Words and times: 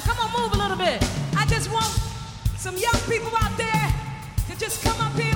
time. 0.00 0.16
Come 0.16 0.24
on, 0.24 0.42
move 0.42 0.52
a 0.52 0.58
little 0.58 0.76
bit. 0.76 1.02
I 1.36 1.46
just 1.46 1.70
want 1.72 1.86
some 2.56 2.76
young 2.76 3.00
people 3.08 3.32
out 3.38 3.56
there 3.56 3.94
to 4.48 4.58
just 4.58 4.82
come 4.82 5.00
up 5.00 5.12
here. 5.18 5.35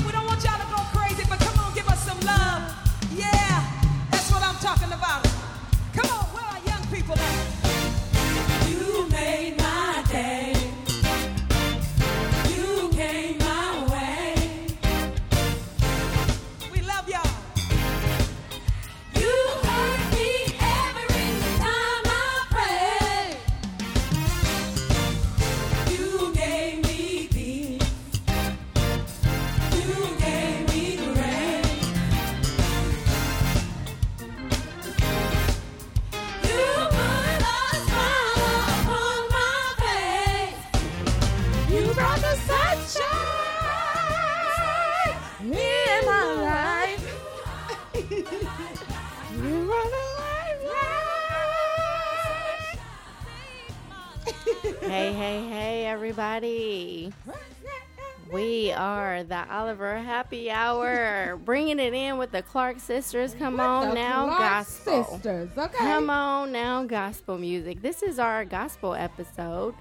It 61.81 61.95
in 61.95 62.19
with 62.19 62.31
the 62.31 62.43
Clark 62.43 62.79
sisters. 62.79 63.35
Come 63.35 63.59
on 63.59 63.89
The 63.89 63.95
now, 63.95 64.27
Clark 64.27 64.39
gospel. 64.39 65.05
Sisters, 65.05 65.51
okay. 65.57 65.79
Come 65.79 66.11
on 66.11 66.53
now, 66.53 66.85
gospel 66.85 67.39
music. 67.39 67.83
This 67.83 68.03
is 68.03 68.19
our 68.19 68.45
gospel 68.45 68.95
episode. 68.95 69.75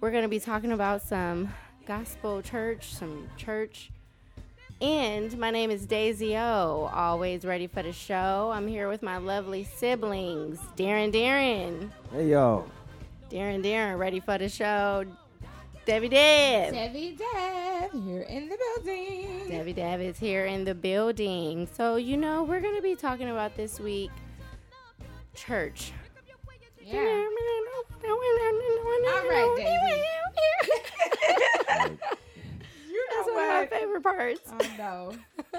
We're 0.00 0.10
going 0.10 0.22
to 0.24 0.28
be 0.28 0.40
talking 0.40 0.72
about 0.72 1.02
some 1.02 1.52
gospel 1.86 2.42
church, 2.42 2.92
some 2.94 3.28
church. 3.36 3.90
And 4.80 5.36
my 5.38 5.50
name 5.50 5.70
is 5.72 5.86
Daisy 5.86 6.36
O, 6.36 6.88
always 6.92 7.44
ready 7.44 7.66
for 7.66 7.82
the 7.82 7.92
show. 7.92 8.52
I'm 8.54 8.68
here 8.68 8.88
with 8.88 9.02
my 9.02 9.16
lovely 9.16 9.64
siblings, 9.64 10.60
Darren 10.76 11.12
Darren. 11.12 11.90
Hey 12.12 12.28
y'all. 12.28 12.68
Darren 13.28 13.64
Darren, 13.64 13.98
ready 13.98 14.20
for 14.20 14.38
the 14.38 14.48
show. 14.48 15.04
Debbie 15.88 16.10
Deb. 16.10 16.74
Debbie 16.74 17.16
Dev 17.16 17.92
here 18.04 18.20
in 18.20 18.50
the 18.50 18.58
building. 18.58 19.48
Debbie 19.48 19.72
Deb 19.72 20.00
is 20.02 20.18
here 20.18 20.44
in 20.44 20.66
the 20.66 20.74
building. 20.74 21.66
So, 21.72 21.96
you 21.96 22.18
know, 22.18 22.42
we're 22.42 22.60
going 22.60 22.76
to 22.76 22.82
be 22.82 22.94
talking 22.94 23.30
about 23.30 23.56
this 23.56 23.80
week 23.80 24.10
church. 25.34 25.92
Yeah. 26.84 26.98
All 27.00 27.24
right, 29.30 29.54
Daisy. 29.56 30.02
You 32.90 33.06
That's 33.16 33.28
know 33.28 33.32
one 33.34 33.44
of 33.44 33.50
my 33.50 33.66
favorite 33.66 34.02
parts. 34.02 34.40
Oh 34.52 34.58
no. 34.76 35.12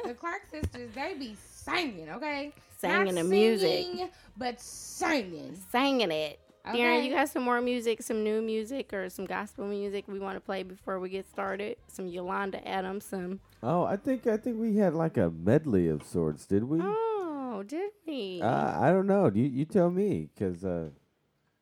The 0.04 0.14
Clark 0.14 0.42
sisters, 0.52 0.92
they 0.94 1.16
be 1.16 1.36
singing, 1.52 2.08
okay? 2.12 2.54
Singing 2.78 3.06
Not 3.06 3.16
the 3.16 3.24
music. 3.24 3.86
singing, 3.86 4.10
but 4.38 4.62
singing. 4.62 5.58
Singing 5.72 6.12
it. 6.12 6.40
Darren, 6.76 7.04
you 7.06 7.12
got 7.12 7.30
some 7.30 7.44
more 7.44 7.62
music, 7.62 8.02
some 8.02 8.24
new 8.24 8.42
music, 8.42 8.94
or 8.94 9.10
some 9.10 9.26
gospel 9.26 9.66
music 9.66 10.06
we 10.08 10.20
want 10.20 10.36
to 10.36 10.42
play 10.42 10.64
before 10.64 11.00
we 11.00 11.10
get 11.10 11.30
started? 11.30 11.78
Some 11.88 12.08
Yolanda 12.08 12.66
Adams, 12.68 13.06
some. 13.06 13.40
Oh, 13.62 13.84
I 13.84 13.98
think 13.98 14.28
I 14.28 14.38
think 14.38 14.58
we 14.60 14.78
had 14.78 14.94
like 14.94 15.18
a 15.18 15.30
medley 15.30 15.88
of 15.88 16.04
sorts, 16.04 16.46
did 16.46 16.64
we? 16.64 16.80
Oh, 16.82 17.64
did 17.68 17.92
we? 18.08 18.42
Uh, 18.42 18.80
I 18.80 18.92
don't 18.92 19.08
know. 19.08 19.30
You 19.34 19.46
you 19.46 19.66
tell 19.66 19.90
me, 19.90 20.30
cause 20.38 20.64
uh, 20.64 20.90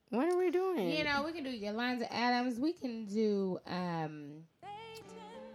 what 0.10 0.28
are 0.32 0.38
we 0.38 0.52
doing? 0.52 0.92
You 0.92 1.04
know, 1.04 1.24
we 1.24 1.32
can 1.34 1.44
do 1.44 1.50
Yolanda 1.50 2.12
Adams. 2.14 2.60
We 2.60 2.74
can 2.74 3.06
do 3.06 3.60
um 3.68 4.44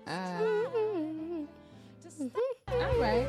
um 0.06 0.66
all 2.68 3.00
right. 3.00 3.28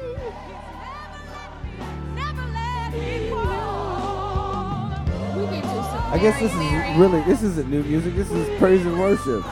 I 6.12 6.20
guess 6.20 6.40
this 6.40 6.54
is 6.54 6.98
really 6.98 7.22
this 7.24 7.42
isn't 7.42 7.70
new 7.70 7.84
music. 7.84 8.16
This 8.16 8.32
is 8.32 8.60
praise 8.60 8.86
and 8.86 9.00
worship. 9.00 9.44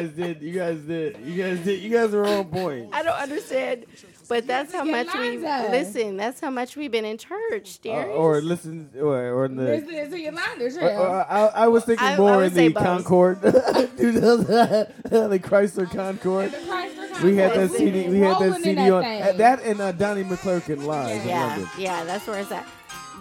Guys 0.00 0.10
did. 0.10 0.42
You 0.42 0.52
guys 0.52 0.78
did. 0.80 1.16
You 1.24 1.42
guys 1.42 1.58
did. 1.64 1.80
You 1.82 1.90
guys 1.90 2.10
were 2.12 2.26
on 2.26 2.44
point. 2.46 2.90
I 2.92 3.02
don't 3.02 3.16
understand. 3.18 3.84
But 4.28 4.46
that's 4.48 4.72
how 4.72 4.82
much 4.82 5.06
we 5.14 5.34
Yolanda. 5.34 5.70
listen. 5.70 6.16
That's 6.16 6.40
how 6.40 6.50
much 6.50 6.74
we've 6.76 6.90
been 6.90 7.04
in 7.04 7.16
church, 7.16 7.76
Uh, 7.78 7.82
dear. 7.82 8.02
or 8.06 8.40
listen, 8.40 8.90
or, 8.98 9.14
or 9.32 9.44
in 9.44 9.54
the. 9.56 9.62
Listen 9.64 10.10
to 10.10 10.18
Yolanda 10.20 10.64
or- 10.66 10.70
Trail. 10.70 11.00
or 11.00 11.32
I, 11.32 11.46
I 11.54 11.68
was 11.68 11.84
thinking 11.84 12.04
I- 12.04 12.14
I 12.14 12.16
more 12.16 12.36
would 12.38 12.46
in 12.48 12.54
the 12.54 12.68
both. 12.70 12.82
Concord, 12.82 13.40
Dude, 13.42 13.52
the 14.20 14.90
the 15.04 15.38
Chrysler 15.38 15.88
Concord. 15.88 16.50
The 16.50 16.56
Chrysler 16.56 17.22
We 17.22 17.36
had 17.36 17.52
that 17.52 17.68
Concord. 17.68 17.78
CD. 17.78 18.08
We 18.08 18.18
had 18.18 18.38
that 18.40 18.46
in 18.56 18.62
CD 18.62 18.74
that 18.74 18.92
on 18.92 19.02
thing. 19.04 19.22
uh, 19.22 19.32
that 19.32 19.62
and 19.62 19.80
uh, 19.80 19.92
Donnie 19.92 20.24
McClurkin 20.24 20.84
live 20.84 21.22
in 21.22 21.28
yeah, 21.28 21.68
yeah, 21.78 22.04
that's 22.04 22.26
where 22.26 22.40
it's 22.40 22.50
at. 22.50 22.66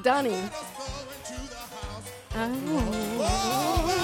Dunny. 0.01 0.41
Oh. 2.37 4.01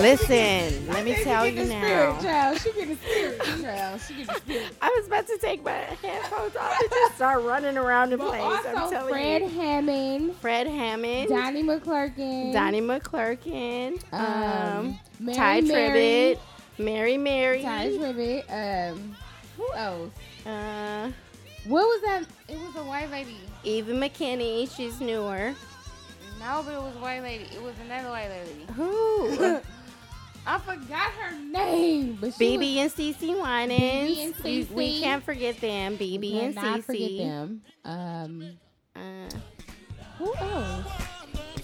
Listen, 0.00 0.86
let 0.88 1.04
me 1.04 1.14
tell 1.22 1.46
you 1.46 1.56
the 1.56 1.66
Spirit, 1.66 2.14
now. 2.14 2.20
child. 2.20 2.58
She 2.60 2.72
get 2.72 2.88
the 2.88 2.96
spirit, 2.96 3.38
child. 3.62 4.00
She 4.00 4.14
get 4.14 4.26
the 4.28 4.34
spirit. 4.34 4.76
I 4.80 4.88
was 4.98 5.06
about 5.06 5.26
to 5.26 5.38
take 5.38 5.64
my 5.64 5.72
headphones 5.72 6.56
off 6.56 6.80
and 6.80 6.90
just 6.90 7.14
start 7.16 7.42
running 7.44 7.76
around 7.76 8.10
the 8.10 8.18
But 8.18 8.28
place. 8.30 8.66
I'm 8.66 8.76
also 8.76 8.90
telling 8.94 9.12
Fred 9.12 9.42
you. 9.42 9.48
Hammond, 9.48 10.36
Fred 10.36 10.66
Hammond, 10.66 11.28
Donnie 11.28 11.62
McClurkin, 11.62 12.52
Donnie 12.52 12.80
McClurkin, 12.80 14.02
um, 14.12 14.22
um, 14.88 14.98
Mary 15.18 15.36
Ty 15.36 15.60
Mary, 15.62 15.90
Tribbett, 15.90 16.38
Mary 16.78 17.16
Mary. 17.18 17.62
Ty 17.62 17.88
Tribbett. 17.90 18.92
Um, 18.92 19.16
who 19.56 19.72
else? 19.74 20.10
Uh, 20.46 21.10
What 21.66 21.82
was 21.82 22.00
that? 22.02 22.24
It 22.48 22.58
was 22.58 22.74
a 22.76 22.84
white 22.84 23.10
lady. 23.10 23.36
Eva 23.64 23.92
McKinney, 23.92 24.74
she's 24.74 24.98
newer. 25.00 25.54
No, 26.40 26.62
but 26.64 26.72
it 26.72 26.80
was 26.80 26.96
a 26.96 27.00
white 27.00 27.20
lady. 27.22 27.44
It 27.54 27.62
was 27.62 27.74
another 27.84 28.08
white 28.08 28.30
lady. 28.30 28.64
Who? 28.74 29.60
I 30.46 30.58
forgot 30.58 31.12
her 31.12 31.38
name, 31.38 32.18
but 32.20 32.34
she 32.34 32.56
BB 32.56 32.76
and 32.78 32.90
CC 32.90 33.34
Winans. 33.34 34.10
BB 34.10 34.24
and 34.24 34.34
We- 34.70 34.74
We 34.74 35.00
can't 35.00 35.22
forget 35.24 35.60
them. 35.60 35.96
was, 35.96 36.18
BB 36.18 36.40
and 36.44 36.54
not 36.54 36.84
forget 36.84 37.18
them. 37.18 37.62
Um, 37.84 38.44
Uh, 38.96 39.30
Who 40.18 40.34
else? 40.34 40.86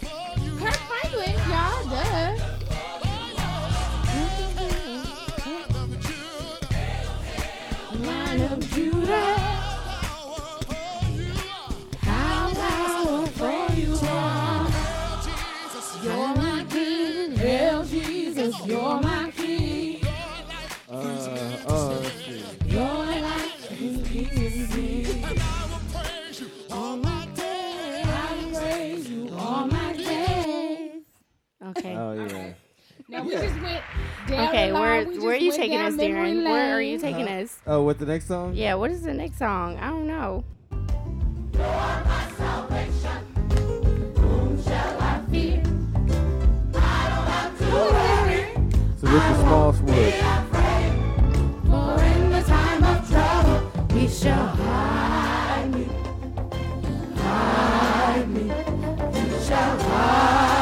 Kirk 0.01 0.75
Franklin, 0.75 1.35
y'all, 1.51 1.85
duh. 1.91 3.47
Lion 8.01 8.41
of 8.53 8.71
Judah, 8.73 9.37
Jesus, 18.47 18.67
you're 18.67 19.01
my 19.01 19.31
king. 19.37 20.05
Uh, 20.89 20.93
uh, 21.67 21.99
let's 22.01 22.25
see. 22.25 22.45
you're 22.67 22.81
like 22.81 23.53
all 26.71 26.97
my 26.97 27.27
days. 27.35 28.07
I 28.07 28.51
praise 28.55 29.11
you 29.11 29.31
all 29.37 29.67
my 29.67 29.93
days. 29.95 31.03
Okay. 31.71 31.97
Oh 31.97 32.13
yeah. 32.13 32.53
Now 33.09 33.25
we 33.25 33.33
just 33.33 33.61
went 33.61 33.83
down 34.29 34.49
Okay, 34.49 34.67
the 34.69 34.73
line. 34.75 34.81
where 34.83 34.99
We 35.07 35.15
just 35.15 35.27
where 35.27 35.35
are 35.35 35.39
you 35.39 35.49
went 35.51 35.61
taking 35.61 35.79
down 35.79 35.87
us, 35.87 35.95
memory 35.95 36.31
Darren? 36.33 36.45
Where 36.45 36.77
are 36.77 36.81
you 36.81 36.99
lane. 36.99 37.01
taking 37.01 37.29
Uh, 37.29 37.43
us? 37.43 37.59
Oh, 37.67 37.83
what 37.83 37.99
the 37.99 38.07
next 38.07 38.29
song? 38.29 38.55
Yeah, 38.55 38.75
what 38.75 38.93
is 38.93 39.03
the 39.03 39.15
next 39.15 39.39
song? 39.39 39.77
I 39.79 39.89
don't 39.89 40.07
know. 40.07 40.45
So 48.99 49.13
with 49.13 49.23
the 49.23 49.35
small 49.43 49.73
wood. 49.73 50.15
For 51.69 52.03
in 52.03 52.31
the 52.31 52.43
time 52.47 52.83
of 52.83 53.11
trouble, 53.11 53.89
he 53.93 54.09
shall 54.09 54.47
hide 54.47 55.71
me. 55.75 55.85
Hide 57.17 58.29
me. 58.31 58.45
He 59.21 59.45
shall 59.45 59.79
hide 59.81 60.56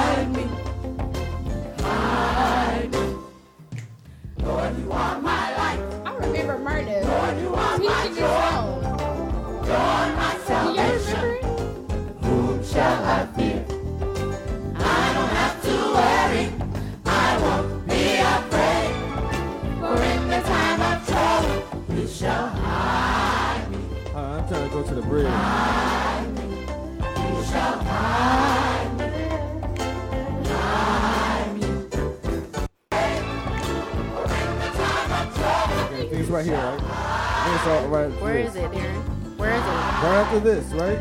right 36.35 36.45
here, 36.45 36.57
right? 36.57 36.81
I 36.83 37.45
think 37.45 37.57
it's 37.57 37.67
all 37.69 37.89
right. 37.89 38.11
Where 38.21 38.39
this. 38.39 38.57
it, 38.57 38.75
Aaron? 38.75 39.03
Where 39.37 39.55
is 39.55 39.61
it? 39.61 39.67
Right 39.67 40.17
after 40.19 40.41
this, 40.41 40.65
right? 40.73 40.99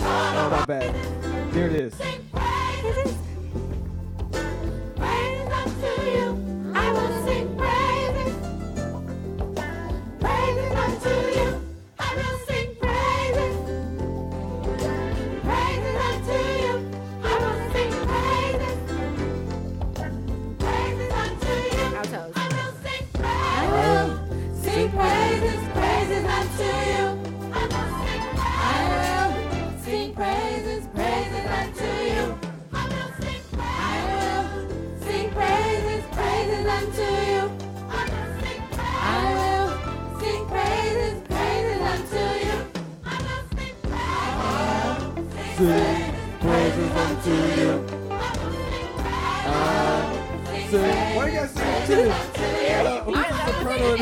Oh, 0.00 0.48
my 0.50 0.64
bad. 0.64 1.52
Here 1.52 1.66
it 1.66 1.74
is. 1.74 2.29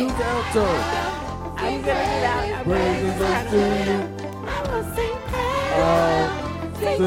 Alto? 0.07 0.63
I'm 1.57 1.83
gonna 1.83 2.21
that. 2.23 2.59
I'm 2.59 2.65
Praises 2.65 3.21
unto 3.21 3.57
you. 3.59 3.99
I 4.47 4.63
will 4.69 4.85
sing 4.95 5.17
praises. 5.27 5.75
I 5.75 6.23
sing 6.79 6.99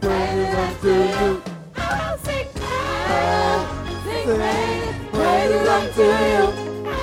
praises 0.00 0.54
unto 0.64 0.88
you. 0.88 1.28
I 1.74 1.78
will 2.00 2.16
sing 2.24 2.48
praises. 2.56 3.68
Praises. 4.24 5.66
unto 5.76 6.02
you. 6.02 6.44
I 6.84 6.96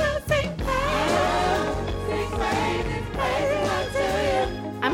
will 0.00 0.20
sing 0.28 0.50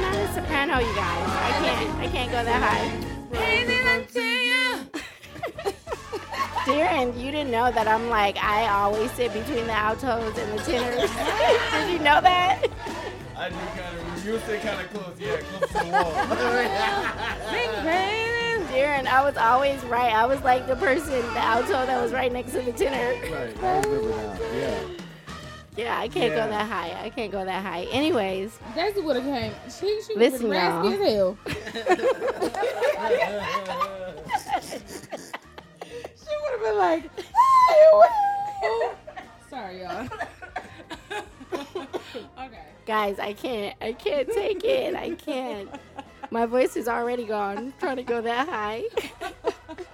praises, 0.04 0.34
soprano, 0.34 0.74
you 0.78 0.94
guys. 0.94 1.26
I 1.26 1.52
can't. 1.62 1.90
I 1.98 2.08
can't 2.08 2.30
go 2.30 2.44
that 2.44 2.62
high. 2.62 3.10
Praises 6.72 6.98
unto 7.08 7.18
you. 7.20 7.30
Didn't 7.30 7.50
know 7.50 7.70
that 7.70 7.86
I'm 7.88 8.08
like 8.08 8.36
I 8.38 8.68
always 8.68 9.10
sit 9.12 9.32
between 9.32 9.66
the 9.66 9.72
altos 9.72 10.36
and 10.38 10.58
the 10.58 10.62
tenors. 10.64 11.10
Did 11.72 11.90
you 11.92 11.98
know 11.98 12.20
that? 12.20 12.62
I 13.36 13.48
knew 13.48 13.56
kind 13.56 13.96
of. 13.98 14.24
You 14.26 14.32
were 14.32 14.40
sitting 14.40 14.60
kind 14.60 14.80
of 14.80 14.92
close. 14.92 15.14
Yeah, 15.18 15.36
close 15.38 15.68
to 15.70 15.78
the 15.78 15.84
wall. 15.90 16.12
Sing 17.50 17.70
praises. 17.82 18.26
Darren, 18.70 19.06
I 19.06 19.22
was 19.24 19.36
always 19.36 19.82
right. 19.84 20.12
I 20.12 20.26
was 20.26 20.40
like 20.42 20.66
the 20.68 20.76
person, 20.76 21.10
the 21.34 21.38
alto 21.40 21.72
that 21.86 22.00
was 22.00 22.12
right 22.12 22.30
next 22.32 22.52
to 22.52 22.60
the 22.62 22.72
tenor. 22.72 23.14
right. 23.34 23.56
I 23.64 23.80
remember 23.80 24.10
now. 24.10 24.38
Yeah. 24.54 24.82
Yeah, 25.76 25.98
I 25.98 26.08
can't 26.08 26.32
Yeah. 26.34 26.44
go 26.44 26.50
that 26.50 26.68
high. 26.68 26.96
I 27.04 27.10
can't 27.10 27.32
go 27.32 27.44
that 27.44 27.64
high. 27.64 27.84
Anyways, 27.90 28.58
Daisy 28.74 29.00
would 29.00 29.16
have 29.16 29.24
came. 29.24 29.52
She 29.70 30.00
she 30.06 30.14
Listen, 30.16 30.48
was 30.48 30.58
raspy 30.58 30.88
y'all. 30.88 31.38
as 31.42 31.48
hell. 34.68 35.29
Have 36.60 36.68
been 36.68 36.78
like, 36.78 37.10
"Hey, 37.16 38.90
Sorry, 39.48 39.80
y'all. 39.82 40.08
okay. 42.38 42.64
guys, 42.86 43.18
I 43.18 43.32
can't. 43.32 43.76
I 43.80 43.92
can't 43.92 44.28
take 44.28 44.62
it. 44.64 44.94
I 44.94 45.10
can't. 45.12 45.68
My 46.30 46.46
voice 46.46 46.76
is 46.76 46.86
already 46.86 47.24
gone. 47.24 47.72
trying 47.80 47.96
to 47.96 48.02
go 48.02 48.20
that 48.20 48.48
high. 48.48 48.84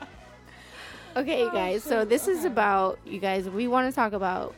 okay, 1.17 1.41
you 1.41 1.51
guys. 1.53 1.83
So 1.83 2.05
this 2.05 2.29
is 2.29 2.45
about 2.45 2.99
you 3.07 3.19
guys. 3.19 3.49
We 3.49 3.67
want 3.69 3.91
to 3.91 3.95
talk 3.95 4.13
about: 4.13 4.55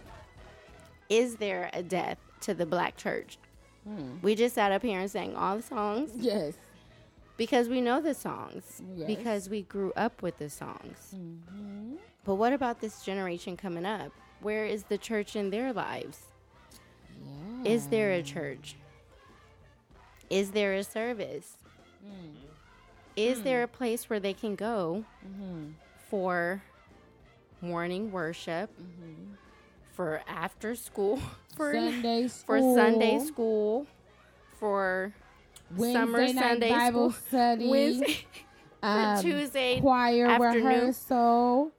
Is 1.08 1.36
there 1.36 1.70
a 1.72 1.82
death 1.82 2.18
to 2.42 2.54
the 2.54 2.66
black 2.66 2.96
church? 2.96 3.38
Hmm. 3.84 4.16
We 4.22 4.34
just 4.34 4.54
sat 4.54 4.72
up 4.72 4.82
here 4.82 5.00
and 5.00 5.10
sang 5.10 5.34
all 5.36 5.56
the 5.56 5.62
songs 5.62 6.10
Yes. 6.14 6.54
Because 7.38 7.70
we 7.70 7.80
know 7.80 8.02
the 8.02 8.12
songs 8.12 8.82
Yes. 8.94 9.06
because 9.06 9.48
we 9.48 9.62
grew 9.62 9.92
up 9.96 10.20
with 10.20 10.36
the 10.36 10.50
songs. 10.50 11.14
Mm-hmm. 11.16 11.94
But 12.24 12.34
what 12.34 12.52
about 12.52 12.80
this 12.82 13.02
generation 13.02 13.56
coming 13.56 13.86
up? 13.86 14.12
Where 14.42 14.66
is 14.66 14.82
the 14.84 14.98
church 14.98 15.34
in 15.34 15.48
their 15.48 15.72
lives? 15.72 16.26
Is 17.64 17.86
there 17.88 18.12
a 18.12 18.22
church? 18.22 18.76
Is 20.30 20.50
there 20.50 20.74
a 20.74 20.84
service? 20.84 21.56
Mm. 22.04 22.34
Is 23.16 23.42
there 23.42 23.60
hmm. 23.60 23.74
a 23.74 23.76
place 23.76 24.08
where 24.08 24.20
they 24.20 24.32
can 24.32 24.54
go 24.54 25.04
mm-hmm. 25.26 25.70
for 26.08 26.62
morning 27.60 28.12
worship, 28.12 28.70
mm-hmm. 28.80 29.32
for 29.92 30.22
after 30.28 30.76
school, 30.76 31.20
for 31.56 31.72
Sunday 31.72 32.28
school. 32.28 32.46
for 32.46 32.74
Sunday 32.76 33.18
school, 33.18 33.86
for 34.60 35.12
Wednesday 35.76 35.92
summer 36.00 36.18
night 36.20 36.34
Sunday 36.34 36.70
Bible 36.70 37.10
school, 37.12 37.22
study. 37.28 37.68
Wednesday, 37.68 38.16
um, 38.82 39.18
Tuesday 39.22 39.80
choir 39.80 40.26
afternoon. 40.26 40.64
rehearsal, 40.66 41.72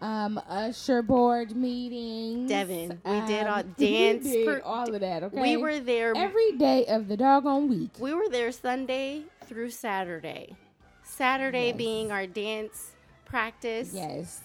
um, 0.00 0.40
usher 0.48 1.02
board 1.02 1.54
meetings. 1.56 2.48
Devin, 2.48 3.00
we 3.04 3.20
did 3.22 3.46
all- 3.46 3.60
um, 3.60 3.74
dance 3.78 4.24
we 4.24 4.30
did 4.32 4.46
per- 4.46 4.60
all 4.64 4.92
of 4.94 5.00
that. 5.00 5.22
Okay, 5.24 5.40
We 5.40 5.56
were 5.56 5.80
there. 5.80 6.12
every 6.16 6.52
day 6.52 6.84
of 6.86 7.08
the 7.08 7.16
doggone 7.16 7.68
week. 7.68 7.90
we 7.98 8.12
were 8.14 8.28
there 8.28 8.52
Sunday 8.52 9.22
through 9.44 9.70
Saturday. 9.70 10.56
Saturday 11.02 11.68
Yes. 11.68 11.76
being 11.76 12.10
our 12.12 12.26
dance 12.26 12.92
practice. 13.24 13.92
Yes, 13.94 14.40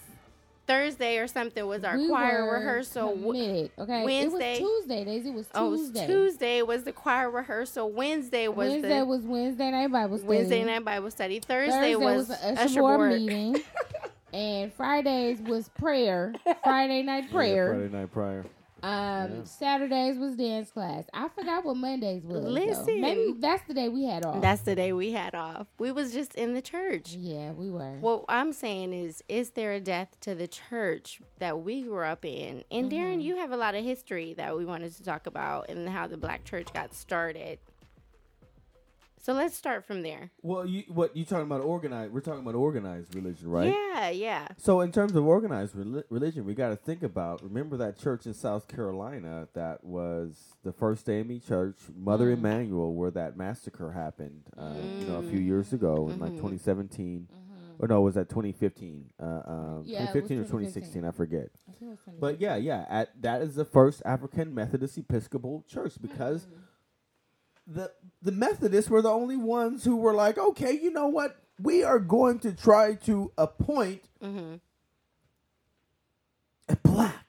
Thursday 0.66 1.18
or 1.18 1.26
something 1.26 1.66
was 1.66 1.84
our 1.84 1.96
we 1.98 2.08
choir 2.08 2.50
rehearsal. 2.52 3.14
W- 3.16 3.32
committed, 3.32 3.70
okay. 3.78 4.04
Wednesday- 4.04 4.56
It 4.56 4.62
was 4.62 4.70
Tuesday, 4.84 5.04
Daisy. 5.04 5.28
It 5.30 5.34
was 5.34 5.48
Oh, 5.54 5.70
Tuesday. 5.76 6.06
Tuesday 6.06 6.62
was 6.62 6.84
the 6.84 6.92
choir 6.92 7.30
rehearsal. 7.30 7.90
Wednesday 7.90 8.48
was 8.48 8.70
Wednesday 8.70 8.98
the 9.00 9.04
was 9.04 9.22
Wednesday 9.22 9.70
night 9.70 9.90
Bible 9.92 10.18
study. 10.18 10.28
Wednesday 10.28 10.64
night 10.64 10.84
Bible 10.84 11.10
study. 11.10 11.40
Thursday, 11.40 11.72
Thursday 11.72 11.96
was, 11.96 12.28
was, 12.28 12.38
usher 12.42 12.60
usher 12.60 12.80
board. 12.80 12.98
board 12.98 13.12
meeting. 13.20 13.56
and 14.32 14.72
Fridays 14.72 15.40
was 15.40 15.68
prayer. 15.70 16.32
Friday 16.64 17.02
night 17.02 17.24
Yeah, 17.26 17.32
prayer. 17.32 17.74
Friday 17.74 17.88
night 17.96 18.12
prayer. 18.12 18.44
Um, 18.82 18.92
Yeah. 18.92 19.44
Saturdays 19.44 20.18
was 20.18 20.36
dance 20.36 20.70
class. 20.70 21.04
I 21.14 21.28
forgot 21.28 21.64
what 21.64 21.76
Mondays 21.76 22.24
was. 22.24 22.42
though. 22.42 22.50
Listen. 22.50 23.00
maybe 23.00 23.34
that's 23.38 23.62
the 23.68 23.74
day 23.74 23.88
we 23.88 24.04
had 24.04 24.24
off. 24.24 24.42
That's 24.42 24.62
the 24.62 24.74
day 24.74 24.92
we 24.92 25.12
had 25.12 25.34
off. 25.34 25.68
We 25.78 25.92
was 25.92 26.12
just 26.12 26.34
in 26.34 26.54
the 26.54 26.62
church. 26.62 27.14
yeah, 27.14 27.52
we 27.52 27.70
were. 27.70 27.98
What 28.00 28.24
I'm 28.28 28.52
saying 28.52 28.92
is, 28.92 29.22
is 29.28 29.50
there 29.50 29.72
a 29.72 29.80
death 29.80 30.16
to 30.22 30.34
the 30.34 30.48
church 30.48 31.20
that 31.38 31.60
we 31.60 31.82
grew 31.82 32.02
up 32.04 32.24
in? 32.24 32.64
And 32.70 32.90
Darren, 32.90 33.22
you 33.22 33.36
have 33.36 33.52
a 33.52 33.56
lot 33.56 33.74
of 33.74 33.84
history 33.84 34.34
that 34.34 34.56
we 34.56 34.64
wanted 34.64 34.94
to 34.96 35.02
talk 35.02 35.26
about 35.26 35.68
and 35.68 35.88
how 35.88 36.06
the 36.06 36.16
black 36.16 36.44
church 36.44 36.72
got 36.72 36.94
started. 36.94 37.58
So 39.24 39.32
let's 39.34 39.56
start 39.56 39.84
from 39.84 40.02
there. 40.02 40.32
Well, 40.42 40.66
you 40.66 40.82
what 40.88 41.16
you 41.16 41.24
talking 41.24 41.44
about? 41.46 41.60
Organized? 41.60 42.12
We're 42.12 42.20
talking 42.22 42.40
about 42.40 42.56
organized 42.56 43.14
religion, 43.14 43.48
right? 43.48 43.72
Yeah, 43.72 44.10
yeah. 44.10 44.48
So 44.58 44.80
in 44.80 44.90
terms 44.90 45.14
of 45.14 45.24
organized 45.24 45.76
reli- 45.76 46.02
religion, 46.10 46.44
we 46.44 46.54
got 46.54 46.70
to 46.70 46.76
think 46.76 47.04
about. 47.04 47.40
Remember 47.40 47.76
that 47.76 47.96
church 47.96 48.26
in 48.26 48.34
South 48.34 48.66
Carolina 48.66 49.46
that 49.54 49.84
was 49.84 50.56
the 50.64 50.72
first 50.72 51.08
AME 51.08 51.38
church, 51.38 51.76
Mother 51.96 52.26
Mm. 52.34 52.38
Emanuel, 52.38 52.94
where 52.94 53.12
that 53.12 53.36
massacre 53.36 53.92
happened. 53.92 54.42
Uh, 54.58 54.74
You 54.98 55.06
know, 55.06 55.16
a 55.18 55.22
few 55.22 55.38
years 55.38 55.72
ago 55.72 56.08
in 56.08 56.14
Mm-hmm. 56.14 56.22
like 56.22 56.32
2017, 56.32 57.28
or 57.78 57.86
no, 57.86 58.00
was 58.00 58.16
that 58.16 58.28
2015? 58.28 59.10
Uh, 59.20 59.24
um, 59.24 59.82
Yeah, 59.86 60.02
it 60.02 60.12
2015 60.14 60.38
or 60.40 60.44
2016, 60.44 61.04
I 61.04 61.12
forget. 61.12 61.48
I 61.68 61.72
think 61.78 61.92
it 61.92 61.98
was 62.06 62.16
But 62.18 62.40
yeah, 62.40 62.56
yeah, 62.56 62.86
at, 62.88 63.22
that 63.22 63.40
is 63.42 63.54
the 63.54 63.64
first 63.64 64.02
African 64.04 64.52
Methodist 64.52 64.98
Episcopal 64.98 65.64
church 65.68 65.94
because 66.02 66.48
the 67.66 67.90
the 68.22 68.32
Methodists 68.32 68.90
were 68.90 69.02
the 69.02 69.10
only 69.10 69.36
ones 69.36 69.84
who 69.84 69.96
were 69.96 70.14
like, 70.14 70.38
okay, 70.38 70.72
you 70.72 70.90
know 70.90 71.06
what, 71.08 71.36
we 71.60 71.82
are 71.84 71.98
going 71.98 72.38
to 72.40 72.52
try 72.52 72.94
to 73.06 73.32
appoint 73.38 74.02
Mm-hmm. 74.22 74.54
a 76.68 76.76
black, 76.76 77.26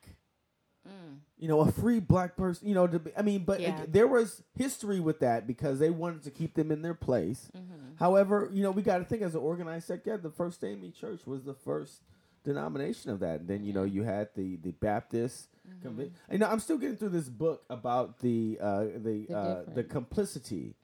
you 1.38 1.48
know, 1.48 1.60
a 1.62 1.72
free 1.72 2.00
black 2.00 2.38
person, 2.38 2.68
you 2.68 2.74
know. 2.76 2.88
To 2.88 3.00
be, 3.00 3.12
I 3.18 3.22
mean, 3.22 3.44
but 3.44 3.60
Yeah. 3.60 3.82
ag- 3.82 3.92
there 3.92 4.08
was 4.08 4.44
history 4.56 5.00
with 5.00 5.20
that 5.20 5.46
because 5.48 5.80
they 5.80 5.90
wanted 5.90 6.24
to 6.24 6.32
keep 6.32 6.54
them 6.54 6.72
in 6.72 6.82
their 6.82 6.94
place. 6.94 7.50
However, 8.00 8.50
you 8.52 8.64
know, 8.64 8.72
we 8.72 8.82
got 8.82 9.00
to 9.00 9.04
think 9.06 9.22
as 9.22 9.36
an 9.36 9.42
organized 9.42 9.88
sect. 9.88 10.08
Yeah, 10.08 10.18
the 10.18 10.30
first 10.30 10.64
AME 10.64 10.92
Church 10.94 11.26
was 11.26 11.44
the 11.44 11.54
first 11.54 12.02
denomination 12.44 13.12
of 13.12 13.20
that. 13.22 13.42
And 13.42 13.48
then 13.48 13.64
you 13.64 13.74
know 13.74 13.84
you 13.84 14.04
had 14.04 14.30
the 14.36 14.58
the 14.58 14.72
Baptist. 14.72 15.48
Convi- 15.84 16.12
you 16.32 16.38
know, 16.40 16.48
I'm 16.48 16.60
still 16.60 16.78
getting 16.78 16.98
through 16.98 17.10
this 17.10 17.30
book 17.30 17.64
about 17.70 18.20
the 18.20 18.58
uh, 18.62 18.84
the 18.98 19.26
The 19.28 19.36
uh, 19.36 19.64
the 19.74 19.84
complicity 19.84 20.76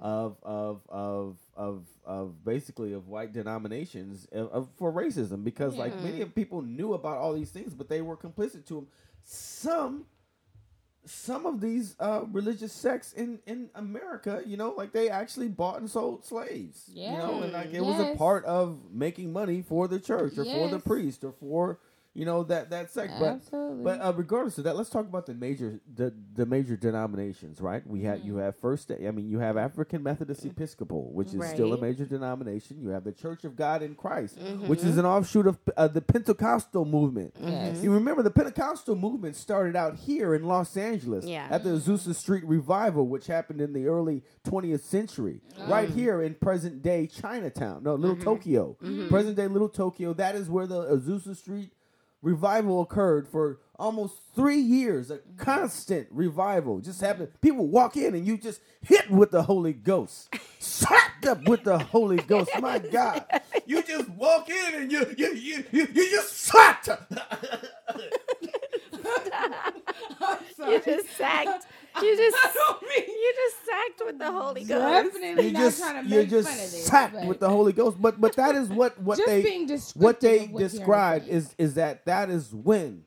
of 0.00 0.36
of 0.42 0.82
of 0.88 1.36
of 1.56 1.84
of 2.04 2.44
basically 2.44 2.92
of 2.92 3.08
white 3.08 3.32
denominations 3.32 4.26
of, 4.32 4.48
of, 4.50 4.68
for 4.76 4.92
racism 4.92 5.44
because 5.44 5.76
like 5.76 5.94
many 6.02 6.20
of 6.20 6.34
people 6.34 6.62
knew 6.62 6.92
about 6.94 7.18
all 7.18 7.32
these 7.32 7.50
things, 7.50 7.74
but 7.74 7.88
they 7.88 8.02
were 8.02 8.16
complicit 8.16 8.66
to 8.66 8.74
them. 8.74 8.86
Some 9.22 10.04
some 11.06 11.46
of 11.46 11.60
these 11.60 11.96
uh, 12.00 12.22
religious 12.32 12.72
sects 12.72 13.12
in, 13.12 13.38
in 13.46 13.68
America, 13.74 14.42
you 14.46 14.56
know, 14.56 14.70
like 14.76 14.92
they 14.92 15.08
actually 15.10 15.48
bought 15.48 15.80
and 15.80 15.90
sold 15.90 16.24
slaves. 16.24 16.84
Yeah. 16.92 17.12
You 17.12 17.18
know, 17.18 17.42
and 17.42 17.52
like 17.52 17.72
it 17.72 17.82
was 17.82 18.00
a 18.00 18.16
part 18.16 18.44
of 18.44 18.78
making 18.92 19.32
money 19.32 19.62
for 19.62 19.88
the 19.88 20.00
church 20.00 20.38
or 20.38 20.44
for 20.44 20.68
the 20.68 20.78
priest 20.78 21.24
or 21.24 21.32
for 21.32 21.78
you 22.14 22.24
know 22.24 22.44
that 22.44 22.70
that 22.70 22.90
sect. 22.90 23.12
But 23.18 23.26
Absolutely. 23.34 23.82
but 23.84 24.00
uh, 24.00 24.12
regardless 24.16 24.56
of 24.58 24.64
that, 24.64 24.76
let's 24.76 24.88
talk 24.90 25.06
about 25.06 25.26
the 25.26 25.34
major 25.34 25.80
the, 25.92 26.14
the 26.34 26.46
major 26.46 26.76
denominations, 26.76 27.60
right? 27.60 27.84
We 27.86 28.02
have 28.02 28.18
Mm-hmm. 28.18 28.26
you 28.28 28.36
have 28.36 28.56
first 28.56 28.90
I 28.92 29.10
mean 29.10 29.28
you 29.28 29.40
have 29.40 29.56
African 29.56 30.02
Methodist 30.02 30.44
Episcopal, 30.44 31.12
which 31.12 31.34
is 31.34 31.44
still 31.50 31.72
a 31.74 31.80
major 31.80 32.04
denomination. 32.06 32.80
You 32.80 32.90
have 32.90 33.02
the 33.04 33.12
Church 33.12 33.44
of 33.44 33.56
God 33.56 33.82
in 33.82 33.94
Christ, 33.94 34.38
Mm-hmm. 34.38 34.68
which 34.68 34.84
is 34.84 34.96
an 34.98 35.04
offshoot 35.06 35.46
of 35.48 35.58
uh, 35.76 35.88
the 35.88 36.00
Pentecostal 36.00 36.84
movement. 36.84 37.34
Yes. 37.40 37.82
You 37.82 37.92
remember 37.92 38.22
the 38.22 38.30
Pentecostal 38.30 38.94
movement 38.96 39.36
started 39.36 39.74
out 39.76 39.96
here 39.96 40.34
in 40.34 40.44
Los 40.44 40.76
Angeles 40.76 41.24
Yeah. 41.24 41.48
at 41.50 41.64
the 41.64 41.70
Azusa 41.70 42.14
Street 42.14 42.44
revival, 42.46 43.06
which 43.08 43.26
happened 43.26 43.60
in 43.60 43.72
the 43.72 43.86
early 43.88 44.22
20th 44.46 44.80
century, 44.82 45.40
right 45.66 45.88
Mm. 45.88 45.94
here 45.94 46.22
in 46.22 46.34
present 46.34 46.82
day 46.82 47.06
Chinatown, 47.08 47.82
no, 47.82 47.94
Little 47.94 48.14
Mm-hmm. 48.16 48.24
Tokyo, 48.24 48.76
present 49.08 49.36
day 49.36 49.48
Little 49.48 49.68
Tokyo. 49.68 50.12
That 50.12 50.34
is 50.36 50.48
where 50.48 50.66
the 50.66 50.84
Azusa 50.84 51.34
Street 51.36 51.70
revival 52.24 52.82
occurred 52.82 53.28
for 53.28 53.60
almost 53.78 54.16
three 54.36 54.60
years. 54.60 55.12
A 55.12 55.20
constant 55.38 56.08
revival 56.12 56.80
just 56.80 57.02
happened. 57.02 57.30
People 57.42 57.68
walk 57.68 57.96
in 57.98 58.16
and 58.16 58.26
you 58.26 58.38
just 58.38 58.62
hit 58.82 59.10
with 59.10 59.32
the 59.32 59.44
Holy 59.44 59.74
Ghost, 59.74 60.34
slapped 60.60 61.26
up 61.26 61.48
with 61.48 61.64
the 61.64 61.78
Holy 61.78 62.18
Ghost. 62.18 62.50
My 62.60 62.80
God, 62.80 63.24
you 63.66 63.82
just 63.84 64.10
walk 64.10 64.50
in 64.50 64.74
and 64.82 64.92
you 64.92 65.14
you 65.18 65.34
you 65.34 65.64
you, 65.72 65.88
you 65.94 66.10
just 66.12 66.38
slapped. 66.38 66.90
You 70.68 70.80
just 70.80 71.10
sacked. 71.16 71.66
You 72.02 72.16
just 72.16 72.36
you 72.96 73.34
just 73.36 73.56
sacked 73.66 74.02
with 74.06 74.18
the 74.18 74.30
Holy 74.32 74.64
Ghost. 74.64 75.12
Definitely 75.14 75.46
you 75.46 75.52
not 75.52 75.60
just 75.60 75.78
trying 75.80 76.04
to 76.04 76.10
you're 76.10 76.20
make 76.22 76.30
just 76.30 76.48
fun 76.48 76.56
of 76.58 76.70
this. 76.72 76.86
sacked 76.86 77.14
but 77.14 77.26
with 77.26 77.40
the 77.40 77.48
Holy 77.48 77.72
Ghost. 77.72 78.00
But 78.00 78.20
but 78.20 78.36
that 78.36 78.54
is 78.54 78.68
what 78.68 78.98
what 79.00 79.18
just 79.18 79.28
they 79.28 79.42
being 79.42 79.68
what 79.94 80.20
they 80.20 80.44
of 80.44 80.50
what 80.52 80.62
Darren's 80.62 80.72
describe 80.72 81.22
saying. 81.22 81.32
is 81.34 81.54
is 81.58 81.74
that 81.74 82.04
that 82.06 82.30
is 82.30 82.52
when 82.54 83.04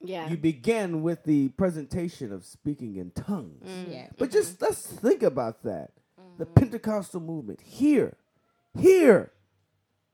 Yeah. 0.00 0.28
you 0.28 0.36
begin 0.36 1.02
with 1.02 1.24
the 1.24 1.48
presentation 1.50 2.32
of 2.32 2.44
speaking 2.44 2.96
in 2.96 3.10
tongues. 3.10 3.68
yeah. 3.90 4.08
But 4.18 4.30
just 4.30 4.60
let's 4.62 4.86
think 4.86 5.22
about 5.22 5.62
that. 5.64 5.90
The 6.38 6.44
Mm-hmm. 6.46 6.54
Pentecostal 6.54 7.20
movement 7.20 7.60
here, 7.60 8.16
here 8.78 9.30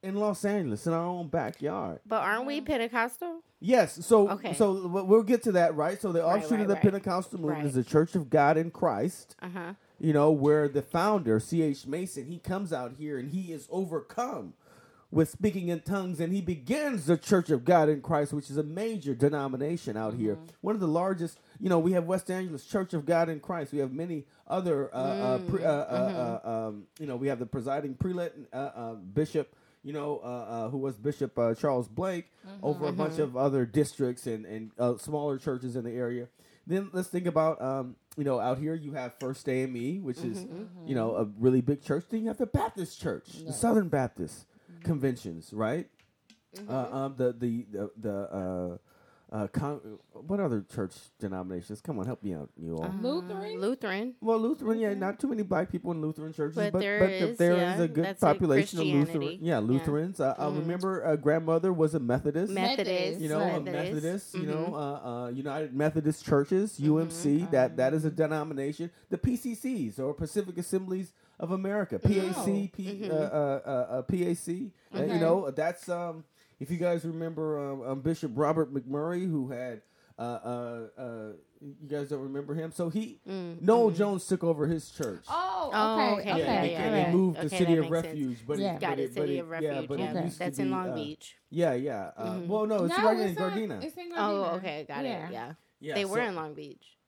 in 0.03 0.15
Los 0.17 0.45
Angeles, 0.45 0.87
in 0.87 0.93
our 0.93 1.05
own 1.05 1.29
backyard. 1.29 2.01
But 2.07 2.23
aren't 2.23 2.47
we 2.47 2.61
Pentecostal? 2.61 3.43
Yes, 3.61 4.05
so 4.07 4.31
Okay. 4.31 4.55
so 4.55 4.87
we'll 4.87 5.23
get 5.23 5.43
to 5.43 5.53
that, 5.53 5.75
right? 5.77 6.01
So 6.01 6.13
the 6.13 6.25
offshoot 6.25 6.53
right, 6.53 6.61
of 6.63 6.69
the 6.69 6.75
right. 6.75 6.83
Pentecostal 6.83 7.39
movement 7.39 7.59
Right. 7.61 7.67
is 7.67 7.75
the 7.75 7.85
Church 7.85 8.15
of 8.15 8.31
God 8.31 8.57
in 8.57 8.71
Christ. 8.71 9.37
Uh 9.43 9.49
huh. 9.53 9.73
You 9.99 10.15
know, 10.15 10.31
where 10.31 10.67
the 10.69 10.81
founder, 10.81 11.39
C.H. 11.39 11.87
Mason, 11.87 12.25
he 12.25 12.39
comes 12.39 12.73
out 12.73 12.93
here 12.99 13.19
and 13.19 13.31
he 13.31 13.53
is 13.53 13.69
overcome 13.71 14.55
with 15.11 15.29
speaking 15.29 15.69
in 15.69 15.81
tongues 15.81 16.21
and 16.21 16.33
he 16.33 16.41
begins 16.41 17.05
the 17.05 17.19
Church 17.19 17.51
of 17.51 17.67
God 17.67 17.91
in 17.91 18.01
Christ, 18.01 18.33
which 18.33 18.49
is 18.49 18.57
a 18.57 18.63
major 18.63 19.15
denomination 19.15 19.99
out 19.99 20.15
here. 20.15 20.39
One 20.63 20.75
of 20.75 20.81
the 20.81 20.89
largest, 20.89 21.39
you 21.59 21.69
know, 21.69 21.79
we 21.79 21.93
have 21.93 22.05
West 22.05 22.31
Angeles 22.31 22.65
Church 22.65 22.95
of 22.95 23.05
God 23.05 23.29
in 23.29 23.41
Christ. 23.41 23.73
We 23.73 23.81
have 23.81 23.93
many 23.93 24.25
other, 24.47 24.89
uh, 24.95 24.99
uh, 24.99 25.39
pre, 25.41 25.63
uh, 25.65 25.69
uh, 25.71 26.41
uh, 26.45 26.49
um, 26.69 26.85
you 26.99 27.07
know, 27.07 27.17
we 27.17 27.29
have 27.29 27.39
the 27.41 27.47
presiding 27.47 27.95
prelate, 27.95 28.33
uh, 28.55 28.57
uh, 28.57 28.95
bishop, 28.95 29.55
you 29.83 29.93
know, 29.93 30.21
uh, 30.23 30.27
uh, 30.27 30.69
who 30.69 30.79
was 30.79 30.97
Bishop 30.97 31.39
uh, 31.39 31.55
Charles 31.55 31.89
Blake 31.89 32.27
over 32.63 32.87
a 32.87 32.93
bunch 32.93 33.19
of 33.19 33.37
other 33.37 33.65
districts 33.67 34.27
and, 34.27 34.45
and 34.47 34.71
uh, 34.79 34.97
smaller 34.99 35.39
churches 35.39 35.77
in 35.77 35.85
the 35.85 35.93
area. 35.93 36.29
Then 36.67 36.91
let's 36.93 37.09
think 37.09 37.27
about, 37.27 37.61
um, 37.63 37.97
you 38.17 38.25
know, 38.25 38.39
out 38.39 38.59
here 38.59 38.75
you 38.75 38.93
have 38.93 39.15
First 39.19 39.49
AME, 39.49 40.03
which 40.03 40.19
is, 40.19 40.47
you 40.87 40.95
know, 40.95 41.17
a 41.17 41.25
really 41.39 41.61
big 41.63 41.83
church. 41.83 42.05
Then 42.11 42.21
you 42.23 42.29
have 42.29 42.37
the 42.37 42.47
Baptist 42.47 43.01
Church, 43.01 43.27
the 43.47 43.53
Southern 43.53 43.89
Baptist 43.89 44.45
conventions, 44.85 45.53
right? 45.53 45.89
Uh, 46.69 46.87
um, 46.93 47.15
the 47.17 47.33
the 47.33 47.67
the, 47.73 47.91
the 47.97 48.79
uh, 49.33 49.35
uh, 49.37 49.47
con- 49.49 49.81
what 50.13 50.41
other 50.41 50.65
church 50.75 50.93
denominations? 51.19 51.81
Come 51.81 51.99
on, 51.99 52.07
help 52.07 52.23
me 52.23 52.35
out, 52.35 52.51
you 52.61 52.77
all. 52.77 52.93
Lutheran. 53.01 53.61
Lutheran. 53.61 54.15
Well, 54.21 54.39
Lutheran, 54.39 54.79
yeah, 54.81 54.93
not 54.95 55.19
too 55.21 55.29
many 55.29 55.43
black 55.43 55.71
people 55.71 55.93
in 55.93 56.01
Lutheran 56.01 56.33
churches, 56.33 56.57
But 56.57 56.73
but 56.73 56.81
there 56.81 56.99
but 57.01 57.11
is, 57.11 57.39
there 57.39 57.57
yeah, 57.57 57.75
is 57.75 57.81
a 57.81 57.89
good 57.89 58.19
population 58.21 58.79
of 58.81 58.87
Lutheran. 58.87 59.05
Christianity. 59.07 59.39
Yeah, 59.43 59.55
Yeah. 59.55 59.59
Lutherans. 59.61 60.21
Uh, 60.21 60.35
I 60.39 60.47
remember 60.49 61.07
uh, 61.07 61.17
grandmother 61.17 61.73
was 61.73 61.95
a 61.95 62.01
Methodist. 62.01 62.53
Methodist. 62.53 63.21
you 63.21 63.29
know, 63.29 63.41
a 63.41 63.61
Methodist. 63.61 63.95
Methodist. 63.95 64.35
You 64.35 64.47
know, 64.47 64.67
Mhm. 64.71 64.75
uh, 64.75 65.25
uh, 65.25 65.29
United 65.29 65.75
Methodist 65.75 66.25
Churches 66.25 66.79
(UMC). 66.81 67.51
That 67.51 67.77
that 67.77 67.95
is 67.95 68.05
a 68.05 68.11
denomination. 68.11 68.91
The 69.11 69.19
PCCs 69.19 69.99
or 69.99 70.13
Pacific 70.15 70.59
Assemblies 70.59 71.13
of 71.39 71.53
America 71.53 71.99
(PAC), 71.99 72.73
P, 72.73 73.09
uh, 73.09 73.15
uh, 73.15 73.17
uh, 73.65 73.71
uh, 73.99 74.03
PAC. 74.03 74.73
Uh, 74.95 75.05
you 75.05 75.21
know, 75.21 75.51
that's 75.51 75.89
um. 75.89 76.25
If 76.61 76.71
you 76.71 76.77
guys 76.77 77.05
remember 77.05 77.59
um, 77.73 77.83
um, 77.83 78.01
Bishop 78.01 78.33
Robert 78.35 78.73
McMurray, 78.73 79.29
who 79.29 79.49
had 79.51 79.81
uh, 80.19 80.23
uh, 80.23 80.87
uh, 80.99 81.33
you 81.63 81.89
guys 81.89 82.11
don't 82.11 82.21
remember 82.21 82.55
him, 82.55 82.71
so 82.73 82.91
he 82.91 83.19
Mm, 83.27 83.63
Noel 83.63 83.91
mhm. 83.91 83.97
Jones 83.97 84.27
took 84.27 84.45
over 84.45 84.67
his 84.67 84.91
church. 84.91 85.25
Oh, 85.31 85.71
Oh, 85.73 86.13
okay. 86.19 86.21
okay. 86.21 86.21
okay. 86.21 86.29
Yeah, 86.29 86.37
Yeah, 86.55 86.61
they, 86.63 86.73
yeah, 86.73 86.83
and 86.83 86.95
they 86.95 87.01
yeah. 87.01 87.13
moved 87.13 87.41
to 87.41 87.47
Okay, 87.47 87.59
City 87.59 87.73
of 87.77 87.79
makes 87.91 87.95
sense. 87.95 88.07
Refuge, 88.07 88.39
but 88.47 88.59
Yeah. 88.59 88.75
it, 88.77 88.81
Got 88.81 88.91
but 88.91 88.99
it. 88.99 89.03
it, 89.03 89.15
but 89.15 89.21
City 89.23 89.37
it, 89.37 89.41
of 89.41 89.49
Refuge. 89.51 89.73
Yeah, 89.75 89.81
but 89.89 89.99
Yeah, 89.99 90.19
it 90.19 90.25
used 90.25 90.33
to 90.35 90.39
that's 90.41 90.59
in 90.59 90.65
be, 90.67 90.71
Long 90.71 90.91
uh, 90.91 90.95
Beach. 90.95 91.37
Yeah, 91.49 91.73
yeah. 91.75 92.11
Uh, 92.17 92.31
Mhm. 92.35 92.47
Well, 92.49 92.67
no, 92.67 92.85
it's 92.85 92.99
No, 92.99 93.05
right 93.05 93.21
in 93.21 93.29
it's 93.29 93.41
on- 93.41 93.51
Gardena. 93.53 93.83
It's 93.85 93.97
in 93.97 94.13
Oh, 94.17 94.45
okay, 94.57 94.85
got 94.87 95.05
yeah. 95.05 95.27
it. 95.29 95.33
Yeah, 95.33 95.53
yeah, 95.81 95.95
they 95.95 96.03
so- 96.03 96.09
were 96.11 96.21
in 96.21 96.35
Long 96.35 96.53
Beach. 96.55 96.99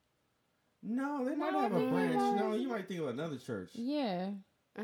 No, 0.83 1.25
they 1.27 1.37
might 1.37 1.53
No, 1.53 1.61
have 1.61 1.73
a 1.75 1.91
branch. 1.91 2.15
don't. 2.15 2.37
No, 2.37 2.55
you 2.55 2.69
might 2.69 2.89
think 2.89 3.01
of 3.01 3.09
another 3.09 3.37
church. 3.37 3.71
Yeah. 3.75 4.31
Uh, 4.77 4.83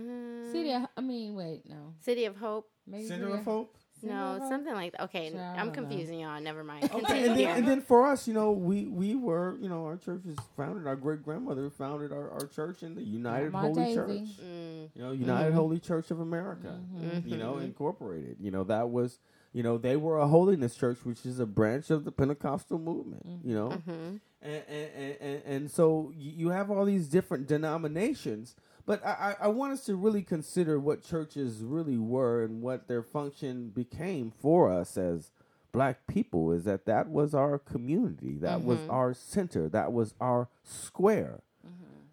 City 0.52 0.72
of, 0.74 0.82
I 0.98 1.00
mean, 1.00 1.34
wait, 1.34 1.62
no. 1.66 1.94
City 2.00 2.26
of 2.26 2.36
Hope. 2.36 2.70
Maybe 2.86 3.06
Center 3.06 3.24
City 3.28 3.38
of 3.38 3.44
Hope. 3.46 3.77
No, 4.02 4.38
something 4.48 4.72
like 4.74 4.92
that. 4.92 5.04
Okay, 5.04 5.30
Sure, 5.30 5.40
I 5.40 5.44
I'm 5.56 5.56
don't 5.56 5.66
know. 5.68 5.72
confusing 5.88 6.20
y'all. 6.20 6.40
Never 6.40 6.62
mind. 6.64 6.90
Okay, 6.92 7.26
and 7.28 7.38
then, 7.38 7.56
and 7.58 7.66
then 7.68 7.80
for 7.80 8.06
us, 8.06 8.26
you 8.28 8.34
know, 8.34 8.52
we 8.52 8.86
we 8.86 9.14
were, 9.14 9.56
you 9.60 9.68
know, 9.68 9.84
our 9.84 9.96
church 9.96 10.22
was 10.24 10.36
founded. 10.56 10.86
Our 10.86 10.96
great 10.96 11.22
grandmother 11.22 11.70
founded 11.70 12.12
our, 12.12 12.30
our 12.30 12.46
church 12.46 12.82
in 12.82 12.94
the 12.94 13.02
United 13.02 13.52
My 13.52 13.60
Holy 13.62 13.74
Daisy. 13.84 13.94
Church. 13.94 14.08
Mm, 14.44 14.88
You 14.94 15.02
know, 15.02 15.12
United 15.12 15.52
Mhm. 15.52 15.56
Holy 15.56 15.78
Church 15.80 16.10
of 16.10 16.20
America. 16.20 16.78
Mhm. 16.94 17.26
You 17.28 17.36
know, 17.36 17.54
Mhm. 17.54 17.64
incorporated. 17.64 18.36
You 18.40 18.50
know, 18.50 18.64
that 18.64 18.90
was, 18.90 19.18
you 19.52 19.62
know, 19.62 19.78
they 19.78 19.96
were 19.96 20.18
a 20.18 20.26
holiness 20.28 20.76
church, 20.76 21.04
which 21.04 21.24
is 21.26 21.38
a 21.40 21.46
branch 21.46 21.90
of 21.90 22.04
the 22.04 22.12
Pentecostal 22.12 22.78
movement. 22.78 23.24
You 23.44 23.54
know, 23.54 23.68
mhm. 23.70 24.20
and 24.42 24.62
and, 24.68 24.90
and, 24.96 25.16
and, 25.20 25.42
and 25.46 25.70
so 25.70 26.12
you 26.16 26.50
have 26.50 26.70
all 26.70 26.84
these 26.84 27.08
different 27.08 27.46
denominations 27.48 28.54
but 28.88 29.04
I, 29.06 29.36
I 29.38 29.48
want 29.48 29.72
us 29.74 29.84
to 29.84 29.94
really 29.96 30.22
consider 30.22 30.80
what 30.80 31.02
churches 31.04 31.62
really 31.62 31.98
were 31.98 32.42
and 32.42 32.62
what 32.62 32.88
their 32.88 33.02
function 33.02 33.68
became 33.68 34.32
for 34.40 34.72
us 34.72 34.96
as 34.96 35.30
black 35.72 36.06
people 36.06 36.50
is 36.52 36.64
that 36.64 36.86
that 36.86 37.08
was 37.10 37.34
our 37.34 37.58
community. 37.58 38.38
That 38.38 38.64
was 38.64 38.78
Mhm. 38.78 38.90
our 38.92 39.12
center. 39.14 39.68
That 39.68 39.92
was 39.92 40.14
our 40.20 40.48
square. 40.64 41.40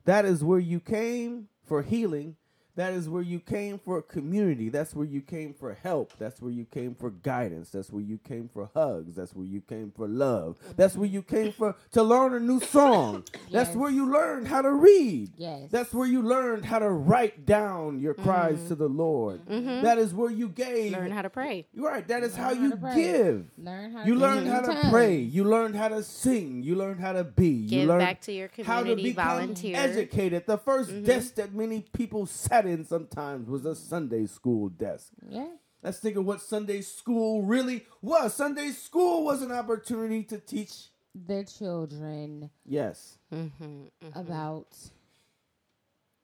That 0.04 0.26
is 0.26 0.44
where 0.44 0.60
you 0.60 0.80
came 0.82 1.48
for 1.64 1.82
healing 1.82 2.36
that 2.76 2.94
is 2.94 3.08
where 3.10 3.22
you 3.24 3.40
came 3.40 3.78
for 3.80 4.02
community 4.02 4.70
that's 4.70 4.94
where 4.96 5.06
you 5.06 5.22
came 5.22 5.54
for 5.54 5.74
help 5.84 6.14
that's 6.20 6.42
where 6.42 6.52
you 6.52 6.66
came 6.66 6.94
for 6.96 7.10
guidance 7.10 7.70
that's 7.70 7.90
where 7.92 8.04
you 8.04 8.18
came 8.18 8.50
for 8.54 8.70
hugs 8.76 9.16
that's 9.16 9.34
where 9.36 9.46
you 9.46 9.62
came 9.62 9.92
for 9.96 10.08
love 10.08 10.58
that's 10.76 10.96
where 10.96 11.08
you 11.08 11.22
came 11.22 11.52
for 11.52 11.76
to 11.92 12.04
learn 12.04 12.34
a 12.34 12.40
new 12.40 12.60
song 12.60 13.24
that's 13.52 13.70
Yes. 13.70 13.76
where 13.76 13.90
you 13.92 14.12
learned 14.12 14.48
how 14.48 14.62
to 14.62 14.72
read 14.72 15.32
Yes. 15.38 15.70
that's 15.72 15.94
where 15.94 16.08
you 16.08 16.22
learned 16.22 16.66
how 16.66 16.80
to 16.80 16.90
write 16.90 17.46
down 17.46 18.00
your 18.00 18.14
cries 18.14 18.68
to 18.68 18.76
the 18.76 18.88
Lord. 18.90 19.42
That 19.48 19.98
is 19.98 20.14
where 20.14 20.30
you 20.32 20.48
gave. 20.50 20.92
Learn 20.94 21.12
how 21.12 21.22
to 21.22 21.30
pray. 21.30 21.66
right. 21.76 22.08
That 22.08 22.24
is 22.24 22.34
Learn 22.38 22.44
how 22.44 22.56
how 22.56 22.62
you 22.62 22.76
give. 22.96 23.46
learn 23.58 23.92
how. 23.94 24.04
You 24.06 24.16
learned 24.16 24.48
how 24.48 24.62
to 24.62 24.90
pray. 24.90 25.18
You 25.18 25.44
learned 25.44 25.76
how 25.76 25.88
to 25.90 26.04
sing. 26.04 26.64
You 26.64 26.76
learned 26.76 27.00
how 27.00 27.14
to 27.14 27.24
be. 27.24 27.48
you 27.50 27.86
learned 27.86 28.00
back 28.00 28.22
to 28.22 28.32
your 28.34 28.50
how 28.64 28.78
to 28.78 28.80
community. 28.82 29.10
become 29.12 29.26
Volunteer. 29.28 29.76
educated. 29.78 30.46
The 30.46 30.58
1st 30.58 30.86
Mm-hmm. 30.86 31.04
desk 31.06 31.36
that 31.36 31.54
many 31.54 31.84
people 31.94 32.26
sat 32.26 32.65
in 32.68 32.86
sometimes 32.86 33.48
was 33.50 33.66
a 33.66 33.76
Sunday 33.76 34.26
school 34.26 34.70
desk. 34.70 35.12
Yeah. 35.30 35.50
Let's 35.84 36.00
think 36.00 36.18
of 36.18 36.26
what 36.26 36.42
Sunday 36.42 36.82
school 36.82 37.44
really 37.44 37.86
was. 38.02 38.34
Sunday 38.34 38.72
school 38.72 39.24
was 39.24 39.42
an 39.42 39.52
opportunity 39.52 40.24
to 40.24 40.40
teach. 40.40 40.90
The 41.14 41.44
children 41.46 42.50
Yes. 42.66 43.18
Mhm. 43.32 43.90
about. 44.16 44.68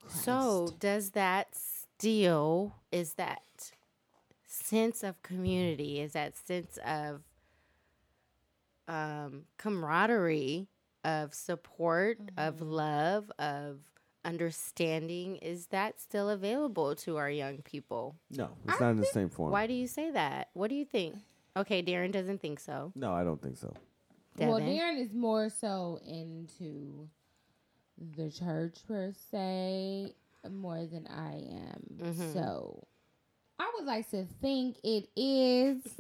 So, 0.08 0.74
does 0.80 1.12
that 1.12 1.56
still 1.56 2.76
is 2.92 3.14
that 3.14 3.72
sense 4.48 5.04
of 5.04 5.22
community? 5.22 6.00
Is 6.02 6.14
that 6.14 6.36
sense 6.38 6.78
of 6.86 7.22
um, 8.88 9.46
camaraderie, 9.58 10.68
of 11.06 11.34
support, 11.34 12.18
of 12.38 12.62
love, 12.62 13.32
of 13.40 13.80
understanding? 14.26 15.38
Is 15.38 15.68
that 15.68 16.00
still 16.00 16.30
available 16.30 16.96
to 16.98 17.18
our 17.18 17.30
young 17.30 17.60
people? 17.60 18.16
No, 18.30 18.50
it's 18.68 18.80
not 18.80 18.92
in 18.92 18.98
the 18.98 19.06
same 19.06 19.30
form. 19.30 19.52
Why 19.52 19.68
do 19.68 19.74
you 19.74 19.88
say 19.88 20.12
that? 20.12 20.50
What 20.54 20.70
do 20.70 20.76
you 20.76 20.86
think? 20.86 21.16
Okay, 21.56 21.84
Darren 21.84 22.12
doesn't 22.12 22.42
think 22.42 22.60
so. 22.60 22.92
No, 22.96 23.14
I 23.14 23.24
don't 23.24 23.42
think 23.42 23.58
so. 23.58 23.74
Well, 24.38 24.60
Darren 24.60 25.00
is 25.00 25.14
more 25.14 25.50
so 25.50 26.00
into 26.08 27.10
the 28.16 28.32
church 28.32 28.78
per 28.88 29.12
se 29.32 30.16
more 30.50 30.86
than 30.86 31.06
I 31.08 31.34
am. 31.34 31.98
Mhm. 32.00 32.34
So 32.34 32.88
I 33.60 33.72
would 33.76 33.86
like 33.86 34.10
to 34.12 34.26
think 34.42 34.78
it 34.84 35.10
is 35.16 35.84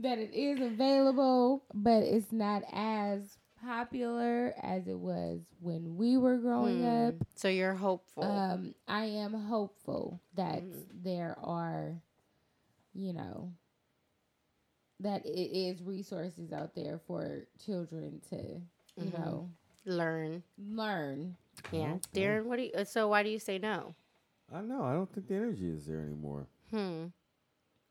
that 0.00 0.18
it 0.18 0.34
is 0.34 0.60
available, 0.60 1.62
but 1.72 2.02
it's 2.02 2.32
not 2.32 2.62
as 2.72 3.38
popular 3.62 4.54
as 4.62 4.86
it 4.88 4.98
was 4.98 5.40
when 5.60 5.96
we 5.96 6.16
were 6.16 6.38
growing 6.38 6.84
up. 6.84 7.14
Hmm. 7.14 7.22
So 7.36 7.48
you're 7.48 7.74
hopeful. 7.74 8.24
Um, 8.24 8.74
I 8.86 9.04
am 9.06 9.32
hopeful 9.34 10.20
that 10.34 10.62
Mm. 10.62 10.86
there 11.02 11.36
are, 11.42 12.00
you 12.94 13.12
know, 13.12 13.52
that 15.00 15.24
it 15.26 15.30
is 15.56 15.82
resources 15.82 16.52
out 16.52 16.74
there 16.74 16.98
for 17.06 17.46
children 17.64 18.20
to, 18.30 18.60
you 18.96 19.10
Mhm. 19.10 19.12
know, 19.12 19.50
Learn. 19.84 20.42
learn. 20.58 21.36
Yeah. 21.72 21.94
Okay. 21.94 22.00
Darren, 22.20 22.44
what 22.46 22.56
do 22.56 22.62
you 22.64 22.84
so 22.84 23.08
why 23.08 23.22
do 23.22 23.30
you 23.30 23.38
say 23.38 23.58
no? 23.58 23.94
I 24.52 24.60
know. 24.62 24.82
I 24.82 24.92
don't 24.94 25.10
think 25.12 25.26
the 25.28 25.34
energy 25.34 25.68
is 25.68 25.86
there 25.86 26.00
anymore. 26.00 26.46
Hmm. 26.70 27.06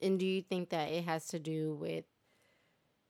And 0.01 0.19
do 0.19 0.25
you 0.25 0.41
think 0.41 0.69
that 0.69 0.91
it 0.91 1.05
has 1.05 1.27
to 1.29 1.39
do 1.39 1.75
with 1.75 2.05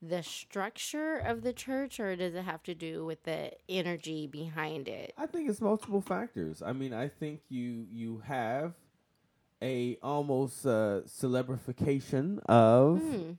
the 0.01 0.21
structure 0.23 1.17
of 1.17 1.41
the 1.41 1.53
church 1.53 1.99
or 1.99 2.15
does 2.15 2.36
it 2.36 2.43
have 2.43 2.63
to 2.63 2.75
do 2.75 3.05
with 3.05 3.23
the 3.23 3.51
energy 3.67 4.27
behind 4.27 4.88
it? 4.88 5.13
I 5.17 5.25
think 5.25 5.49
it's 5.49 5.62
multiple 5.62 6.01
factors. 6.01 6.62
I 6.62 6.73
mean, 6.73 6.93
I 6.93 7.07
think 7.07 7.41
you 7.49 7.86
you 7.91 8.19
have 8.25 8.73
a 9.62 9.97
almost 10.03 10.65
uh, 10.65 11.01
celebrification 11.07 12.39
of 12.45 12.99
Hmm. 13.01 13.31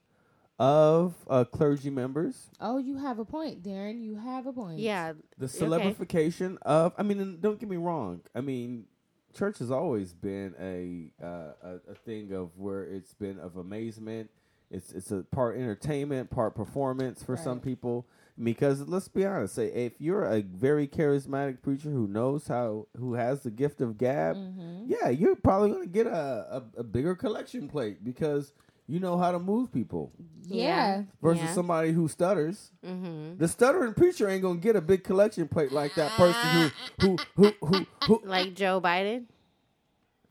of 0.59 1.15
uh, 1.31 1.45
clergy 1.45 1.91
members. 1.91 2.51
Oh, 2.61 2.79
you 2.79 2.97
have 2.99 3.19
a 3.21 3.25
point, 3.25 3.63
Darren. 3.63 4.03
You 4.03 4.17
have 4.17 4.47
a 4.47 4.53
point. 4.53 4.81
Yeah. 4.81 5.13
The 5.39 5.47
Okay. 5.47 5.65
celebrification 5.65 6.59
of. 6.63 6.93
I 6.99 7.03
mean, 7.05 7.39
don't 7.41 7.61
get 7.61 7.69
me 7.69 7.77
wrong. 7.77 8.23
I 8.35 8.41
mean, 8.41 8.87
church 9.33 9.59
has 9.61 9.71
always 9.71 10.13
been 10.15 10.55
a 10.61 11.13
uh, 11.25 11.53
a, 11.63 11.93
a 11.93 11.95
thing 11.95 12.33
of 12.33 12.57
where 12.59 12.83
it's 12.85 13.15
been 13.15 13.39
of 13.39 13.57
amazement. 13.57 14.31
It's 14.71 14.93
it's 14.93 15.11
a 15.11 15.23
part 15.31 15.57
entertainment, 15.57 16.31
part 16.31 16.55
performance 16.55 17.23
for 17.23 17.37
some 17.37 17.61
people. 17.61 18.07
Because 18.41 18.87
let's 18.87 19.09
be 19.09 19.25
honest, 19.27 19.55
say 19.57 19.67
if 19.67 19.95
you're 20.01 20.25
a 20.25 20.43
very 20.43 20.87
charismatic 20.87 21.61
preacher 21.61 21.91
who 21.91 22.07
knows 22.07 22.47
how, 22.47 22.87
who 22.97 23.15
has 23.15 23.43
the 23.43 23.51
gift 23.51 23.81
of 23.81 23.99
gab, 23.99 24.37
Mm-hmm. 24.37 24.85
yeah, 24.87 25.09
you're 25.09 25.35
probably 25.35 25.71
gonna 25.73 25.87
get 25.87 26.07
a, 26.07 26.63
a, 26.77 26.81
a 26.81 26.85
bigger 26.85 27.17
collection 27.17 27.67
plate 27.69 28.05
because 28.05 28.53
you 28.87 29.01
know 29.01 29.19
how 29.19 29.33
to 29.33 29.41
move 29.41 29.73
people. 29.73 30.13
Yeah. 30.47 31.03
Versus 31.21 31.43
Yeah. 31.43 31.53
somebody 31.55 31.91
who 31.91 32.07
stutters. 32.07 32.71
Mm-hmm. 32.87 33.39
The 33.39 33.49
stuttering 33.49 33.93
preacher 33.95 34.29
ain't 34.29 34.43
gonna 34.43 34.61
get 34.61 34.77
a 34.77 34.81
big 34.81 35.03
collection 35.03 35.49
plate 35.49 35.73
like 35.73 35.95
that 35.97 36.13
person 36.13 36.71
who 37.01 37.17
who 37.17 37.19
who 37.35 37.53
who, 37.67 37.87
who 38.07 38.23
Like 38.25 38.55
Joe 38.55 38.81
Biden? 38.81 39.25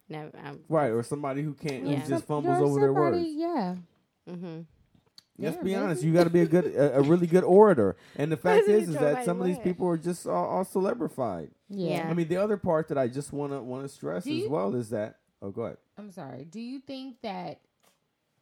No, 0.09 0.31
um, 0.45 0.59
right 0.69 0.91
or 0.91 1.03
somebody 1.03 1.41
who 1.41 1.53
can't 1.53 1.85
Yeah. 1.85 1.97
who 1.97 2.07
just 2.09 2.25
fumbles 2.25 2.57
You're 2.57 2.67
over 2.67 2.79
their 2.79 2.93
words. 2.93 3.27
Yeah. 3.31 3.75
Mm-hmm. 4.27 4.61
Let's 5.39 5.55
Yeah, 5.57 5.61
be 5.61 5.69
maybe. 5.71 5.75
honest, 5.75 6.03
you 6.03 6.13
got 6.13 6.23
to 6.23 6.29
be 6.31 6.41
a 6.41 6.47
good 6.47 6.65
a, 6.65 6.97
a 6.97 7.01
really 7.03 7.27
good 7.27 7.43
orator. 7.43 7.95
And 8.15 8.31
the 8.31 8.37
fact 8.45 8.67
Wasn't 8.67 8.75
is, 8.83 8.87
it 8.89 8.91
is 8.91 8.95
Joe 8.95 9.01
that 9.01 9.17
Biden? 9.17 9.25
some 9.25 9.39
of 9.39 9.45
these 9.45 9.59
people 9.59 9.87
are 9.87 9.97
just 9.97 10.25
all, 10.25 10.45
all 10.47 10.65
celebrified. 10.65 11.49
Yeah. 11.69 11.89
Yeah. 11.97 12.09
I 12.09 12.13
mean, 12.15 12.27
the 12.27 12.37
other 12.37 12.57
part 12.57 12.87
that 12.87 12.97
I 12.97 13.07
just 13.07 13.31
want 13.31 13.51
to 13.53 13.61
want 13.61 13.83
to 13.83 13.89
stress 13.89 14.23
Do 14.23 14.31
as 14.31 14.37
you- 14.37 14.49
well 14.49 14.73
is 14.75 14.89
that. 14.89 15.17
Oh, 15.41 15.51
go 15.51 15.63
ahead. 15.63 15.77
I'm 15.99 16.11
sorry. 16.11 16.45
Do 16.45 16.59
you 16.59 16.79
think 16.79 17.21
that 17.21 17.59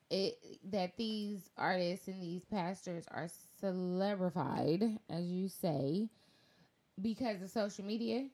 it 0.10 0.38
that 0.72 0.96
these 0.98 1.50
artists 1.58 2.08
and 2.08 2.22
these 2.22 2.46
pastors 2.46 3.06
are 3.12 3.28
celebrified, 3.62 4.98
as 5.10 5.26
you 5.26 5.50
say, 5.50 6.08
because 7.02 7.42
of 7.42 7.50
social 7.50 7.84
media? 7.84 8.28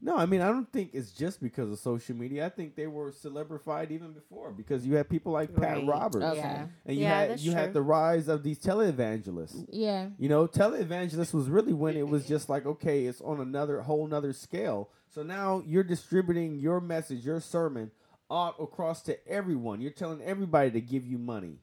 No, 0.00 0.16
I 0.16 0.26
mean 0.26 0.40
I 0.40 0.46
don't 0.48 0.70
think 0.72 0.90
it's 0.92 1.10
just 1.10 1.42
because 1.42 1.70
of 1.72 1.78
social 1.80 2.14
media. 2.14 2.46
I 2.46 2.50
think 2.50 2.76
they 2.76 2.86
were 2.86 3.10
celebrified 3.10 3.90
even 3.90 4.12
before 4.12 4.52
because 4.52 4.86
you 4.86 4.94
had 4.94 5.08
people 5.08 5.32
like 5.32 5.54
Pat 5.54 5.78
Right. 5.78 5.86
Roberts, 5.86 6.24
Okay. 6.24 6.38
Yeah. 6.38 6.66
and 6.86 6.96
you 6.96 7.02
Yeah, 7.02 7.18
had 7.18 7.30
that's 7.30 7.42
you 7.42 7.52
had 7.52 7.72
the 7.72 7.82
rise 7.82 8.28
of 8.28 8.42
these 8.44 8.58
televangelists. 8.60 9.66
Yeah. 9.72 10.10
You 10.18 10.28
know, 10.28 10.46
televangelists 10.46 11.34
was 11.34 11.48
really 11.48 11.72
when 11.72 11.96
it 11.96 12.06
was 12.08 12.26
just 12.26 12.48
like, 12.48 12.64
okay, 12.64 13.06
it's 13.06 13.20
on 13.20 13.40
another 13.40 13.80
whole 13.82 14.06
nother 14.06 14.32
scale. 14.32 14.88
So 15.08 15.22
now 15.22 15.62
you're 15.66 15.82
distributing 15.82 16.58
your 16.60 16.80
message, 16.80 17.24
your 17.24 17.40
sermon, 17.40 17.90
out 18.30 18.54
across 18.60 19.02
to 19.02 19.26
everyone. 19.28 19.80
You're 19.80 19.90
telling 19.90 20.22
everybody 20.22 20.70
to 20.70 20.80
give 20.80 21.06
you 21.06 21.18
money. 21.18 21.56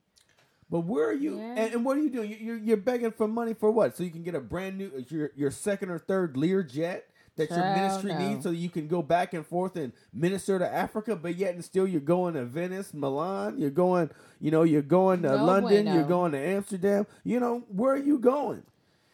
But 0.69 0.80
where 0.82 1.08
are 1.10 1.13
you? 1.13 1.38
Yeah. 1.38 1.56
And, 1.58 1.74
and 1.76 1.86
what 1.86 1.95
are 1.95 2.02
you 2.02 2.10
doing? 2.10 2.32
You- 2.32 2.38
You're, 2.41 2.58
you're 2.58 2.78
begging 2.78 3.12
for 3.12 3.28
money 3.28 3.54
for 3.54 3.69
what? 3.71 3.95
So 3.95 4.04
you 4.04 4.10
can 4.10 4.24
get 4.24 4.36
a 4.36 4.39
brand 4.41 4.78
new, 4.78 5.06
your, 5.10 5.30
your 5.36 5.52
second 5.52 5.89
or 5.91 6.00
third 6.00 6.36
Lear 6.36 6.63
jet 6.63 7.08
that 7.38 7.50
your 7.50 7.60
Hell 7.60 7.76
ministry 7.76 8.13
no. 8.13 8.19
needs, 8.19 8.43
so 8.43 8.52
you 8.52 8.69
can 8.69 8.88
go 8.88 9.02
back 9.02 9.34
and 9.34 9.45
forth 9.45 9.76
and 9.76 9.91
minister 10.13 10.58
to 10.60 10.74
Africa. 10.74 11.15
But 11.15 11.36
yet 11.36 11.54
and 11.56 11.63
still, 11.63 11.88
you're 11.88 12.02
going 12.02 12.36
to 12.36 12.45
Venice, 12.45 12.93
Milan. 12.93 13.58
You're 13.58 13.69
going, 13.69 14.10
you 14.39 14.52
know, 14.52 14.63
you're 14.63 14.82
going 14.82 15.21
to 15.24 15.30
No 15.38 15.43
London. 15.45 15.84
bueno. 15.86 15.93
You're 15.95 16.08
going 16.08 16.32
to 16.34 16.39
Amsterdam. 16.39 17.08
You 17.24 17.39
know, 17.39 17.63
where 17.69 17.93
are 17.93 17.98
you 17.98 18.17
going? 18.19 18.63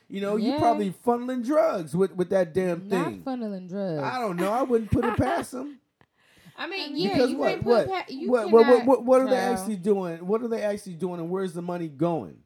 You 0.09 0.19
know, 0.21 0.35
you 0.35 0.51
Yeah. 0.51 0.59
probably 0.59 0.93
funneling 1.05 1.43
drugs 1.45 1.95
with, 1.95 2.13
with 2.15 2.29
that 2.31 2.53
damn 2.53 2.87
Not 2.89 3.05
thing. 3.05 3.23
funneling 3.23 3.69
drugs. 3.69 4.03
I 4.03 4.19
don't 4.19 4.35
know. 4.35 4.51
I 4.51 4.61
wouldn't 4.63 4.91
put 4.91 5.05
it 5.05 5.15
past 5.17 5.51
them. 5.53 5.79
I 6.57 6.67
mean, 6.67 6.95
yeah, 6.95 7.13
because 7.13 7.29
you 7.31 7.37
what 7.37 7.49
can't 7.49 7.63
what 7.63 7.85
put 7.87 7.93
pa- 7.95 8.05
you 8.09 8.29
what, 8.29 8.51
what, 8.51 8.67
what 8.67 8.85
what 8.85 9.05
what 9.05 9.21
are 9.21 9.29
they 9.29 9.37
actually 9.37 9.77
doing? 9.77 10.17
What 10.27 10.43
are 10.43 10.47
they 10.47 10.61
actually 10.61 10.93
doing, 10.93 11.19
and 11.19 11.29
where's 11.29 11.53
the 11.53 11.61
money 11.63 11.87
going? 11.87 12.37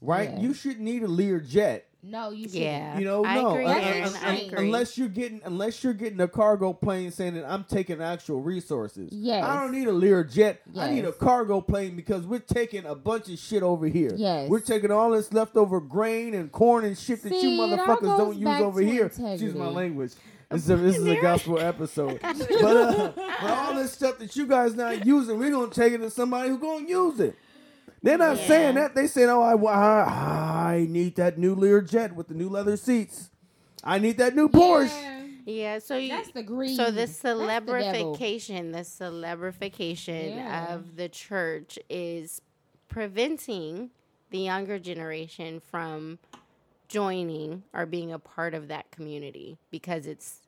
Right? 0.00 0.30
Yeah. 0.30 0.40
You 0.40 0.54
shouldn't 0.54 0.80
need 0.80 1.02
a 1.02 1.08
Lear 1.08 1.40
jet 1.40 1.86
No, 2.06 2.30
you 2.30 2.44
should. 2.44 2.54
Yeah. 2.60 2.98
You 2.98 3.04
know, 3.06 3.24
I 3.24 3.34
no, 3.36 3.52
agree, 3.52 3.64
un- 3.64 3.80
Aaron, 3.80 4.02
un- 4.04 4.16
I 4.22 4.28
un- 4.28 4.46
agree. 4.46 4.66
unless 4.66 4.98
you're 4.98 5.08
getting 5.08 5.40
unless 5.44 5.82
you're 5.82 5.94
getting 5.94 6.20
a 6.20 6.28
cargo 6.28 6.72
plane 6.74 7.10
saying 7.10 7.34
that 7.34 7.50
I'm 7.50 7.64
taking 7.64 8.02
actual 8.02 8.40
resources. 8.42 9.08
Yes. 9.12 9.42
I 9.44 9.58
don't 9.60 9.72
need 9.72 9.88
a 9.88 9.92
Lear 9.92 10.22
jet. 10.22 10.60
I 10.78 10.90
need 10.90 11.04
a 11.06 11.12
cargo 11.12 11.60
plane 11.62 11.96
because 11.96 12.26
we're 12.26 12.40
taking 12.40 12.84
a 12.84 12.94
bunch 12.94 13.28
of 13.30 13.38
shit 13.38 13.62
over 13.62 13.86
here. 13.86 14.12
Yes. 14.14 14.50
We're 14.50 14.60
taking 14.60 14.90
all 14.90 15.10
this 15.12 15.32
leftover 15.32 15.80
grain 15.80 16.34
and 16.34 16.52
corn 16.52 16.84
and 16.84 16.96
shit 16.98 17.22
that 17.22 17.32
you 17.32 17.40
See, 17.40 17.56
it 17.56 17.60
all 17.60 17.68
motherfuckers 17.68 18.16
don't 18.18 18.36
use 18.38 18.60
over 18.60 18.80
here. 18.82 19.04
integrity. 19.04 19.32
Excuse 19.32 19.54
my 19.54 19.68
language. 19.68 20.12
This 20.50 20.64
is 20.64 20.70
a, 20.70 20.76
this 20.76 20.96
is 20.98 21.06
a 21.06 21.20
gospel 21.20 21.58
episode. 21.58 22.20
but, 22.20 22.50
uh, 22.76 23.12
but 23.16 23.50
all 23.50 23.74
this 23.74 23.92
stuff 23.92 24.18
that 24.18 24.36
you 24.36 24.46
guys 24.46 24.74
not 24.74 25.04
using, 25.06 25.38
we're 25.38 25.50
gonna 25.50 25.72
take 25.72 25.94
it 25.94 25.98
to 25.98 26.10
somebody 26.10 26.50
who's 26.50 26.60
gonna 26.60 26.86
use 26.86 27.18
it. 27.18 27.34
They're 28.04 28.18
not 28.18 28.36
Yeah. 28.36 28.46
saying 28.46 28.74
that. 28.76 28.94
They 28.94 29.06
saying, 29.06 29.30
"Oh, 29.30 29.40
I, 29.40 29.54
I, 29.54 30.74
I 30.74 30.86
need 30.88 31.16
that 31.16 31.38
new 31.38 31.54
Lear 31.54 31.80
jet 31.80 32.14
with 32.14 32.28
the 32.28 32.34
new 32.34 32.50
leather 32.50 32.76
seats. 32.76 33.30
I 33.82 33.98
need 33.98 34.18
that 34.18 34.36
new 34.36 34.48
Porsche." 34.48 34.90
Yeah. 35.02 35.10
Yeah, 35.46 35.78
so 35.78 35.96
you, 35.96 36.08
That's 36.08 36.30
the 36.30 36.42
greed. 36.42 36.74
so 36.76 36.86
the 36.86 36.92
That's 36.92 37.18
the 37.18 37.28
celebrification, 37.28 38.72
the 38.72 38.78
celebrification 38.80 40.36
Yeah. 40.36 40.74
of 40.74 40.96
the 40.96 41.08
church 41.08 41.78
is 41.90 42.40
preventing 42.88 43.90
the 44.30 44.38
younger 44.38 44.78
generation 44.78 45.60
from 45.60 46.18
joining 46.88 47.62
or 47.74 47.84
being 47.86 48.10
a 48.12 48.18
part 48.18 48.54
of 48.54 48.68
that 48.68 48.90
community 48.90 49.58
because 49.70 50.06
it's 50.06 50.40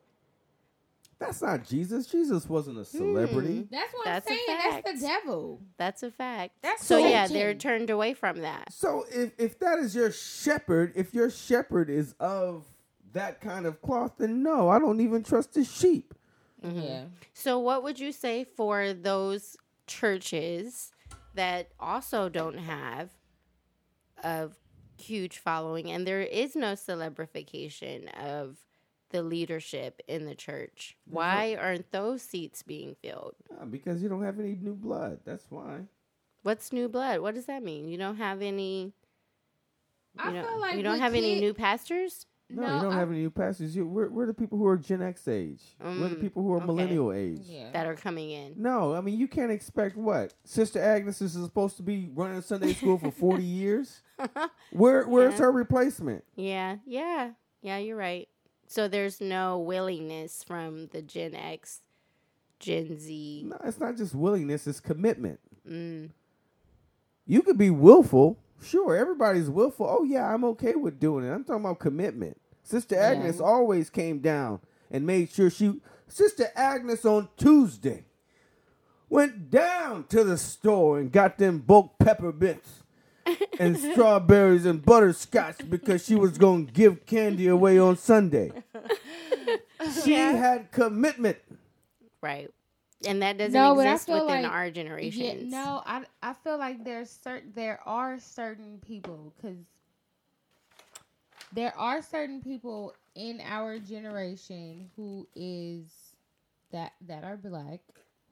That's 1.19 1.41
not 1.41 1.65
Jesus. 1.65 2.05
Jesus 2.05 2.47
wasn't 2.47 2.77
a 2.77 2.85
celebrity. 2.85 3.61
Hmm. 3.61 3.75
That's 3.75 3.93
what 3.93 4.05
That's 4.05 4.27
a 4.27 4.31
I'm 4.31 4.39
saying. 4.45 4.81
That's 4.85 5.01
the 5.01 5.07
devil. 5.07 5.61
that's 5.77 6.03
a 6.03 6.11
fact. 6.11 6.55
That's 6.61 6.85
so 6.85 6.97
yeah, 6.97 7.23
religion. 7.23 7.33
they're 7.33 7.53
turned 7.55 7.89
away 7.89 8.13
from 8.13 8.41
that. 8.41 8.71
So 8.71 9.05
if 9.11 9.31
if 9.39 9.59
that 9.59 9.79
is 9.79 9.95
your 9.95 10.11
shepherd, 10.11 10.93
if 10.95 11.13
your 11.13 11.29
shepherd 11.29 11.89
is 11.89 12.13
of 12.19 12.65
that 13.13 13.41
kind 13.41 13.65
of 13.65 13.81
cloth, 13.81 14.13
then 14.19 14.43
no, 14.43 14.69
I 14.69 14.77
don't 14.79 15.01
even 15.01 15.23
trust 15.23 15.53
the 15.53 15.63
sheep. 15.63 16.13
Mm-hmm. 16.63 16.79
Yeah. 16.79 17.03
So, 17.33 17.59
what 17.59 17.83
would 17.83 17.99
you 17.99 18.11
say 18.11 18.43
for 18.43 18.93
those 18.93 19.57
churches 19.85 20.91
that 21.35 21.69
also 21.79 22.29
don't 22.29 22.57
have 22.57 23.11
a 24.23 24.49
huge 24.97 25.37
following 25.37 25.91
and 25.91 26.07
there 26.07 26.21
is 26.21 26.55
no 26.55 26.73
celebrification 26.73 28.09
of 28.19 28.57
the 29.09 29.23
leadership 29.23 30.01
in 30.07 30.25
the 30.25 30.35
church? 30.35 30.97
Why 31.05 31.57
aren't 31.59 31.91
those 31.91 32.21
seats 32.21 32.63
being 32.63 32.95
filled? 33.01 33.35
Ah, 33.59 33.65
because 33.65 34.01
you 34.03 34.09
don't 34.09 34.23
have 34.23 34.39
any 34.39 34.55
new 34.55 34.73
blood. 34.75 35.19
That's 35.25 35.45
why. 35.49 35.81
What's 36.43 36.71
new 36.71 36.87
blood? 36.87 37.19
What 37.21 37.35
does 37.35 37.45
that 37.45 37.63
mean? 37.63 37.89
You 37.89 37.97
don't 37.97 38.17
have 38.17 38.41
any. 38.41 38.93
I 40.19 40.29
You, 40.29 40.33
know, 40.35 40.47
feel 40.47 40.59
like 40.59 40.75
you 40.77 40.83
don't 40.83 40.93
with 40.93 41.01
have 41.01 41.13
any 41.13 41.35
kid- 41.35 41.41
new 41.41 41.53
pastors. 41.53 42.25
No, 42.49 42.61
No, 42.65 42.75
you 42.77 42.81
don't 42.83 42.93
I- 42.93 42.99
have 42.99 43.09
any 43.09 43.19
new 43.19 43.29
pastors. 43.29 43.75
You, 43.75 43.85
we're, 43.85 44.07
we're 44.07 44.25
the 44.25 44.33
people 44.33 44.57
who 44.57 44.65
are 44.67 44.77
Gen 44.77 45.01
X 45.01 45.27
age. 45.27 45.61
we're 45.83 46.07
the 46.07 46.15
Mm, 46.15 46.21
people 46.21 46.43
who 46.43 46.53
are 46.53 46.57
okay. 46.57 46.65
millennial 46.65 47.11
age. 47.11 47.41
Yeah. 47.43 47.71
that 47.73 47.85
are 47.85 47.95
coming 47.95 48.31
in. 48.31 48.53
No, 48.55 48.95
I 48.95 49.01
mean 49.01 49.19
you 49.19 49.27
can't 49.27 49.51
expect 49.51 49.97
what 49.97 50.33
Sister 50.45 50.81
Agnes 50.81 51.21
is 51.21 51.33
supposed 51.33 51.75
to 51.77 51.83
be 51.83 52.09
running 52.15 52.41
Sunday 52.41 52.73
school 52.73 52.97
for 52.97 53.11
forty 53.11 53.43
years. 53.61 54.01
Where 54.71 55.05
where's 55.07 55.33
Yeah. 55.33 55.39
her 55.39 55.51
replacement? 55.51 56.23
Yeah, 56.35 56.77
yeah, 56.85 57.31
yeah, 57.61 57.77
you're 57.79 57.97
right. 57.97 58.29
So 58.67 58.87
there's 58.87 59.21
no 59.21 59.57
willingness 59.59 60.43
from 60.43 60.87
the 60.87 61.01
Gen 61.01 61.33
X, 61.35 61.81
Gen 62.59 62.99
Z. 62.99 63.43
No, 63.47 63.57
it's 63.63 63.79
not 63.79 63.95
just 63.97 64.13
willingness; 64.13 64.67
it's 64.67 64.79
commitment. 64.79 65.39
Mm, 65.67 66.09
You 67.25 67.41
could 67.41 67.57
be 67.57 67.69
willful, 67.69 68.37
sure. 68.61 68.95
Everybody's 68.95 69.49
willful. 69.49 69.87
Oh 69.89 70.03
yeah, 70.03 70.33
I'm 70.33 70.43
okay 70.45 70.75
with 70.75 70.99
doing 70.99 71.25
it. 71.25 71.31
I'm 71.31 71.43
talking 71.43 71.63
about 71.63 71.79
commitment. 71.79 72.39
Sister 72.63 72.97
Agnes 72.99 73.39
always 73.39 73.89
came 73.89 74.19
down 74.19 74.59
and 74.91 75.05
made 75.05 75.31
sure 75.31 75.49
she. 75.49 75.79
Sister 76.09 76.47
Agnes 76.55 77.05
on 77.05 77.29
Tuesday 77.37 78.05
went 79.09 79.49
down 79.49 80.03
to 80.09 80.23
the 80.23 80.37
store 80.37 80.99
and 80.99 81.11
got 81.11 81.37
them 81.37 81.59
bulk 81.59 81.97
peppermints 81.99 82.76
and 83.59 83.77
strawberries 83.77 84.65
and 84.65 84.83
butterscotch 84.83 85.69
because 85.69 86.05
she 86.05 86.15
was 86.15 86.37
going 86.37 86.67
to 86.67 86.71
give 86.73 87.05
candy 87.05 87.47
away 87.47 87.77
on 87.79 87.97
Sunday. 87.97 88.51
She 90.03 90.13
had 90.13 90.71
commitment. 90.71 91.37
right. 92.21 92.49
And 93.07 93.21
that 93.21 93.37
doesn't 93.37 93.53
No, 93.53 93.75
but 93.75 93.85
I 93.85 93.91
exist 93.93 94.07
feel 94.07 94.25
within 94.25 94.41
like- 94.43 94.51
our 94.51 94.71
Yeah, 94.71 95.33
no, 95.49 95.83
I 95.85 96.03
I 96.21 96.33
feel 96.33 96.57
like 96.57 96.83
there's 96.83 97.09
certain 97.11 97.53
there 97.55 97.79
are 97.85 98.19
certain 98.19 98.79
people 98.85 99.33
because 99.37 99.57
there 101.53 101.77
are 101.77 102.01
certain 102.01 102.41
people 102.41 102.93
in 103.15 103.39
our 103.45 103.79
generation 103.79 104.89
who 104.95 105.27
is 105.35 105.85
that 106.71 106.93
that 107.07 107.23
are 107.23 107.37
black 107.37 107.79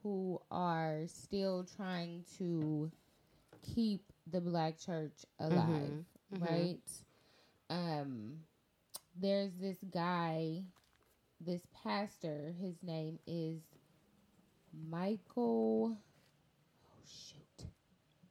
who 0.04 0.42
are 0.52 1.02
still 1.08 1.66
trying 1.78 2.24
to 2.38 2.92
keep 3.76 4.02
the 4.32 4.42
black 4.42 4.80
church 4.80 5.26
alive, 5.40 6.06
mhm. 6.34 6.50
right? 6.50 6.80
Um, 7.70 8.40
there's 9.20 9.52
this 9.60 9.78
guy, 9.92 10.64
this 11.40 11.62
pastor. 11.84 12.54
His 12.60 12.76
name 12.84 13.20
is 13.28 13.62
Michael. 14.90 15.98
Oh 15.98 17.04
shoot, 17.08 17.68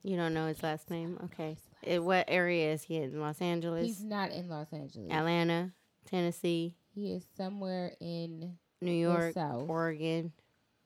You 0.03 0.17
don't 0.17 0.35
know 0.35 0.47
his 0.47 0.63
last 0.63 0.91
name? 0.91 1.19
Okay. 1.25 1.57
Eh, 1.85 1.99
what 1.99 2.25
area 2.29 2.73
is 2.73 2.83
he 2.83 2.97
in? 2.97 3.21
Los 3.21 3.41
Angeles? 3.41 3.87
he's 3.87 4.05
not 4.05 4.31
in 4.31 4.49
Los 4.49 4.73
Angeles. 4.73 5.11
Atlanta? 5.11 5.73
Tennessee? 6.07 6.75
He 6.95 7.13
is 7.13 7.25
somewhere 7.37 7.93
in. 8.01 8.57
New 8.81 8.93
York? 8.93 9.33
South. 9.35 9.69
Oregon? 9.69 10.33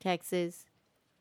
Texas? 0.00 0.64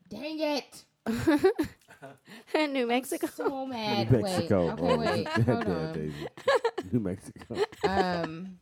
Dang 0.08 0.38
it! 0.38 0.84
New 2.72 2.86
Mexico? 2.86 3.26
So 3.26 3.66
mad. 3.66 4.10
New 4.10 4.18
Mexico. 4.22 4.74
Wait. 4.78 4.78
Okay, 4.80 4.94
Oh, 4.94 4.98
wait. 4.98 5.28
Hold 5.46 5.66
damn, 5.66 5.70
on. 5.70 5.92
Daisy. 5.92 6.26
New 6.92 7.00
Mexico. 7.00 7.56
Um, 7.82 8.58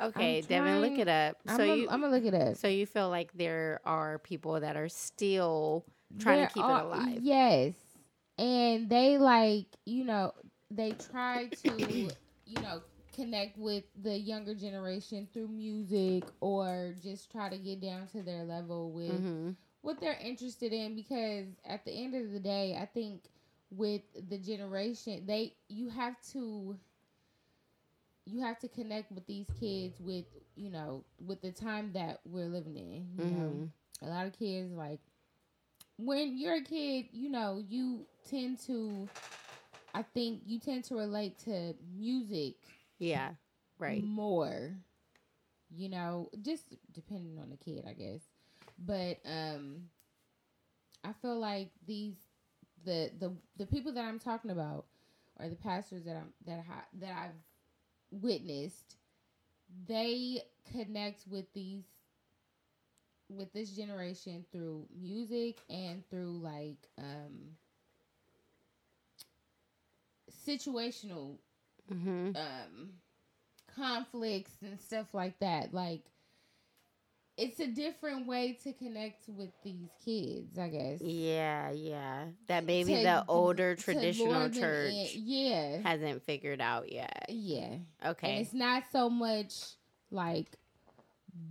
Okay, 0.00 0.40
I'm 0.40 0.44
Devin, 0.46 0.80
look 0.82 0.98
it 0.98 1.08
up. 1.08 1.38
I'm 1.48 1.56
So 1.56 1.62
you 1.64 1.88
I'm 1.88 2.00
gonna 2.02 2.12
look 2.14 2.24
it 2.24 2.34
up. 2.34 2.56
so 2.56 2.68
you 2.68 2.84
feel 2.86 3.08
like 3.08 3.32
there 3.32 3.80
are 3.84 4.18
people 4.18 4.60
that 4.60 4.76
are 4.76 4.88
still 4.90 5.84
trying 6.18 6.38
There 6.38 6.46
to 6.48 6.52
keep 6.52 6.62
are- 6.64 6.80
it 6.80 6.84
alive. 6.84 7.18
Yes. 7.22 7.74
And 8.38 8.88
they 8.90 9.16
like, 9.16 9.66
you 9.86 10.04
know, 10.04 10.32
they 10.70 10.92
try 10.92 11.46
to, 11.62 11.82
you 11.82 12.60
know, 12.60 12.82
connect 13.14 13.56
with 13.56 13.84
the 14.02 14.18
younger 14.18 14.54
generation 14.54 15.26
through 15.32 15.48
music 15.48 16.24
or 16.40 16.92
just 17.02 17.30
try 17.32 17.48
to 17.48 17.56
get 17.56 17.80
down 17.80 18.06
to 18.08 18.20
their 18.22 18.44
level 18.44 18.90
with 18.92 19.10
hmm 19.18 19.50
what 19.86 20.00
they're 20.00 20.18
interested 20.22 20.72
in 20.72 20.96
because 20.96 21.46
at 21.66 21.84
the 21.84 21.92
end 21.92 22.14
of 22.14 22.32
the 22.32 22.40
day, 22.40 22.78
I 22.80 22.86
think 22.86 23.22
with 23.70 24.02
the 24.28 24.38
generation, 24.38 25.24
they 25.26 25.54
you 25.68 25.90
have 25.90 26.16
to 26.32 26.76
you 28.26 28.40
have 28.40 28.58
to 28.60 28.68
connect 28.68 29.12
with 29.12 29.26
these 29.26 29.46
kids 29.60 30.00
with, 30.00 30.24
you 30.56 30.70
know, 30.70 31.04
with 31.24 31.40
the 31.42 31.52
time 31.52 31.92
that 31.94 32.20
we're 32.24 32.48
living 32.48 32.76
in, 32.76 33.06
you 33.16 33.30
know 33.30 33.62
Mhm. 33.62 33.72
a 34.02 34.06
lot 34.06 34.26
of 34.26 34.32
kids 34.32 34.72
like 34.72 35.00
when 35.98 36.36
you're 36.36 36.56
a 36.56 36.62
kid 36.62 37.06
you 37.12 37.30
know 37.30 37.62
you 37.68 38.06
tend 38.28 38.58
to 38.58 39.08
i 39.94 40.02
think 40.02 40.42
you 40.46 40.58
tend 40.58 40.84
to 40.84 40.94
relate 40.96 41.38
to 41.38 41.74
music 41.96 42.56
Yeah. 42.98 43.34
Right. 43.78 44.08
more 44.08 44.76
you 45.74 45.88
know 45.88 46.30
just 46.42 46.74
depending 46.92 47.38
on 47.38 47.50
the 47.50 47.56
kid 47.56 47.84
i 47.88 47.92
guess 47.92 48.22
but 48.78 49.18
um 49.26 49.88
i 51.04 51.12
feel 51.12 51.38
like 51.38 51.70
these 51.86 52.16
the 52.84 53.10
the 53.18 53.32
the 53.56 53.66
people 53.66 53.92
that 53.92 54.04
i'm 54.04 54.18
talking 54.18 54.50
about 54.50 54.86
or 55.38 55.48
the 55.48 55.56
pastors 55.56 56.04
that 56.04 56.16
i'm 56.16 56.32
that 56.46 56.60
I, 56.68 56.82
that 57.00 57.12
i've 57.12 58.20
witnessed. 58.22 58.96
They 59.86 60.42
connect 60.70 61.26
with 61.28 61.52
these 61.52 61.84
with 63.28 63.52
this 63.52 63.70
generation 63.70 64.44
through 64.52 64.86
music 65.00 65.62
and 65.68 66.08
through 66.08 66.38
like 66.38 66.88
um 66.98 67.56
situational 70.30 71.36
hmm 71.88 72.30
um 72.34 72.94
conflicts 73.74 74.56
and 74.62 74.80
stuff 74.80 75.14
like 75.14 75.38
that. 75.40 75.72
Like 75.72 76.04
it's 77.36 77.60
a 77.60 77.66
different 77.66 78.26
way 78.26 78.58
to 78.64 78.72
connect 78.72 79.28
with 79.28 79.50
these 79.62 79.90
kids 80.04 80.58
i 80.58 80.68
guess 80.68 81.00
Yeah, 81.02 81.70
yeah. 81.70 82.24
That 82.48 82.64
maybe 82.64 82.94
To- 82.96 83.02
the 83.02 83.24
older 83.28 83.74
to 83.76 83.82
traditional 83.82 84.48
church 84.50 84.92
in. 85.14 85.22
yeah 85.24 85.76
hasn't 85.82 86.22
figured 86.22 86.60
out 86.60 86.90
yet. 86.90 87.26
yeah 87.28 87.64
and 87.74 87.86
Okay. 88.06 88.40
it's 88.40 88.54
not 88.54 88.84
so 88.90 89.10
much 89.10 89.52
like 90.10 90.56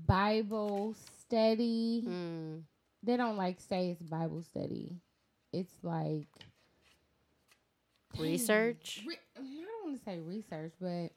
bible 0.08 0.96
study 1.20 2.04
Mm. 2.08 2.64
they 3.04 3.18
don't 3.18 3.38
like 3.38 3.60
say 3.62 3.90
it's 3.92 4.02
bible 4.02 4.42
study 4.42 4.98
it's 5.54 5.74
like 5.84 6.28
Dang. 8.14 8.24
Research? 8.24 9.04
Re- 9.06 9.18
I 9.36 9.40
don't 9.42 9.84
want 9.92 9.98
to 9.98 10.04
say 10.06 10.20
research, 10.20 10.72
but 10.80 11.12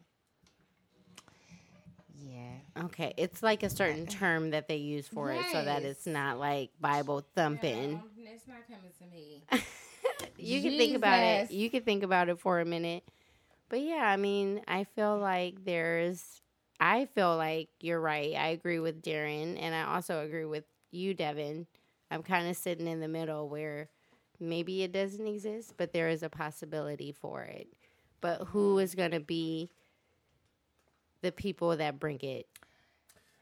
Yeah. 2.21 2.85
Okay, 2.85 3.13
it's 3.17 3.43
like 3.43 3.63
a 3.63 3.71
certain 3.71 4.07
term 4.07 4.51
that 4.51 4.69
they 4.69 4.77
use 4.77 5.07
for 5.09 5.31
it, 5.33 5.41
so 5.53 5.65
that 5.65 5.83
it's 5.85 6.07
not 6.07 6.39
like 6.39 6.71
Bible 6.81 7.25
thumping. 7.35 7.93
No, 7.93 8.03
it's 8.33 8.47
not 8.47 8.59
coming 8.67 8.93
to 8.99 9.07
me. 9.15 9.43
you 10.39 10.63
can 10.63 10.77
think 10.79 10.95
about 10.97 11.21
it. 11.21 11.51
You 11.51 11.71
can 11.71 11.83
think 11.83 12.03
about 12.03 12.29
it 12.29 12.39
for 12.41 12.61
a 12.61 12.65
minute. 12.65 13.05
But 13.69 13.81
yeah, 13.81 14.05
I 14.05 14.17
mean, 14.17 14.63
I 14.69 14.85
feel 14.85 15.19
like 15.19 15.65
there's. 15.65 16.41
I 16.81 17.07
feel 17.07 17.37
like 17.37 17.69
you're 17.81 18.01
right. 18.01 18.35
I 18.37 18.49
agree 18.49 18.79
with 18.81 19.03
Darren, 19.03 19.57
and 19.61 19.75
I 19.75 19.95
also 19.95 20.25
agree 20.25 20.45
with 20.45 20.65
you, 20.91 21.15
Devin. 21.15 21.67
I'm 22.11 22.23
kind 22.23 22.49
of 22.49 22.57
sitting 22.57 22.87
in 22.87 23.01
the 23.01 23.09
middle 23.09 23.49
where 23.49 23.89
maybe 24.41 24.83
it 24.83 24.93
doesn't 24.93 25.27
exist, 25.27 25.75
but 25.77 25.93
there 25.93 26.09
is 26.09 26.23
a 26.23 26.29
possibility 26.29 27.13
for 27.13 27.43
it. 27.43 27.69
But 28.21 28.49
who 28.49 28.79
is 28.79 28.95
going 28.95 29.13
to 29.13 29.21
be 29.21 29.71
the 31.23 31.33
people 31.33 31.77
that 31.77 31.99
bring 31.99 32.21
it? 32.21 32.47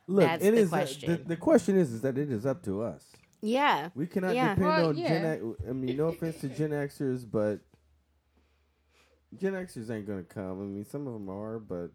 Look, 0.06 0.24
That's 0.24 0.44
it 0.44 0.52
the 0.52 0.56
is, 0.58 0.68
question. 0.68 1.10
the, 1.10 1.16
the 1.28 1.36
question 1.36 1.76
is, 1.76 1.92
is 1.92 2.00
that 2.02 2.16
it 2.16 2.30
is 2.30 2.46
up 2.46 2.62
to 2.64 2.82
us. 2.82 3.04
Yeah. 3.42 3.90
We 3.94 4.06
cannot 4.06 4.34
Yeah. 4.34 4.54
depend 4.54 4.66
Well, 4.66 4.88
on 4.90 4.96
Gen. 4.96 5.24
X. 5.24 5.42
I 5.68 5.72
mean, 5.72 5.96
no 5.96 6.08
offense 6.08 6.40
to 6.40 6.48
Gen 6.48 6.70
Xers, 6.70 7.28
but 7.30 7.60
Gen 9.36 9.52
Xers 9.54 9.90
ain't 9.90 10.06
gonna 10.06 10.22
come. 10.22 10.60
I 10.60 10.64
mean, 10.64 10.84
some 10.84 11.06
of 11.06 11.12
them 11.12 11.28
are, 11.28 11.58
but 11.58 11.90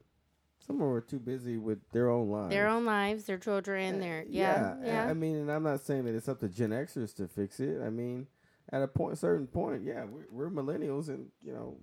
some 0.60 0.76
of 0.76 0.82
them 0.82 0.90
are 0.90 1.02
too 1.02 1.20
busy 1.20 1.58
with 1.58 1.80
their 1.92 2.10
own 2.10 2.30
lives. 2.30 2.52
Their 2.52 2.68
own 2.68 2.86
lives, 2.86 3.26
their 3.26 3.38
children, 3.38 3.96
eh, 3.96 4.00
their. 4.00 4.26
Yeah. 4.28 4.76
Yeah. 4.84 5.06
I 5.10 5.14
mean, 5.14 5.38
and 5.38 5.52
I'm 5.52 5.64
not 5.64 5.82
saying 5.82 6.06
that 6.06 6.16
it's 6.16 6.30
up 6.30 6.40
to 6.42 6.50
Gen 6.50 6.70
Xers 6.72 7.16
to 7.16 7.28
fix 7.28 7.60
it. 7.60 7.82
I 7.82 7.90
mean, 7.90 8.28
at 8.72 8.82
a 8.84 8.88
point, 8.88 9.18
certain 9.18 9.48
point, 9.48 9.84
yeah, 9.84 10.04
we're, 10.06 10.28
we're 10.30 10.50
millennials, 10.52 11.08
and 11.10 11.28
you 11.42 11.54
know, 11.54 11.78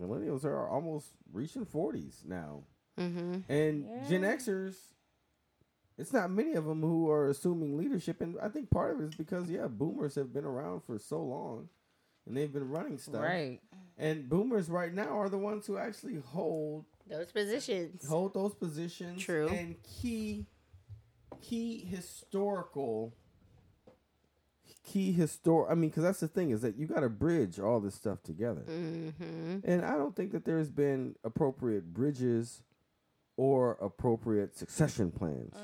millennials 0.00 0.44
are 0.44 0.68
almost 0.68 1.08
reaching 1.32 1.66
40s 1.66 2.24
now, 2.24 2.62
mm-hmm. 2.98 3.52
and 3.52 3.86
Gen 4.08 4.22
Xers. 4.22 4.74
It's 5.98 6.12
not 6.12 6.30
many 6.30 6.54
of 6.54 6.64
them 6.64 6.80
who 6.80 7.10
are 7.10 7.28
assuming 7.28 7.76
leadership, 7.76 8.20
and 8.20 8.36
I 8.42 8.48
think 8.48 8.70
part 8.70 8.94
of 8.94 9.00
it 9.00 9.04
is 9.04 9.14
because 9.14 9.50
yeah, 9.50 9.66
boomers 9.68 10.14
have 10.14 10.32
been 10.32 10.44
around 10.44 10.82
for 10.82 10.98
so 10.98 11.22
long, 11.22 11.68
and 12.26 12.36
they've 12.36 12.52
been 12.52 12.68
running 12.70 12.98
stuff. 12.98 13.22
Right. 13.22 13.60
And 13.98 14.28
boomers 14.28 14.68
right 14.70 14.92
now 14.92 15.18
are 15.18 15.28
the 15.28 15.38
ones 15.38 15.66
who 15.66 15.76
actually 15.76 16.16
hold 16.18 16.86
Those 17.08 17.30
positions. 17.30 18.06
hold 18.08 18.34
those 18.34 18.54
positions. 18.54 19.22
True. 19.22 19.48
And 19.48 19.76
key 19.82 20.46
key 21.40 21.84
historical 21.84 23.12
key 24.84 25.14
histor 25.18 25.70
I 25.70 25.74
mean 25.74 25.90
cuz 25.90 26.02
that's 26.02 26.20
the 26.20 26.28
thing 26.28 26.50
is 26.50 26.60
that 26.62 26.76
you 26.76 26.86
got 26.86 27.00
to 27.00 27.08
bridge 27.08 27.58
all 27.60 27.80
this 27.80 27.94
stuff 27.94 28.22
together. 28.22 28.62
Mm-hmm. 28.68 29.58
And 29.64 29.84
I 29.84 29.96
don't 29.96 30.16
think 30.16 30.32
that 30.32 30.44
there's 30.44 30.70
been 30.70 31.16
appropriate 31.22 31.92
bridges 31.92 32.62
or 33.36 33.78
appropriate 33.80 34.56
succession 34.56 35.10
plans. 35.10 35.54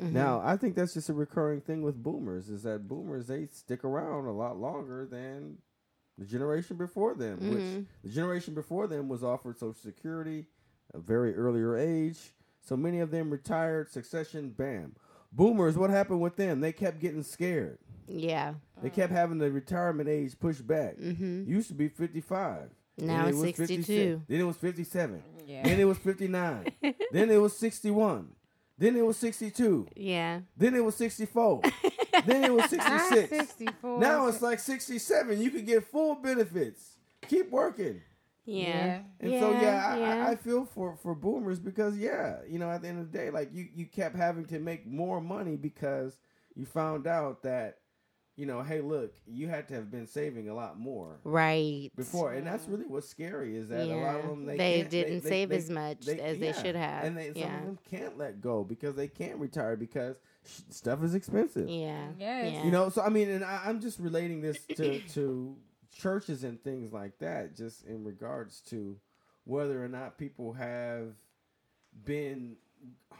Mm-hmm. 0.00 0.12
Now, 0.12 0.40
I 0.44 0.56
think 0.56 0.74
that's 0.74 0.94
just 0.94 1.08
a 1.08 1.14
recurring 1.14 1.60
thing 1.60 1.82
with 1.82 2.02
boomers 2.02 2.48
is 2.48 2.62
that 2.64 2.88
boomers 2.88 3.26
they 3.28 3.46
stick 3.46 3.84
around 3.84 4.26
a 4.26 4.32
lot 4.32 4.58
longer 4.58 5.06
than 5.06 5.58
the 6.18 6.24
generation 6.24 6.76
before 6.76 7.14
them, 7.14 7.38
Mhm. 7.38 7.50
which 7.54 7.86
the 8.02 8.08
generation 8.10 8.54
before 8.54 8.86
them 8.86 9.08
was 9.08 9.22
offered 9.22 9.56
social 9.58 9.74
security 9.74 10.46
a 10.92 10.98
very 10.98 11.34
earlier 11.34 11.76
age. 11.76 12.34
So 12.60 12.76
many 12.76 13.00
of 13.00 13.10
them 13.10 13.30
retired, 13.30 13.88
succession, 13.90 14.50
bam. 14.50 14.94
Boomers, 15.32 15.78
what 15.78 15.90
happened 15.90 16.20
with 16.20 16.36
them? 16.36 16.60
They 16.60 16.72
kept 16.72 17.00
getting 17.00 17.22
scared. 17.22 17.78
Yeah. 18.06 18.54
They 18.82 18.90
kept 18.90 19.12
having 19.12 19.38
the 19.38 19.50
retirement 19.50 20.08
age 20.08 20.38
pushed 20.38 20.66
back. 20.66 20.96
Mm-hmm. 20.98 21.44
Used 21.48 21.68
to 21.68 21.74
be 21.74 21.88
55. 21.88 22.70
Now 22.98 23.26
it's 23.26 23.38
it 23.38 23.40
was 23.40 23.56
62. 23.56 24.22
Then 24.28 24.40
it 24.40 24.44
was 24.44 24.56
57. 24.56 25.22
Yeah. 25.46 25.62
Then 25.64 25.80
it 25.80 25.84
was 25.84 25.98
59. 25.98 26.66
then 27.12 27.30
it 27.30 27.38
was 27.38 27.56
61. 27.56 28.28
Then 28.78 28.96
it 28.96 29.04
was 29.04 29.16
62. 29.16 29.88
Yeah. 29.96 30.40
Then 30.56 30.74
it 30.74 30.84
was 30.84 30.96
64. 30.96 31.62
then 32.26 32.44
it 32.44 32.52
was 32.52 32.68
66. 32.70 33.30
64. 33.30 34.00
Now 34.00 34.26
it's 34.26 34.42
like 34.42 34.58
67. 34.58 35.40
You 35.40 35.50
could 35.50 35.66
get 35.66 35.86
full 35.86 36.16
benefits. 36.16 36.96
Keep 37.28 37.50
working. 37.50 38.02
Yeah. 38.44 38.66
Yeah. 38.66 39.00
And 39.20 39.40
so 39.40 39.52
yeah, 39.52 39.86
I, 39.86 39.98
yeah. 39.98 40.26
I, 40.26 40.30
I 40.30 40.36
feel 40.36 40.64
for 40.64 40.96
for 40.96 41.14
boomers 41.14 41.60
because 41.60 41.96
yeah, 41.96 42.38
you 42.48 42.58
know, 42.58 42.70
at 42.70 42.82
the 42.82 42.88
end 42.88 43.00
of 43.00 43.12
the 43.12 43.16
day, 43.16 43.30
like 43.30 43.50
you 43.52 43.68
you 43.74 43.86
kept 43.86 44.16
having 44.16 44.46
to 44.46 44.58
make 44.58 44.86
more 44.86 45.20
money 45.20 45.56
because 45.56 46.18
you 46.54 46.66
found 46.66 47.06
out 47.06 47.42
that, 47.44 47.78
you 48.42 48.48
know, 48.48 48.60
hey, 48.60 48.80
look, 48.80 49.14
you 49.24 49.46
had 49.46 49.68
to 49.68 49.74
have 49.74 49.88
been 49.88 50.08
saving 50.08 50.48
a 50.48 50.54
lot 50.54 50.76
more 50.76 51.20
right. 51.22 51.92
before, 51.94 52.32
and 52.32 52.44
that's 52.44 52.66
really 52.66 52.86
what's 52.88 53.08
scary 53.08 53.56
is 53.56 53.68
that 53.68 53.86
a 53.86 53.94
lot 53.94 54.16
of 54.18 54.26
them 54.30 54.46
they, 54.46 54.56
They 54.56 54.82
didn't 54.82 55.22
they- 55.22 55.28
save 55.28 55.48
they- 55.50 55.56
as 55.58 55.70
much 55.70 56.00
they- 56.06 56.18
as 56.18 56.40
they 56.40 56.52
should 56.52 56.74
have. 56.74 57.04
and 57.04 57.16
they, 57.16 57.28
some 57.28 57.36
Yeah. 57.36 57.58
of 57.60 57.64
them 57.66 57.78
can't 57.88 58.18
let 58.18 58.40
go 58.40 58.64
because 58.64 58.96
they 58.96 59.06
can't 59.06 59.38
retire 59.38 59.76
because 59.76 60.18
sh- 60.44 60.62
stuff 60.70 61.04
is 61.04 61.14
expensive. 61.14 61.68
Yeah. 61.68 62.08
Yes. 62.18 62.52
Yeah. 62.52 62.64
You 62.64 62.72
know, 62.72 62.88
so 62.88 63.02
I 63.02 63.10
mean, 63.10 63.30
and 63.30 63.44
I, 63.44 63.62
I'm 63.64 63.78
just 63.80 64.00
relating 64.00 64.40
this 64.40 64.58
to 64.74 64.98
to 65.10 65.56
churches 65.92 66.42
and 66.42 66.60
things 66.64 66.92
like 66.92 67.16
that, 67.20 67.54
just 67.54 67.84
in 67.86 68.02
regards 68.02 68.60
to 68.70 68.98
whether 69.44 69.84
or 69.84 69.88
not 69.88 70.18
people 70.18 70.54
have 70.54 71.14
been 72.04 72.56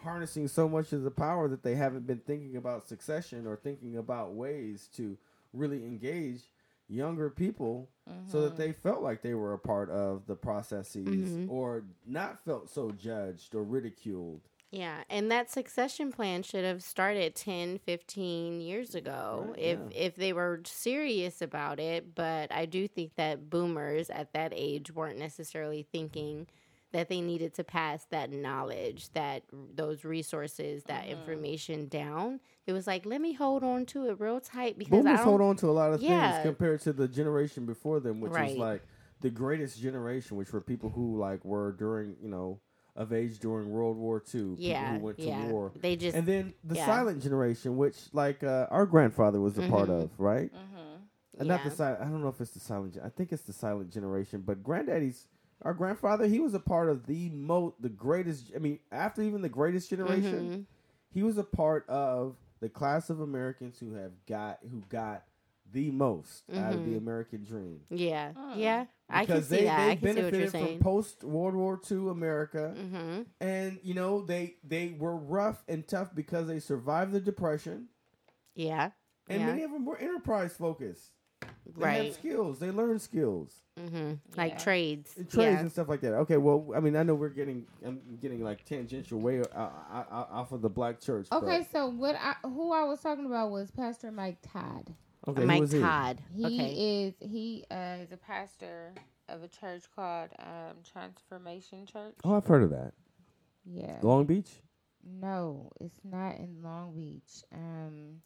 harnessing 0.03 0.49
so 0.49 0.69
much 0.69 0.93
of 0.93 1.03
the 1.03 1.11
power 1.11 1.49
that 1.49 1.63
they 1.63 1.75
haven't 1.75 2.07
been 2.07 2.19
thinking 2.27 2.57
about 2.57 2.89
succession 2.89 3.47
or 3.47 3.57
thinking 3.57 3.97
about 3.97 4.35
ways 4.35 4.89
to 4.97 5.17
really 5.53 5.85
engage 5.85 6.41
younger 6.89 7.31
people 7.31 7.89
so 8.27 8.43
that 8.43 8.57
they 8.57 8.73
felt 8.73 9.03
like 9.03 9.23
they 9.23 9.35
were 9.35 9.55
a 9.55 9.59
part 9.59 9.89
of 9.91 10.27
the 10.27 10.35
processes 10.35 11.07
Mhm. 11.07 11.49
or 11.49 11.85
not 12.07 12.45
felt 12.45 12.69
so 12.69 12.91
judged 12.91 13.55
or 13.55 13.63
ridiculed 13.63 14.41
Yeah, 14.75 15.05
and 15.11 15.31
that 15.31 15.51
succession 15.51 16.11
plan 16.13 16.43
should 16.43 16.65
have 16.65 16.83
started 16.83 17.35
10, 17.35 17.79
15 17.79 18.61
years 18.63 18.95
ago 18.95 19.49
Right, 19.51 19.59
if 19.59 19.79
yeah. 19.79 19.99
if 19.99 20.17
they 20.17 20.33
were 20.33 20.61
serious 20.65 21.41
about 21.43 21.79
it, 21.79 22.15
but 22.15 22.51
I 22.51 22.65
do 22.67 22.89
think 22.89 23.15
that 23.17 23.51
boomers 23.51 24.09
at 24.11 24.33
that 24.33 24.53
age 24.55 24.91
weren't 24.91 25.19
necessarily 25.19 25.83
thinking 25.83 26.47
that 26.93 27.09
they 27.09 27.21
needed 27.21 27.55
to 27.55 27.65
pass 27.65 28.05
that 28.11 28.31
knowledge, 28.31 29.11
that 29.15 29.43
those 29.75 30.05
resources, 30.05 30.85
that 30.85 31.05
Mm-hmm. 31.05 31.13
information 31.21 31.89
down. 31.89 32.41
It 32.67 32.73
was 32.73 32.87
like, 32.87 33.05
let 33.07 33.21
me 33.21 33.33
hold 33.33 33.65
on 33.65 33.87
to 33.87 34.09
it 34.11 34.21
real 34.21 34.41
tight 34.41 34.79
because 34.79 34.93
I 34.93 35.03
Boomers 35.03 35.19
don't, 35.21 35.29
hold 35.29 35.41
on 35.41 35.57
to 35.57 35.67
a 35.69 35.73
lot 35.73 35.93
of 35.93 36.03
Yeah. 36.03 36.33
things 36.33 36.43
compared 36.47 36.81
to 36.83 36.93
the 36.93 37.09
generation 37.09 37.67
before 37.67 37.99
them, 38.01 38.21
which 38.21 38.33
Right. 38.33 38.51
was 38.51 38.59
like 38.59 38.83
the 39.21 39.31
greatest 39.31 39.81
generation, 39.81 40.37
which 40.37 40.53
were 40.53 40.61
people 40.61 40.91
who 40.91 41.17
like 41.19 41.45
were 41.45 41.73
during 41.73 42.17
you 42.21 42.29
know 42.29 42.61
of 42.95 43.11
age 43.13 43.39
during 43.39 43.71
World 43.71 43.97
War 43.97 44.23
II. 44.35 44.55
yeah, 44.59 44.99
who 44.99 45.05
went 45.05 45.17
to 45.17 45.25
yeah. 45.25 45.49
war, 45.51 45.73
They 45.81 45.97
just 45.97 46.15
and 46.15 46.27
then 46.27 46.53
the 46.63 46.75
yeah. 46.75 46.85
silent 46.85 47.23
generation, 47.23 47.79
which 47.79 47.97
like 48.13 48.45
uh, 48.45 48.67
our 48.71 48.85
grandfather 48.85 49.41
was 49.41 49.57
a 49.57 49.63
part 49.63 49.89
Mhm. 49.89 50.03
of, 50.03 50.21
right? 50.21 50.51
Uh, 51.41 51.45
Not 51.45 51.63
the 51.63 51.71
Yeah. 51.71 51.75
silent. 51.75 52.01
I 52.03 52.05
don't 52.05 52.21
know 52.21 52.29
if 52.29 52.39
it's 52.43 52.51
the 52.51 52.61
silent. 52.61 52.99
I 53.03 53.09
think 53.09 53.33
it's 53.33 53.45
the 53.45 53.55
silent 53.55 53.91
generation. 53.91 54.43
But 54.45 54.63
granddaddy's 54.63 55.27
our 55.63 55.75
grandfather. 55.75 56.27
He 56.27 56.41
was 56.41 56.55
a 56.55 56.61
part 56.61 56.89
of 56.89 57.07
the 57.07 57.31
most, 57.31 57.81
the 57.81 57.89
greatest. 57.89 58.53
I 58.55 58.59
mean, 58.59 58.79
after 58.91 59.23
even 59.23 59.43
the 59.43 59.49
greatest 59.49 59.91
generation, 59.91 60.51
Mhm. 60.51 60.67
he 61.11 61.23
was 61.23 61.39
a 61.39 61.45
part 61.45 61.89
of 61.89 62.37
the 62.61 62.69
class 62.69 63.11
of 63.11 63.21
Americans 63.21 63.79
who 63.79 63.95
have 63.95 64.13
got 64.27 64.59
who 64.71 64.83
got 64.89 65.25
the 65.73 65.91
most 65.91 66.43
out 66.55 66.75
of 66.75 66.85
the 66.85 66.93
Mhm. 66.93 66.99
American 66.99 67.45
dream. 67.45 67.81
yeah, 67.89 68.33
Mm. 68.33 68.57
yeah. 68.59 68.87
I 69.09 69.25
can 69.27 69.43
see 69.43 69.57
they, 69.57 69.65
that. 69.65 69.77
they 69.79 69.91
I 69.93 69.97
can 69.97 70.01
see 70.01 70.07
what 70.07 70.15
you're 70.17 70.23
benefited 70.25 70.51
saying. 70.51 70.67
from 70.79 70.85
post 70.85 71.25
World 71.25 71.55
War 71.55 71.81
II 71.91 72.09
America, 72.11 72.75
mm-hmm. 72.77 73.23
and 73.41 73.79
you 73.83 73.95
know 73.95 74.23
they 74.23 74.57
they 74.65 74.91
were 74.99 75.17
rough 75.17 75.65
and 75.69 75.87
tough 75.87 76.15
because 76.15 76.47
they 76.47 76.59
survived 76.61 77.13
the 77.13 77.21
depression, 77.21 77.89
Yeah, 78.55 78.91
and 79.29 79.41
yeah. 79.41 79.47
many 79.47 79.63
of 79.63 79.71
them 79.71 79.85
were 79.87 79.97
enterprise 79.99 80.55
focused. 80.57 81.13
They 81.77 81.85
right. 81.85 82.05
had 82.05 82.15
skills. 82.15 82.59
They 82.59 82.71
learn 82.71 82.99
skills. 82.99 83.53
Mm-hmm. 83.79 84.15
Like 84.37 84.53
Yeah. 84.53 84.59
trades. 84.59 85.15
and 85.17 85.31
trades 85.31 85.55
yeah. 85.55 85.61
and 85.61 85.73
stuff 85.73 85.89
like 85.89 86.01
that. 86.01 86.15
Okay, 86.15 86.37
well, 86.37 86.73
I 86.75 86.81
mean, 86.81 86.97
I 86.97 87.03
know 87.03 87.15
we're 87.15 87.29
getting, 87.29 87.67
I'm 87.85 88.01
getting 88.21 88.43
like 88.43 88.65
tangential 88.65 89.19
way 89.21 89.41
uh, 89.41 89.45
uh, 89.55 89.69
uh, 90.11 90.27
off 90.31 90.53
of 90.53 90.61
the 90.61 90.69
black 90.69 91.01
church. 91.01 91.29
but- 91.31 91.43
Okay, 91.43 91.67
so 91.73 91.89
what 91.89 92.17
I 92.17 92.35
who 92.43 92.73
I 92.73 92.85
was 92.85 93.01
talking 93.01 93.27
about 93.27 93.51
was 93.51 93.71
Pastor 93.71 94.11
Mike 94.11 94.39
Todd. 94.43 94.95
okay, 95.29 95.41
who 95.41 95.47
Mike 95.47 95.61
was 95.61 95.73
he? 95.73 95.81
Todd. 95.81 96.21
He 96.35 96.45
okay. 96.45 96.73
is 96.73 97.15
he 97.21 97.65
uh, 97.71 97.97
is 98.03 98.13
a 98.13 98.17
pastor 98.17 98.93
of 99.29 99.43
a 99.43 99.49
church 99.49 99.85
called 99.95 100.31
um, 100.39 100.77
Transformation 100.93 101.87
Church. 101.87 102.15
Oh, 102.25 102.35
I've 102.37 102.47
heard 102.47 102.65
of 102.65 102.71
that. 102.71 102.93
Yeah. 103.65 103.99
Long 104.03 104.25
Beach. 104.25 104.51
No, 105.05 105.71
it's 105.81 106.01
not 106.05 106.37
in 106.37 106.63
Long 106.63 106.95
Beach. 106.95 107.45
Um, 107.53 108.21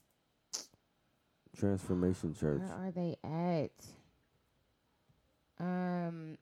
Transformation 1.59 2.35
Church. 2.35 2.61
where 2.61 2.89
are 2.89 2.91
they 2.91 3.17
at? 3.25 3.71
Um, 5.59 6.37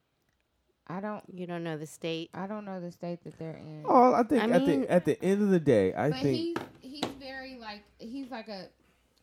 I 0.86 1.00
don't 1.00 1.22
You 1.32 1.46
don't 1.46 1.64
know 1.64 1.76
the 1.78 1.86
state. 1.86 2.30
I 2.34 2.46
don't 2.46 2.64
know 2.64 2.80
the 2.80 2.90
state 2.92 3.22
that 3.24 3.38
they're 3.38 3.56
in. 3.56 3.84
Oh, 3.86 4.12
I 4.14 4.22
think 4.24 4.42
I 4.42 4.50
at 4.50 4.66
mean- 4.66 4.82
the 4.82 4.90
at 4.90 5.04
the 5.04 5.22
end 5.22 5.42
of 5.42 5.50
the 5.50 5.60
day, 5.60 5.94
I 5.94 6.10
think 6.10 6.12
but 6.12 6.22
think 6.22 6.58
he's 6.82 7.00
he's 7.00 7.10
very 7.20 7.56
like 7.58 7.82
he's 7.98 8.30
like 8.30 8.48
a 8.48 8.66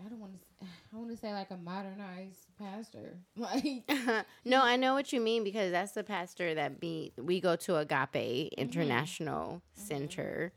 I 0.04 0.10
don't 0.10 0.20
want 0.20 0.34
to 0.34 0.66
I 0.94 0.98
want 0.98 1.12
to 1.12 1.18
say 1.18 1.34
like 1.34 1.52
a 1.52 1.58
modernized 1.58 2.48
pastor. 2.58 3.18
Like 3.38 3.84
no, 4.46 4.64
I 4.64 4.76
know 4.78 4.94
what 4.94 5.12
you 5.14 5.20
mean 5.22 5.44
because 5.44 5.72
that's 5.72 5.92
the 5.92 6.04
pastor 6.04 6.56
that 6.56 6.80
be 6.80 7.12
we 7.18 7.40
go 7.42 7.56
to 7.58 7.76
Agape 7.78 8.54
International 8.58 9.62
Center. 9.76 10.54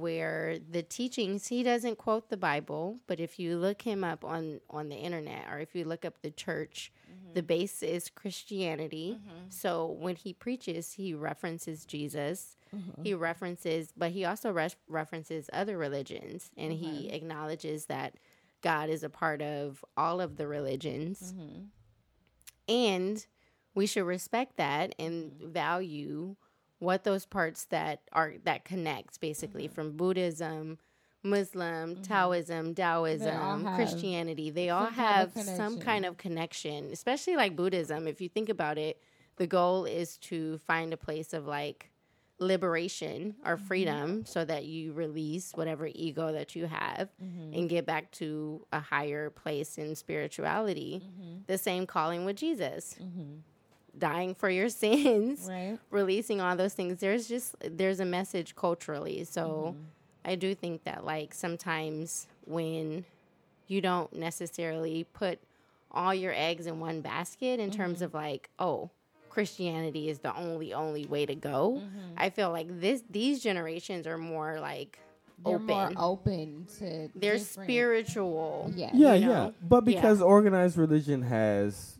Where 0.00 0.58
the 0.58 0.82
teachings 0.82 1.48
he 1.48 1.62
doesn't 1.62 1.98
quote 1.98 2.28
the 2.28 2.36
Bible, 2.36 2.98
but 3.06 3.20
if 3.20 3.38
you 3.38 3.56
look 3.56 3.82
him 3.82 4.04
up 4.04 4.24
on 4.24 4.60
on 4.70 4.88
the 4.88 4.96
internet 4.96 5.46
or 5.50 5.58
if 5.60 5.74
you 5.74 5.84
look 5.84 6.04
up 6.04 6.20
the 6.22 6.30
church, 6.30 6.92
the 7.32 7.40
mm-hmm. 7.40 7.46
base 7.46 7.82
is 7.82 8.10
Christianity. 8.10 9.18
Mm-hmm. 9.18 9.46
So 9.50 9.86
when 9.86 10.16
he 10.16 10.32
preaches, 10.32 10.92
he 10.92 11.14
references 11.14 11.84
Jesus. 11.84 12.56
Mm-hmm. 12.74 13.02
He 13.02 13.14
references, 13.14 13.92
but 13.96 14.10
he 14.10 14.24
also 14.24 14.52
ref 14.52 14.76
references 14.88 15.48
other 15.52 15.78
religions, 15.78 16.50
and 16.56 16.72
he 16.72 17.08
acknowledges 17.10 17.86
that 17.86 18.14
God 18.62 18.88
is 18.88 19.04
a 19.04 19.10
part 19.10 19.42
of 19.42 19.84
all 19.96 20.20
of 20.20 20.36
the 20.36 20.46
religions, 20.46 21.34
and 22.68 23.26
we 23.74 23.86
should 23.86 24.04
respect 24.04 24.56
that 24.56 24.94
and 24.98 25.32
value 25.40 26.36
what 26.84 27.04
those 27.04 27.26
parts 27.26 27.64
that 27.66 28.02
are 28.12 28.34
that 28.44 28.64
connects 28.64 29.18
basically 29.18 29.66
from 29.68 29.96
Buddhism, 29.96 30.78
Muslim, 31.22 31.96
Taoism, 32.02 32.74
Taoism, 32.74 33.64
have 33.64 33.76
Christianity. 33.76 34.50
They 34.50 34.70
all 34.70 34.86
some 34.86 34.94
kind 34.94 35.06
have 35.08 35.36
of 35.36 35.42
some 35.44 35.78
kind 35.80 36.04
of 36.04 36.16
connection, 36.18 36.90
especially 36.92 37.36
like 37.36 37.56
Buddhism. 37.56 38.06
If 38.06 38.20
you 38.20 38.28
think 38.28 38.48
about 38.48 38.78
it, 38.78 39.00
the 39.36 39.46
goal 39.46 39.84
is 39.86 40.18
to 40.18 40.58
find 40.58 40.92
a 40.92 40.96
place 40.98 41.32
of 41.32 41.46
like 41.46 41.90
liberation 42.40 43.34
or 43.44 43.56
Mm-hmm. 43.56 43.66
freedom 43.66 44.24
so 44.26 44.44
that 44.44 44.64
you 44.64 44.92
release 44.92 45.52
whatever 45.54 45.88
ego 45.94 46.32
that 46.32 46.54
you 46.56 46.66
have 46.66 47.08
Mm-hmm. 47.22 47.54
and 47.54 47.68
get 47.70 47.86
back 47.86 48.10
to 48.12 48.66
a 48.72 48.80
higher 48.80 49.30
place 49.30 49.78
in 49.78 49.94
spirituality. 49.94 51.02
Mm-hmm. 51.04 51.38
The 51.46 51.58
same 51.58 51.86
calling 51.86 52.24
with 52.24 52.36
Jesus. 52.36 52.96
Dying 53.98 54.34
for 54.34 54.50
your 54.50 54.68
sins, 54.82 55.46
Right. 55.48 55.78
releasing 55.90 56.40
all 56.40 56.56
those 56.56 56.74
things. 56.74 57.00
There's 57.00 57.28
just 57.28 57.54
there's 57.60 58.00
a 58.00 58.04
message 58.04 58.54
culturally. 58.56 59.24
So 59.24 59.74
mm-hmm. 59.76 59.82
I 60.24 60.34
do 60.34 60.54
think 60.54 60.84
that 60.84 61.04
like 61.04 61.34
sometimes 61.34 62.26
when 62.46 63.04
you 63.66 63.80
don't 63.80 64.12
necessarily 64.14 65.04
put 65.12 65.38
all 65.90 66.12
your 66.14 66.32
eggs 66.34 66.66
in 66.66 66.80
one 66.80 67.00
basket 67.00 67.60
in 67.60 67.70
terms 67.70 67.96
mm-hmm. 67.96 68.04
of 68.04 68.14
like, 68.14 68.50
oh, 68.58 68.90
Christianity 69.30 70.08
is 70.08 70.18
the 70.20 70.34
only 70.36 70.72
only 70.72 71.06
way 71.06 71.26
to 71.26 71.34
go. 71.34 71.80
Mm-hmm. 71.82 72.14
I 72.16 72.30
feel 72.30 72.50
like 72.50 72.80
this 72.80 73.02
these 73.10 73.42
generations 73.42 74.06
are 74.06 74.18
more 74.18 74.60
like 74.60 74.98
They're 75.44 75.54
open. 75.56 75.66
more 75.66 75.92
open 75.96 76.66
to. 76.78 77.08
They're 77.14 77.38
different- 77.38 77.68
spiritual. 77.68 78.72
Yeah. 78.76 78.90
Yeah, 78.94 79.14
you 79.14 79.20
yeah. 79.22 79.26
know? 79.34 79.54
But 79.62 79.86
Yeah. 79.86 79.96
because 79.96 80.20
organized 80.22 80.76
religion 80.76 81.22
has 81.22 81.98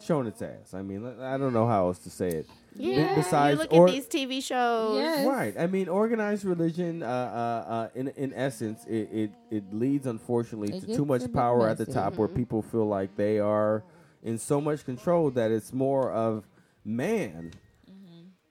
shown 0.00 0.26
its 0.26 0.40
ass. 0.42 0.74
I 0.74 0.82
mean, 0.82 1.04
I 1.20 1.36
don't 1.38 1.52
know 1.52 1.66
how 1.66 1.86
else 1.86 1.98
to 2.00 2.10
say 2.10 2.28
it. 2.28 2.46
Yeah. 2.74 3.14
besides 3.16 3.56
you 3.56 3.62
look 3.64 3.72
or- 3.72 3.88
at 3.88 3.94
these 3.94 4.06
TV 4.06 4.40
shows. 4.42 5.00
Yes. 5.00 5.26
Right. 5.26 5.54
I 5.58 5.66
mean, 5.66 5.88
organized 5.88 6.44
religion, 6.44 7.02
uh, 7.02 7.06
uh, 7.06 7.70
uh, 7.72 7.88
in 7.94 8.08
in 8.08 8.32
essence, 8.34 8.84
it, 8.86 9.08
it, 9.12 9.30
it 9.50 9.64
leads 9.74 10.06
unfortunately 10.06 10.76
It 10.76 10.80
to 10.86 10.94
too 10.96 11.04
much 11.04 11.22
bit 11.22 11.32
power 11.34 11.68
at 11.68 11.78
the 11.78 11.84
messy. 11.86 11.92
top, 11.94 12.14
where 12.16 12.28
people 12.28 12.62
feel 12.62 12.86
like 12.86 13.16
they 13.16 13.38
are 13.40 13.82
in 14.22 14.38
so 14.38 14.60
much 14.60 14.84
control 14.84 15.30
that 15.32 15.50
it's 15.50 15.72
more 15.72 16.12
of 16.12 16.46
man, 16.84 17.50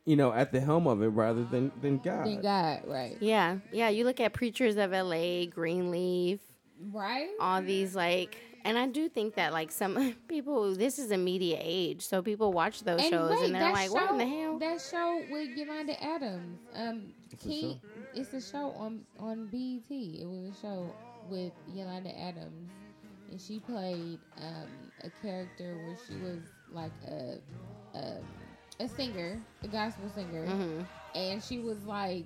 you 0.06 0.16
know, 0.16 0.32
at 0.34 0.52
the 0.52 0.60
helm 0.60 0.88
of 0.88 1.02
it 1.02 1.08
rather 1.10 1.44
than 1.46 1.72
than 1.82 1.98
God. 2.00 2.26
Thank 2.26 2.42
God. 2.42 2.82
Right. 2.86 3.16
Yeah, 3.22 3.58
yeah. 3.72 3.90
You 3.90 4.04
look 4.04 4.20
at 4.20 4.34
Preachers 4.34 4.76
of 4.78 4.92
LA, 4.92 5.46
Greenleaf, 5.46 6.40
Right. 6.92 7.30
all 7.40 7.62
these 7.62 7.96
like, 7.96 8.38
and 8.66 8.78
I 8.78 8.88
do 8.88 9.10
think 9.10 9.36
that 9.36 9.54
like 9.54 9.72
some 9.72 10.16
people, 10.28 10.74
this 10.76 11.00
is 11.00 11.12
a 11.12 11.18
media 11.18 11.58
age, 11.62 12.02
so 12.02 12.22
people 12.22 12.52
watch 12.54 12.82
those 12.84 13.02
shows 13.08 13.32
wait, 13.32 13.46
and 13.46 13.56
they're 13.56 13.62
that 13.62 13.74
like, 13.74 13.92
"What 13.94 14.12
in 14.12 14.18
the 14.18 14.26
hell?" 14.28 14.60
That 14.60 14.82
show 14.82 15.24
with 15.30 15.50
Yolanda 15.58 16.02
Adams. 16.04 16.60
Um, 16.76 17.14
a 17.32 17.36
King. 17.36 17.80
It's 18.14 18.34
a 18.34 18.42
show 18.42 18.72
on 18.72 19.02
on 19.20 19.48
BET. 19.48 19.90
It 19.92 20.26
was 20.26 20.56
a 20.56 20.62
show 20.62 20.94
with 21.30 21.52
Yolanda 21.74 22.18
Adams, 22.20 22.70
and 23.32 23.40
she 23.40 23.60
played 23.60 24.20
um 24.42 24.68
a 25.04 25.10
character 25.22 25.76
where 25.86 25.98
she 26.08 26.16
was 26.24 26.40
like 26.72 26.92
a 27.08 27.38
a, 27.98 28.18
a 28.84 28.88
singer, 28.88 29.40
a 29.64 29.68
gospel 29.68 30.10
singer, 30.16 30.46
Mm-hmm. 30.48 30.82
and 31.16 31.44
she 31.44 31.60
was 31.60 31.84
like 31.84 32.26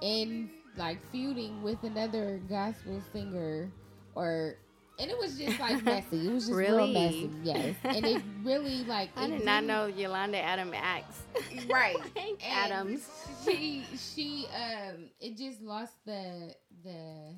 in 0.00 0.50
like 0.76 0.98
feuding 1.10 1.62
with 1.62 1.82
another 1.84 2.40
gospel 2.48 3.00
singer 3.12 3.70
or. 4.14 4.56
And 4.98 5.10
it 5.10 5.18
was 5.18 5.38
just 5.38 5.58
like 5.58 5.82
messy. 5.84 6.28
It 6.28 6.32
was 6.32 6.46
just 6.46 6.56
real 6.56 6.76
Really? 6.76 6.92
messy, 6.92 7.30
yes. 7.42 7.74
And 7.84 8.04
it 8.06 8.22
really 8.44 8.84
like 8.84 9.10
I 9.16 9.26
did 9.28 9.44
not 9.44 9.64
know 9.64 9.86
Yolanda 9.86 10.38
Adam 10.38 10.72
acts. 10.74 11.22
right 11.70 11.96
Adams. 12.46 13.08
she 13.44 13.84
she 13.96 14.46
um 14.54 15.08
it 15.20 15.36
just 15.36 15.60
lost 15.62 15.94
the 16.04 16.54
the 16.84 17.34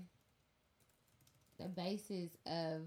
the 1.58 1.68
basis 1.68 2.30
of 2.46 2.82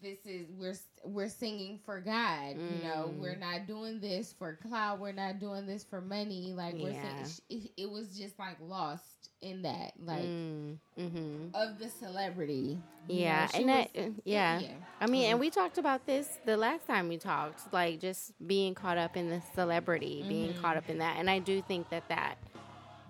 this 0.00 0.18
is 0.26 0.46
we're 0.58 0.74
we're 1.04 1.28
singing 1.28 1.78
for 1.84 1.98
God 2.00 2.56
you 2.56 2.82
know 2.86 3.08
Mm. 3.10 3.18
we're 3.18 3.36
not 3.36 3.66
doing 3.66 4.00
this 4.00 4.32
for 4.32 4.56
cloud 4.56 5.00
we're 5.00 5.12
not 5.12 5.38
doing 5.40 5.66
this 5.66 5.82
for 5.82 6.00
money 6.02 6.52
like 6.54 6.74
we're 6.74 6.90
Yeah. 6.90 7.24
saying 7.24 7.40
it, 7.48 7.70
it 7.82 7.90
was 7.90 8.16
just 8.16 8.38
like 8.38 8.56
lost 8.60 9.04
in 9.44 9.62
that 9.62 9.92
like 10.04 10.22
Mm, 10.22 10.78
mm-hmm. 10.98 11.46
of 11.54 11.78
the 11.78 11.88
celebrity 11.88 12.78
Yeah, 13.06 13.46
know, 13.52 13.58
and 13.60 13.68
that, 13.68 13.90
was- 13.94 14.12
yeah. 14.24 14.60
yeah. 14.60 14.68
I 15.00 15.06
mean, 15.06 15.24
Mhm. 15.24 15.30
and 15.32 15.40
we 15.40 15.50
talked 15.50 15.76
about 15.78 16.06
this 16.06 16.38
the 16.46 16.56
last 16.56 16.86
time 16.86 17.08
we 17.08 17.18
talked, 17.18 17.70
like 17.72 18.00
just 18.00 18.32
being 18.46 18.74
caught 18.74 18.96
up 18.98 19.16
in 19.16 19.28
the 19.28 19.42
celebrity, 19.54 20.24
being 20.26 20.52
Mm-hmm. 20.52 20.62
caught 20.62 20.76
up 20.78 20.88
in 20.88 20.98
that, 20.98 21.18
and 21.18 21.28
I 21.28 21.38
do 21.40 21.60
think 21.62 21.90
that 21.90 22.08
that 22.08 22.36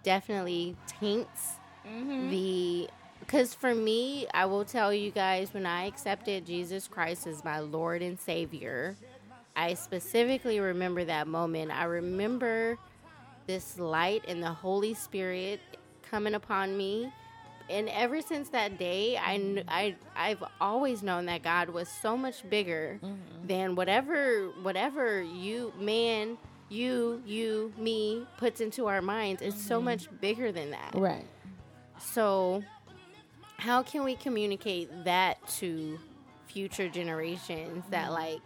definitely 0.02 0.76
taints 0.86 1.52
Mm-hmm. 1.86 2.30
the. 2.30 2.88
Because 3.20 3.54
for 3.54 3.74
me, 3.74 4.26
I 4.34 4.44
will 4.46 4.64
tell 4.66 4.92
you 4.92 5.10
guys, 5.10 5.54
when 5.54 5.64
I 5.64 5.84
accepted 5.86 6.44
Jesus 6.44 6.86
Christ 6.88 7.26
as 7.26 7.42
my 7.42 7.58
Lord 7.60 8.02
and 8.02 8.20
Savior, 8.20 8.96
I 9.56 9.74
specifically 9.74 10.60
remember 10.60 11.04
that 11.06 11.26
moment. 11.26 11.70
I 11.70 11.84
remember 11.84 12.76
this 13.46 13.78
light 13.78 14.24
and 14.28 14.42
the 14.42 14.52
Holy 14.52 14.92
Spirit 14.94 15.60
coming 16.14 16.34
upon 16.34 16.76
me. 16.76 17.12
And 17.68 17.88
ever 17.88 18.22
since 18.22 18.50
that 18.50 18.78
day, 18.78 19.16
I, 19.16 19.36
kn- 19.36 19.56
mm-hmm. 19.56 19.68
I, 19.68 19.96
I've 20.14 20.44
always 20.60 21.02
known 21.02 21.26
that 21.26 21.42
God 21.42 21.70
was 21.70 21.88
so 21.88 22.16
much 22.16 22.48
bigger 22.48 23.00
mm-hmm. 23.02 23.46
than 23.48 23.74
whatever, 23.74 24.50
whatever 24.62 25.20
you, 25.20 25.72
man, 25.76 26.38
you, 26.68 27.20
you, 27.26 27.72
me 27.76 28.28
puts 28.36 28.60
into 28.60 28.86
our 28.86 29.02
minds. 29.02 29.42
It's 29.42 29.60
so 29.60 29.78
mm-hmm. 29.78 29.86
much 29.86 30.20
bigger 30.20 30.52
than 30.52 30.70
that. 30.70 30.92
right 30.94 31.26
So, 31.98 32.62
how 33.56 33.82
can 33.82 34.04
we 34.04 34.14
communicate 34.14 35.04
that 35.04 35.44
to 35.58 35.98
future 36.46 36.88
generations 36.88 37.82
that 37.90 38.12
like 38.12 38.42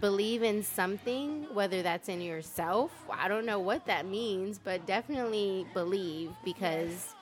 believe 0.00 0.42
in 0.42 0.62
something, 0.62 1.46
whether 1.52 1.82
that's 1.82 2.08
in 2.08 2.20
yourself? 2.20 2.92
I 3.10 3.28
don't 3.28 3.46
know 3.46 3.58
what 3.58 3.86
that 3.86 4.06
means, 4.06 4.58
but 4.58 4.86
definitely 4.86 5.66
believe 5.74 6.32
because 6.44 7.14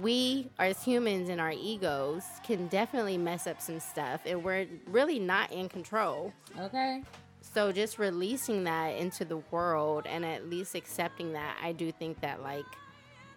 we 0.00 0.50
as 0.58 0.82
humans 0.82 1.28
and 1.28 1.40
our 1.40 1.52
egos 1.52 2.22
can 2.44 2.66
definitely 2.68 3.16
mess 3.16 3.46
up 3.46 3.60
some 3.60 3.80
stuff 3.80 4.20
and 4.26 4.44
we're 4.44 4.66
really 4.86 5.18
not 5.18 5.50
in 5.52 5.68
control. 5.68 6.32
okay 6.60 7.02
So 7.40 7.72
just 7.72 7.98
releasing 7.98 8.64
that 8.64 8.96
into 8.96 9.24
the 9.24 9.38
world 9.50 10.06
and 10.06 10.24
at 10.24 10.50
least 10.50 10.74
accepting 10.74 11.32
that, 11.32 11.56
I 11.62 11.72
do 11.72 11.92
think 11.92 12.20
that 12.20 12.42
like 12.42 12.66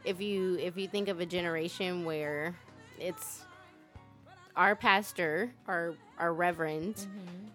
if 0.03 0.21
you 0.21 0.57
if 0.57 0.77
you 0.77 0.87
think 0.87 1.07
of 1.07 1.19
a 1.19 1.25
generation 1.25 2.05
where 2.05 2.55
it's 2.97 3.43
our 4.55 4.75
pastor, 4.75 5.51
our 5.67 5.93
our 6.17 6.33
reverend, 6.33 6.95
mm-hmm. 6.95 7.47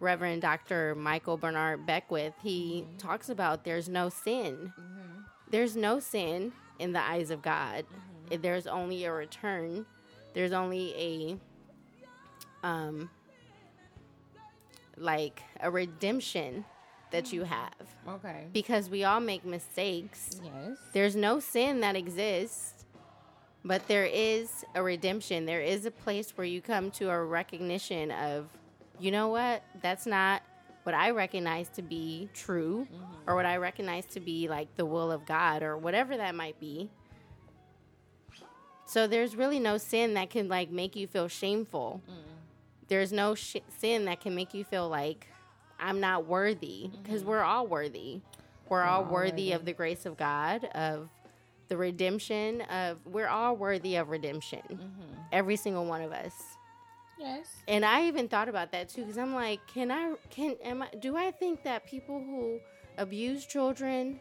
Reverend 0.00 0.42
Dr. 0.42 0.94
Michael 0.94 1.36
Bernard 1.36 1.86
Beckwith, 1.86 2.34
he 2.42 2.84
mm-hmm. 2.84 2.96
talks 2.96 3.28
about 3.28 3.64
there's 3.64 3.88
no 3.88 4.08
sin. 4.08 4.72
Mm-hmm. 4.78 5.20
There's 5.50 5.76
no 5.76 6.00
sin 6.00 6.52
in 6.78 6.92
the 6.92 7.02
eyes 7.02 7.30
of 7.30 7.42
God. 7.42 7.84
Mm-hmm. 7.84 8.32
If 8.32 8.42
There's 8.42 8.66
only 8.66 9.04
a 9.04 9.12
return. 9.12 9.86
There's 10.34 10.52
only 10.52 10.94
a 10.96 12.66
um 12.66 13.10
like 14.96 15.42
a 15.60 15.70
redemption 15.70 16.64
that 17.10 17.32
you 17.32 17.42
mm. 17.42 17.46
have 17.46 17.72
okay 18.06 18.46
because 18.52 18.90
we 18.90 19.04
all 19.04 19.20
make 19.20 19.44
mistakes. 19.44 20.40
yes 20.42 20.78
There's 20.92 21.16
no 21.16 21.40
sin 21.40 21.80
that 21.80 21.96
exists, 21.96 22.84
but 23.64 23.86
there 23.88 24.04
is 24.04 24.64
a 24.74 24.82
redemption. 24.82 25.46
There 25.46 25.62
is 25.62 25.86
a 25.86 25.90
place 25.90 26.32
where 26.36 26.46
you 26.46 26.60
come 26.60 26.90
to 26.92 27.10
a 27.10 27.22
recognition 27.22 28.10
of, 28.10 28.48
you 29.00 29.10
know 29.10 29.28
what? 29.28 29.62
That's 29.82 30.06
not 30.06 30.42
what 30.82 30.94
I 30.94 31.10
recognize 31.10 31.68
to 31.70 31.82
be 31.82 32.28
true 32.34 32.86
mm-hmm. 32.92 33.30
or 33.30 33.34
what 33.34 33.46
I 33.46 33.56
recognize 33.56 34.06
to 34.06 34.20
be 34.20 34.48
like 34.48 34.76
the 34.76 34.86
will 34.86 35.12
of 35.12 35.26
God 35.26 35.62
or 35.62 35.76
whatever 35.76 36.16
that 36.16 36.34
might 36.34 36.58
be. 36.58 36.90
So 38.86 39.06
there's 39.06 39.36
really 39.36 39.60
no 39.60 39.78
sin 39.78 40.14
that 40.14 40.30
can 40.30 40.48
like 40.48 40.70
make 40.70 40.96
you 40.96 41.06
feel 41.06 41.28
shameful. 41.28 42.02
Mm-hmm. 42.10 42.30
There's 42.88 43.12
no 43.12 43.34
sh- 43.34 43.56
sin 43.78 44.06
that 44.06 44.20
can 44.20 44.34
make 44.34 44.52
you 44.52 44.64
feel 44.64 44.88
like 44.88 45.28
I'm 45.78 46.00
not 46.00 46.26
worthy 46.26 46.90
because 47.02 47.20
mm-hmm. 47.20 47.30
we're 47.30 47.42
all 47.42 47.66
worthy. 47.66 48.20
We're 48.68 48.82
all 48.82 49.04
worthy 49.04 49.52
of 49.52 49.64
the 49.64 49.72
grace 49.72 50.06
of 50.06 50.16
God, 50.16 50.64
of 50.74 51.08
the 51.68 51.76
redemption 51.76 52.62
of 52.62 52.98
we're 53.04 53.28
all 53.28 53.56
worthy 53.56 53.96
of 53.96 54.10
redemption. 54.10 54.62
Mm-hmm. 54.70 55.20
Every 55.32 55.56
single 55.56 55.86
one 55.86 56.02
of 56.02 56.12
us. 56.12 56.34
Yes. 57.20 57.46
And 57.68 57.84
I 57.84 58.06
even 58.06 58.28
thought 58.28 58.48
about 58.48 58.72
that 58.72 58.88
too 58.88 59.04
cuz 59.04 59.18
I'm 59.18 59.34
like, 59.34 59.60
can 59.66 59.90
I 59.90 60.14
can 60.30 60.56
am 60.64 60.82
I 60.82 60.88
do 60.98 61.16
I 61.16 61.30
think 61.30 61.62
that 61.64 61.84
people 61.84 62.18
who 62.18 62.60
abuse 62.96 63.46
children 63.46 64.18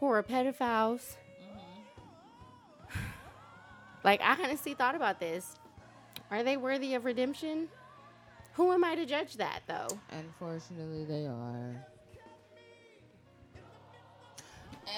who 0.00 0.06
are 0.06 0.22
pedophiles 0.22 1.16
mm-hmm. 1.42 2.98
like 4.04 4.20
I 4.22 4.42
honestly 4.42 4.74
thought 4.74 4.94
about 4.94 5.20
this. 5.20 5.56
Are 6.30 6.42
they 6.42 6.56
worthy 6.56 6.94
of 6.94 7.04
redemption? 7.04 7.68
Who 8.54 8.72
am 8.72 8.82
I 8.82 8.96
to 8.96 9.06
judge 9.06 9.34
that 9.34 9.60
though? 9.66 9.88
Unfortunately, 10.10 11.04
they 11.04 11.26
are. 11.26 11.86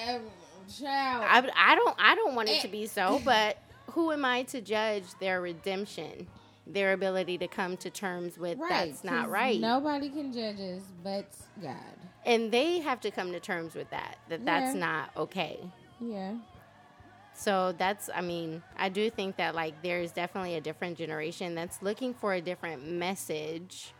Um, 0.08 0.22
child. 0.70 1.24
I, 1.28 1.72
I 1.72 1.74
don't 1.74 1.96
I 1.98 2.14
don't 2.14 2.34
want 2.34 2.48
it 2.48 2.62
to 2.62 2.68
be 2.68 2.86
so, 2.86 3.20
but 3.24 3.58
who 3.90 4.12
am 4.12 4.24
I 4.24 4.44
to 4.44 4.60
judge 4.60 5.04
their 5.20 5.40
redemption, 5.40 6.26
their 6.72 6.92
ability 6.92 7.38
to 7.38 7.48
come 7.48 7.76
to 7.78 7.90
terms 7.90 8.38
with 8.38 8.58
right, 8.58 8.68
that's 8.70 9.04
not 9.04 9.30
right? 9.30 9.60
Nobody 9.60 10.08
can 10.08 10.32
judge 10.32 10.60
us 10.60 10.82
but 11.02 11.26
God. 11.62 11.76
And 12.24 12.52
they 12.52 12.80
have 12.80 13.00
to 13.00 13.10
come 13.10 13.32
to 13.32 13.40
terms 13.40 13.74
with 13.74 13.90
that 13.90 14.18
that 14.28 14.40
yeah. 14.40 14.44
that's 14.44 14.74
not 14.74 15.10
okay. 15.16 15.58
Yeah. 16.00 16.34
So 17.40 17.72
that's, 17.78 18.10
I 18.14 18.20
mean, 18.20 18.62
I 18.76 18.90
do 18.90 19.08
think 19.08 19.36
that 19.36 19.54
like 19.54 19.82
there's 19.82 20.12
definitely 20.12 20.56
a 20.56 20.60
different 20.60 20.98
generation 20.98 21.54
that's 21.54 21.80
looking 21.80 22.12
for 22.12 22.34
a 22.34 22.40
different 22.40 22.86
message 22.86 23.94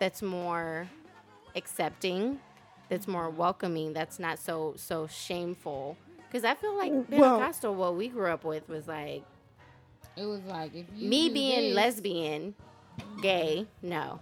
that's 0.00 0.22
more 0.22 0.88
accepting, 1.54 2.40
that's 2.88 3.06
more 3.06 3.30
welcoming, 3.30 3.92
that's 3.92 4.18
not 4.18 4.40
so 4.40 4.74
so 4.76 5.06
shameful. 5.06 5.96
Because 6.26 6.44
I 6.44 6.54
feel 6.54 6.76
like 6.76 6.90
Pentecostal, 7.10 7.74
well, 7.74 7.90
what 7.90 7.98
we 7.98 8.08
grew 8.08 8.26
up 8.26 8.44
with 8.44 8.68
was 8.68 8.88
like, 8.88 9.24
it 10.20 10.26
was 10.26 10.44
like 10.44 10.74
if 10.74 10.90
me 10.92 11.30
being 11.30 11.68
this, 11.68 11.74
lesbian, 11.74 12.54
gay, 13.22 13.66
no, 13.82 14.20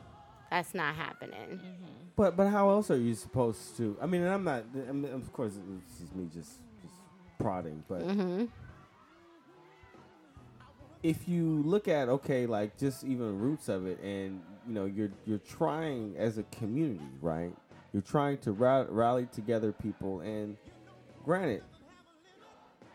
that's 0.50 0.74
not 0.74 0.94
happening. 0.94 1.48
Mm-hmm. 1.54 1.84
But 2.16 2.36
but 2.36 2.48
how 2.48 2.70
else 2.70 2.90
are 2.90 2.96
you 2.96 3.14
supposed 3.14 3.76
to? 3.78 3.96
I 4.00 4.06
mean, 4.06 4.24
I'm 4.24 4.44
not. 4.44 4.64
I 4.88 4.92
mean, 4.92 5.12
of 5.12 5.32
course, 5.32 5.52
this 5.54 6.08
is 6.08 6.14
me 6.14 6.28
just 6.32 6.50
prodding, 7.38 7.82
but 7.88 8.02
mm-hmm. 8.02 8.44
if 11.02 11.28
you 11.28 11.62
look 11.64 11.88
at 11.88 12.08
okay, 12.08 12.46
like 12.46 12.78
just 12.78 13.04
even 13.04 13.38
roots 13.38 13.68
of 13.68 13.86
it, 13.86 14.00
and 14.00 14.40
you 14.66 14.74
know, 14.74 14.84
you're 14.84 15.10
you're 15.26 15.38
trying 15.38 16.14
as 16.16 16.38
a 16.38 16.44
community, 16.44 17.04
right? 17.20 17.54
You're 17.92 18.02
trying 18.02 18.38
to 18.38 18.52
ra- 18.52 18.86
rally 18.88 19.26
together 19.32 19.72
people, 19.72 20.20
and 20.20 20.56
granted, 21.24 21.62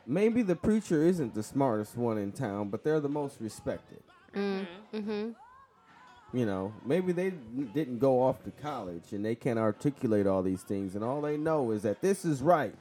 maybe 0.05 0.41
the 0.41 0.55
preacher 0.55 1.03
isn't 1.03 1.33
the 1.33 1.43
smartest 1.43 1.97
one 1.97 2.17
in 2.17 2.31
town, 2.31 2.69
but 2.69 2.83
they're 2.83 2.99
the 2.99 3.09
most 3.09 3.37
respected. 3.39 4.01
Mm-hmm. 4.35 4.97
mm-hmm. 4.97 5.29
You 6.35 6.47
know, 6.47 6.73
maybe 6.83 7.11
they 7.11 7.29
didn't 7.75 7.99
go 7.99 8.23
off 8.23 8.43
to 8.45 8.49
college 8.49 9.11
and 9.11 9.23
they 9.23 9.35
can't 9.35 9.59
articulate 9.59 10.25
all 10.25 10.41
these 10.41 10.63
things, 10.63 10.95
and 10.95 11.03
all 11.03 11.21
they 11.21 11.37
know 11.37 11.69
is 11.69 11.83
that 11.83 12.01
this 12.01 12.25
is 12.25 12.41
right 12.41 12.73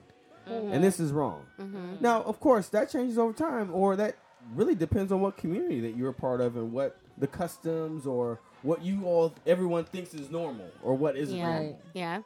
mm-hmm. 0.48 0.72
and 0.72 0.82
this 0.82 1.00
is 1.00 1.12
wrong. 1.12 1.44
Mm-hmm. 1.60 1.96
Now, 2.00 2.22
of 2.22 2.40
course, 2.40 2.68
that 2.68 2.90
changes 2.90 3.18
over 3.18 3.32
time, 3.32 3.70
or 3.72 3.96
that 3.96 4.16
really 4.54 4.74
depends 4.74 5.12
on 5.12 5.20
what 5.20 5.36
community 5.36 5.80
that 5.80 5.96
you're 5.96 6.10
a 6.10 6.14
part 6.14 6.40
of 6.40 6.56
and 6.56 6.72
what 6.72 6.98
the 7.18 7.26
customs 7.26 8.06
or 8.06 8.40
what 8.62 8.82
you 8.82 9.04
all 9.04 9.34
everyone 9.46 9.84
thinks 9.84 10.14
is 10.14 10.30
normal 10.30 10.70
or 10.82 10.94
what 10.94 11.16
isn't 11.16 11.36
yeah. 11.36 11.52
normal. 11.52 11.80
Yeah. 11.94 12.22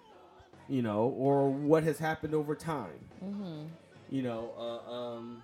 You 0.68 0.82
know, 0.82 1.14
or 1.16 1.50
what 1.50 1.84
has 1.84 1.98
happened 1.98 2.34
over 2.34 2.54
time. 2.54 2.98
Mm-hmm. 3.22 3.66
You 4.10 4.22
know, 4.22 4.50
uh, 4.56 4.92
um, 4.92 5.42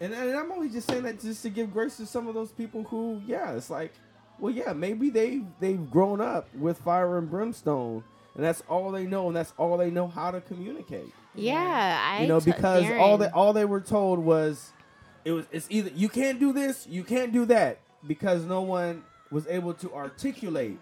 and, 0.00 0.12
and 0.12 0.36
I'm 0.36 0.52
only 0.52 0.68
just 0.68 0.88
saying 0.88 1.02
that 1.04 1.20
just 1.20 1.42
to 1.42 1.50
give 1.50 1.72
grace 1.72 1.96
to 1.96 2.06
some 2.06 2.28
of 2.28 2.34
those 2.34 2.52
people 2.52 2.84
who, 2.84 3.22
yeah, 3.26 3.52
it's 3.52 3.70
like, 3.70 3.92
well, 4.38 4.52
yeah, 4.52 4.72
maybe 4.72 5.10
they 5.10 5.42
they've 5.60 5.90
grown 5.90 6.20
up 6.20 6.48
with 6.54 6.78
fire 6.78 7.18
and 7.18 7.30
brimstone 7.30 8.04
and 8.38 8.46
that's 8.46 8.62
all 8.68 8.92
they 8.92 9.04
know, 9.04 9.26
and 9.26 9.36
that's 9.36 9.52
all 9.58 9.76
they 9.76 9.90
know 9.90 10.06
how 10.06 10.30
to 10.30 10.40
communicate. 10.40 11.12
Yeah, 11.34 12.00
I 12.00 12.22
you 12.22 12.28
know 12.28 12.40
because 12.40 12.84
t- 12.84 12.94
all 12.94 13.18
that 13.18 13.34
all 13.34 13.52
they 13.52 13.64
were 13.64 13.80
told 13.80 14.20
was 14.20 14.72
it 15.24 15.32
was 15.32 15.44
it's 15.50 15.66
either 15.70 15.90
you 15.92 16.08
can't 16.08 16.38
do 16.38 16.52
this, 16.52 16.86
you 16.86 17.02
can't 17.02 17.32
do 17.32 17.44
that 17.46 17.80
because 18.06 18.44
no 18.44 18.62
one 18.62 19.02
was 19.32 19.46
able 19.48 19.74
to 19.74 19.92
articulate 19.92 20.78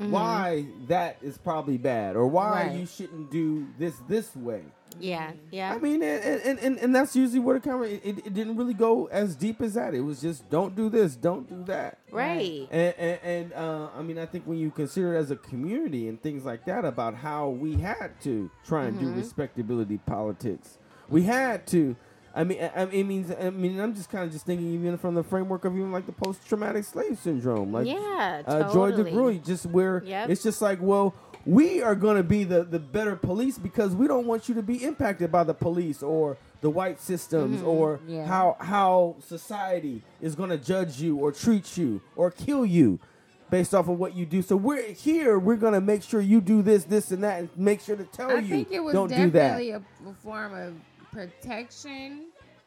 mm-hmm. 0.00 0.10
why 0.10 0.66
that 0.88 1.18
is 1.22 1.38
probably 1.38 1.78
bad 1.78 2.16
or 2.16 2.26
why 2.26 2.66
right. 2.66 2.78
you 2.78 2.86
shouldn't 2.86 3.30
do 3.30 3.66
this 3.78 3.94
this 4.08 4.34
way. 4.36 4.62
Yeah, 4.98 5.32
yeah. 5.50 5.74
I 5.74 5.78
mean, 5.78 6.02
and 6.02 6.42
and, 6.42 6.58
and, 6.58 6.78
and 6.78 6.94
that's 6.94 7.14
usually 7.14 7.40
where 7.40 7.58
the 7.58 7.60
camera. 7.60 7.88
It, 7.88 8.02
it, 8.04 8.34
didn't 8.34 8.56
really 8.56 8.74
go 8.74 9.06
as 9.06 9.36
deep 9.36 9.60
as 9.60 9.74
that. 9.74 9.94
It 9.94 10.00
was 10.00 10.20
just 10.20 10.48
don't 10.48 10.74
do 10.74 10.88
this, 10.88 11.16
don't 11.16 11.48
do 11.48 11.64
that. 11.64 11.98
Right. 12.10 12.66
And 12.70 12.94
and, 12.96 13.20
and 13.22 13.52
uh, 13.52 13.88
I 13.94 14.02
mean, 14.02 14.18
I 14.18 14.26
think 14.26 14.44
when 14.44 14.58
you 14.58 14.70
consider 14.70 15.14
it 15.14 15.18
as 15.18 15.30
a 15.30 15.36
community 15.36 16.08
and 16.08 16.22
things 16.22 16.44
like 16.44 16.64
that 16.66 16.84
about 16.84 17.14
how 17.14 17.50
we 17.50 17.76
had 17.76 18.18
to 18.22 18.50
try 18.64 18.84
and 18.86 18.96
mm-hmm. 18.96 19.12
do 19.12 19.20
respectability 19.20 19.98
politics, 19.98 20.78
we 21.08 21.22
had 21.22 21.66
to. 21.68 21.96
I 22.36 22.44
mean, 22.44 22.58
I, 22.60 22.82
I 22.82 23.02
mean, 23.02 23.34
I 23.40 23.48
mean, 23.48 23.80
I'm 23.80 23.94
just 23.94 24.10
kind 24.10 24.24
of 24.24 24.30
just 24.30 24.44
thinking 24.44 24.74
even 24.74 24.98
from 24.98 25.14
the 25.14 25.24
framework 25.24 25.64
of 25.64 25.74
even 25.74 25.90
like 25.90 26.04
the 26.04 26.12
post-traumatic 26.12 26.84
slave 26.84 27.18
syndrome, 27.18 27.72
like 27.72 27.86
yeah, 27.86 28.42
uh, 28.46 28.70
Joy 28.74 28.92
DeGruy, 28.92 29.44
just 29.44 29.64
where 29.64 30.02
yep. 30.04 30.28
it's 30.28 30.42
just 30.42 30.60
like, 30.60 30.78
well, 30.82 31.14
we 31.46 31.80
are 31.80 31.94
going 31.94 32.18
to 32.18 32.22
be 32.22 32.44
the, 32.44 32.62
the 32.62 32.78
better 32.78 33.16
police 33.16 33.56
because 33.56 33.94
we 33.94 34.06
don't 34.06 34.26
want 34.26 34.50
you 34.50 34.54
to 34.54 34.62
be 34.62 34.84
impacted 34.84 35.32
by 35.32 35.44
the 35.44 35.54
police 35.54 36.02
or 36.02 36.36
the 36.60 36.68
white 36.68 37.00
systems 37.00 37.60
mm-hmm. 37.60 37.68
or 37.68 38.00
yeah. 38.06 38.26
how 38.26 38.56
how 38.60 39.16
society 39.24 40.02
is 40.20 40.34
going 40.34 40.50
to 40.50 40.58
judge 40.58 41.00
you 41.00 41.16
or 41.16 41.32
treat 41.32 41.78
you 41.78 42.02
or 42.16 42.30
kill 42.30 42.66
you 42.66 43.00
based 43.48 43.74
off 43.74 43.88
of 43.88 43.98
what 43.98 44.14
you 44.14 44.26
do. 44.26 44.42
So 44.42 44.56
we're 44.56 44.92
here. 44.92 45.38
We're 45.38 45.56
going 45.56 45.72
to 45.72 45.80
make 45.80 46.02
sure 46.02 46.20
you 46.20 46.40
do 46.42 46.60
this, 46.62 46.84
this, 46.84 47.12
and 47.12 47.24
that, 47.24 47.38
and 47.38 47.48
make 47.56 47.80
sure 47.80 47.96
to 47.96 48.04
tell 48.04 48.30
I 48.30 48.40
you. 48.40 48.40
I 48.40 48.48
think 48.48 48.72
it 48.72 48.80
was 48.80 48.92
don't 48.92 49.08
definitely 49.08 49.72
that. 49.72 49.82
a 50.06 50.14
form 50.22 50.52
of 50.52 50.74
protection, 51.16 52.26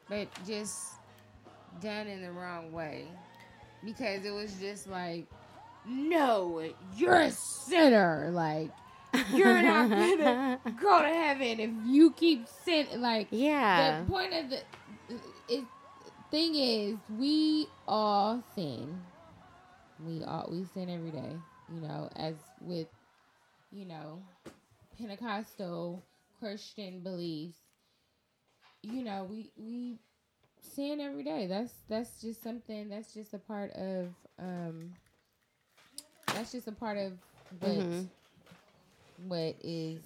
but 0.10 0.28
just 0.48 0.96
done 1.82 2.08
in 2.08 2.22
the 2.22 2.32
wrong 2.32 2.72
way 2.72 3.06
because 3.86 4.26
it 4.26 4.32
was 4.32 4.54
just 4.60 4.88
like 4.88 5.28
no, 5.88 6.64
you're 6.98 7.22
a 7.22 7.32
sinner. 7.32 8.30
Like, 8.32 8.70
you're 9.34 9.62
not 9.62 9.90
gonna 9.90 10.60
go 10.80 11.02
to 11.02 11.08
heaven 11.08 11.60
if 11.60 11.70
you 11.86 12.12
keep 12.12 12.48
sinning. 12.48 13.02
Like, 13.02 13.28
yeah. 13.32 14.02
The 14.02 14.12
point 14.12 14.34
of 14.34 14.50
the 14.50 14.60
it, 15.48 15.64
thing 16.32 16.56
is, 16.56 16.98
we 17.18 17.68
all 17.88 18.44
sin. 18.56 19.02
We 20.06 20.24
all 20.24 20.48
we 20.52 20.66
sin 20.74 20.90
every 20.90 21.12
day. 21.12 21.36
You 21.74 21.82
know, 21.82 22.10
as 22.16 22.36
with 22.62 22.88
you 23.72 23.86
know 23.86 24.22
Pentecostal 24.98 26.04
Christian 26.40 27.02
beliefs. 27.02 27.58
You 28.84 29.04
know, 29.04 29.28
we 29.30 29.52
we 29.58 30.00
sin 30.62 31.00
every 31.00 31.24
day. 31.24 31.48
That's 31.48 31.74
that's 31.88 32.22
just 32.22 32.44
something. 32.44 32.90
That's 32.90 33.14
just 33.14 33.34
a 33.34 33.40
part 33.40 33.72
of 33.72 34.08
um 34.40 34.94
that's 36.28 36.52
just 36.52 36.68
a 36.68 36.72
part 36.72 36.98
of 36.98 37.14
what 37.60 37.72
mm-hmm. 37.72 39.28
what 39.28 39.56
is. 39.62 40.02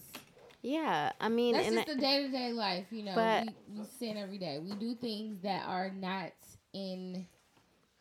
Yeah, 0.62 1.12
I 1.20 1.28
mean, 1.28 1.56
that's 1.56 1.70
just 1.70 1.88
the 1.88 1.96
day 1.96 2.24
to 2.24 2.30
day 2.30 2.54
life. 2.54 2.86
You 2.90 3.04
know, 3.04 3.16
but, 3.16 3.46
we, 3.46 3.80
we 3.80 3.86
sin 4.00 4.18
every 4.18 4.38
day. 4.38 4.60
We 4.60 4.74
do 4.76 4.96
things 4.96 5.42
that 5.44 5.66
are 5.68 5.90
not 5.90 6.32
in 6.74 7.28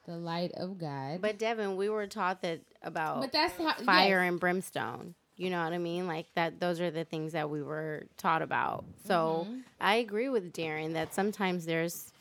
the 0.07 0.17
light 0.17 0.53
of 0.53 0.79
God. 0.79 1.21
But 1.21 1.39
Devin, 1.39 1.77
we 1.77 1.89
were 1.89 2.07
taught 2.07 2.43
that 2.43 2.61
about 2.83 3.21
but 3.21 3.33
that's 3.33 3.57
how, 3.57 3.73
fire 3.85 4.23
yes. 4.23 4.31
and 4.31 4.41
brimstone. 4.41 5.15
You 5.43 5.51
know 5.51 5.65
what 5.65 5.73
I 5.73 5.79
mean? 5.79 6.07
Like 6.07 6.27
that 6.37 6.61
those 6.61 6.81
are 6.81 6.93
the 6.93 7.03
things 7.03 7.33
that 7.33 7.51
we 7.51 7.65
were 7.65 8.07
taught 8.17 8.43
about. 8.43 8.85
So 9.09 9.49
mm-hmm. 9.49 9.59
I 9.81 9.97
agree 9.97 10.29
with 10.29 10.53
Darren 10.53 10.93
that 10.93 11.13
sometimes 11.13 11.67
there's 11.67 12.13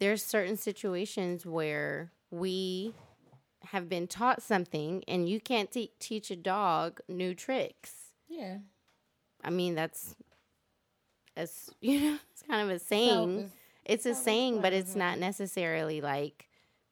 there's 0.00 0.24
certain 0.24 0.56
situations 0.56 1.46
where 1.46 2.10
we 2.32 2.92
have 3.66 3.88
been 3.88 4.08
taught 4.08 4.42
something 4.42 5.04
and 5.06 5.28
you 5.28 5.38
can't 5.38 5.70
te- 5.70 5.92
teach 6.00 6.32
a 6.32 6.36
dog 6.36 6.98
new 7.08 7.32
tricks. 7.32 7.92
Yeah. 8.28 8.58
I 9.44 9.50
mean, 9.50 9.76
that's 9.76 10.16
as 11.36 11.70
you 11.80 12.00
know, 12.00 12.18
it's 12.32 12.42
kind 12.42 12.68
of 12.68 12.74
a 12.74 12.80
saying. 12.80 13.52
it's 13.84 14.04
a 14.04 14.16
saying, 14.16 14.62
but 14.62 14.72
it's 14.72 14.96
not 14.96 15.20
necessarily 15.20 16.00
like 16.00 16.45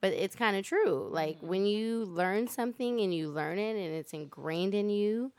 but 0.04 0.12
it's 0.12 0.36
kind 0.36 0.54
of 0.54 0.66
true. 0.66 1.08
Like 1.10 1.38
mm-hmm. 1.38 1.46
when 1.46 1.64
you 1.64 2.04
learn 2.04 2.46
something 2.46 3.00
and 3.00 3.14
you 3.14 3.30
learn 3.30 3.58
it 3.58 3.70
and 3.70 3.94
it's 3.94 4.12
ingrained 4.12 4.74
in 4.74 4.90
you, 4.90 5.32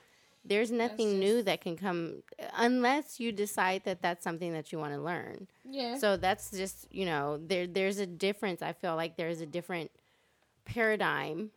there's 0.43 0.71
nothing 0.71 1.19
new 1.19 1.43
that 1.43 1.61
can 1.61 1.77
come 1.77 2.23
unless 2.57 3.19
you 3.19 3.31
decide 3.31 3.83
that 3.85 4.01
that's 4.01 4.23
something 4.23 4.53
that 4.53 4.71
you 4.71 4.79
want 4.79 4.95
to 4.95 4.99
learn. 4.99 5.47
Yeah. 5.69 5.99
So 5.99 6.17
that's 6.17 6.49
just, 6.49 6.87
you 6.89 7.05
know, 7.05 7.39
there 7.45 7.67
there's 7.67 7.99
a 7.99 8.07
difference. 8.07 8.63
I 8.63 8.73
feel 8.73 8.95
like 8.95 9.17
there's 9.17 9.39
a 9.39 9.45
different 9.45 9.91
paradigm 10.65 11.51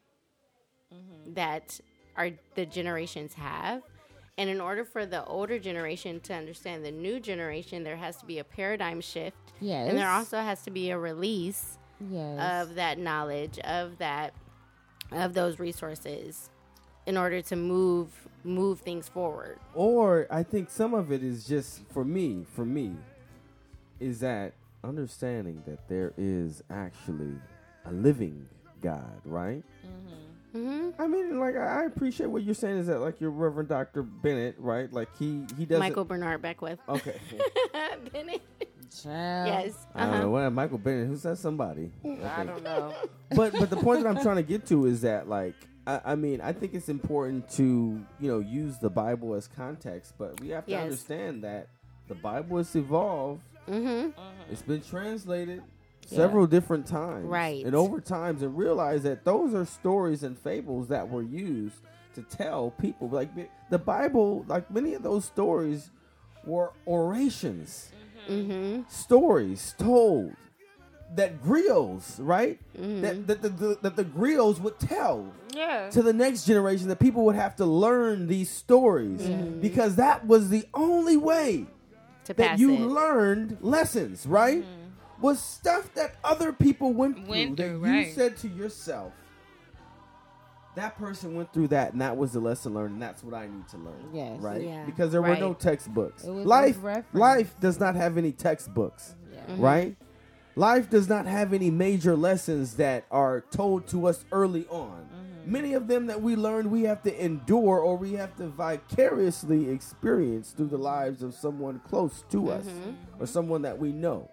mm-hmm. 0.93 1.33
that 1.33 1.81
our 2.15 2.33
the 2.57 2.67
generations 2.67 3.33
have 3.33 3.85
And 4.39 4.49
in 4.49 4.61
order 4.61 4.85
for 4.85 5.05
the 5.05 5.25
older 5.25 5.59
generation 5.59 6.21
to 6.21 6.35
understand 6.35 6.85
the 6.85 6.93
new 6.93 7.19
generation, 7.19 7.83
there 7.83 7.97
has 7.97 8.19
to 8.19 8.27
be 8.27 8.39
a 8.39 8.45
paradigm 8.45 9.01
shift. 9.01 9.55
Yes. 9.61 9.89
And 9.89 9.99
there 9.99 10.11
also 10.11 10.39
has 10.41 10.63
to 10.63 10.71
be 10.71 10.91
a 10.91 10.99
release 10.99 11.79
yes. 12.11 12.65
of 12.69 12.75
that 12.77 12.99
knowledge, 12.99 13.59
of 13.61 13.99
that 13.99 14.35
of 15.11 15.35
those 15.35 15.59
resources 15.59 16.51
in 17.07 17.17
order 17.17 17.41
to 17.41 17.57
move 17.57 18.29
move 18.45 18.81
things 18.81 19.09
forward. 19.09 19.59
Or 19.75 20.27
I 20.31 20.43
think 20.43 20.71
some 20.71 20.95
of 20.95 21.11
it 21.11 21.23
is 21.23 21.47
just 21.47 21.81
for 21.91 22.05
me, 22.05 22.45
for 22.55 22.65
me, 22.65 22.95
is 24.01 24.21
that 24.21 24.55
understanding 24.85 25.63
that 25.67 25.89
there 25.89 26.13
is 26.17 26.63
actually 26.71 27.35
a 27.85 27.93
living 27.93 28.47
God, 28.81 29.21
right? 29.25 29.65
hmm 30.53 30.91
I 30.99 31.07
mean, 31.07 31.39
like 31.39 31.57
I 31.57 31.85
appreciate 31.85 32.27
what 32.27 32.43
you're 32.43 32.55
saying 32.55 32.79
is 32.79 32.87
that 32.87 33.01
like 33.01 33.21
your 33.21 33.31
Reverend 33.31 33.69
Doctor 33.69 34.03
Bennett, 34.03 34.55
right? 34.59 34.91
Like 34.93 35.09
he 35.19 35.45
he 35.57 35.67
doesn't. 35.67 35.81
Michael 35.81 36.05
Bernard 36.05 36.41
Beckwith. 36.41 36.79
Okay. 36.89 37.17
Bennett. 38.13 38.43
Child. 38.91 39.47
Yes. 39.49 39.87
I 39.95 40.03
don't 40.07 40.13
know 40.13 40.19
Uh-huh. 40.37 40.45
what 40.47 40.53
Michael 40.53 40.79
Bennett. 40.79 41.09
Who's 41.09 41.23
that? 41.23 41.39
Somebody. 41.39 41.91
I 42.05 42.09
I 42.09 42.37
think. 42.37 42.49
don't 42.51 42.63
know. 42.65 42.95
but 43.35 43.53
but 43.59 43.71
the 43.71 43.77
point 43.77 44.03
that 44.03 44.09
I'm 44.09 44.23
trying 44.23 44.37
to 44.37 44.43
get 44.43 44.67
to 44.67 44.87
is 44.87 45.03
that 45.03 45.29
like 45.29 45.55
I, 45.87 46.01
I 46.05 46.15
mean 46.15 46.41
I 46.41 46.53
think 46.53 46.75
it's 46.75 46.89
important 46.89 47.49
to 47.53 48.05
you 48.21 48.31
know 48.31 48.39
use 48.41 48.79
the 48.79 48.91
Bible 48.91 49.35
as 49.35 49.47
context, 49.49 50.15
but 50.19 50.41
we 50.41 50.49
have 50.51 50.65
to 50.67 50.71
Yes. 50.73 50.85
understand 50.85 51.45
that 51.45 51.69
the 52.09 52.15
Bible 52.15 52.57
has 52.59 52.75
evolved. 52.75 53.43
hmm 53.67 54.09
It's 54.51 54.63
been 54.63 54.81
translated 54.83 55.63
several 56.07 56.47
different 56.47 56.87
times, 56.87 57.27
Right. 57.27 57.67
And 57.67 57.75
over 57.75 58.01
times, 58.01 58.41
and 58.41 58.57
realize 58.57 59.03
that 59.03 59.25
those 59.27 59.53
are 59.55 59.67
stories 59.67 60.23
and 60.23 60.39
fables 60.39 60.89
that 60.89 61.11
were 61.11 61.23
used 61.23 61.77
to 62.15 62.23
tell 62.23 62.71
people. 62.71 63.11
Like 63.11 63.29
the 63.69 63.79
Bible, 63.79 64.45
like 64.49 64.71
many 64.71 64.95
of 64.95 65.03
those 65.03 65.27
stories 65.27 65.91
were 66.47 66.73
orations, 66.87 67.91
hmm 68.29 68.81
stories 68.89 69.75
told 69.79 70.35
that 71.15 71.43
griots, 71.43 72.17
right? 72.19 72.59
Mm-hmm. 72.79 73.01
That, 73.01 73.27
that, 73.27 73.43
the, 73.43 73.49
the, 73.49 73.79
that 73.83 73.97
the 73.97 74.05
griots 74.05 74.61
would 74.61 74.79
tell 74.79 75.33
Yeah. 75.55 75.89
to 75.91 76.03
the 76.03 76.13
next 76.13 76.45
generation 76.45 76.89
that 76.89 76.99
people 77.01 77.25
would 77.25 77.35
have 77.37 77.57
to 77.57 77.65
learn 77.65 78.27
these 78.29 78.51
stories 78.51 79.23
because 79.61 79.97
that 79.97 80.27
was 80.27 80.51
the 80.51 80.65
only 80.75 81.17
way 81.17 81.67
To 82.27 82.35
that 82.35 82.59
you 82.59 82.75
it. 82.75 82.81
learned 82.81 83.57
lessons, 83.63 84.27
right? 84.27 84.65
Was 85.21 85.41
stuff 85.41 85.93
that 85.95 86.17
other 86.23 86.53
people 86.53 86.93
went 86.93 87.17
through 87.17 87.27
Went 87.29 87.57
that 87.57 87.69
through, 87.81 87.91
you 87.93 88.05
said 88.05 88.37
to 88.39 88.49
yourself, 88.49 89.13
that 90.75 90.97
person 90.97 91.35
went 91.35 91.53
through 91.53 91.69
that, 91.69 91.93
and 91.93 92.01
that 92.01 92.17
was 92.17 92.33
the 92.33 92.41
lesson 92.41 92.75
learned, 92.75 92.95
and 92.95 93.03
that's 93.03 93.25
what 93.25 93.35
I 93.35 93.47
need 93.47 93.67
to 93.69 93.77
learn. 93.79 94.11
Yes. 94.13 94.41
right? 94.41 94.63
Yeah. 94.63 94.85
Because 94.85 95.11
there 95.13 95.23
were 95.23 95.37
no 95.37 95.55
textbooks. 95.55 96.25
Life, 96.25 96.79
life 97.13 97.55
does 97.61 97.81
not 97.81 97.97
have 97.97 98.17
any 98.19 98.33
textbooks, 98.33 99.15
Yeah. 99.33 99.57
right? 99.59 99.97
Life 100.55 100.91
does 100.91 101.09
not 101.09 101.27
have 101.27 101.53
any 101.53 101.71
major 101.71 102.17
lessons 102.17 102.75
that 102.77 103.05
are 103.11 103.41
told 103.51 103.87
to 103.89 104.07
us 104.07 104.25
early 104.33 104.67
on. 104.69 105.07
Many 105.47 105.73
of 105.75 105.87
them 105.89 106.07
that 106.07 106.21
we 106.21 106.37
learn, 106.37 106.71
we 106.71 106.83
have 106.83 107.03
to 107.05 107.25
endure 107.25 107.79
or 107.79 107.97
we 107.97 108.13
have 108.15 108.37
to 108.37 108.49
vicariously 108.49 109.71
experience 109.71 110.51
through 110.51 110.67
the 110.67 110.77
lives 110.79 111.23
of 111.23 111.33
someone 111.33 111.81
close 111.89 112.23
to 112.31 112.51
us 112.51 112.67
or 113.19 113.27
someone 113.27 113.63
that 113.63 113.79
we 113.79 113.91
know, 113.93 114.29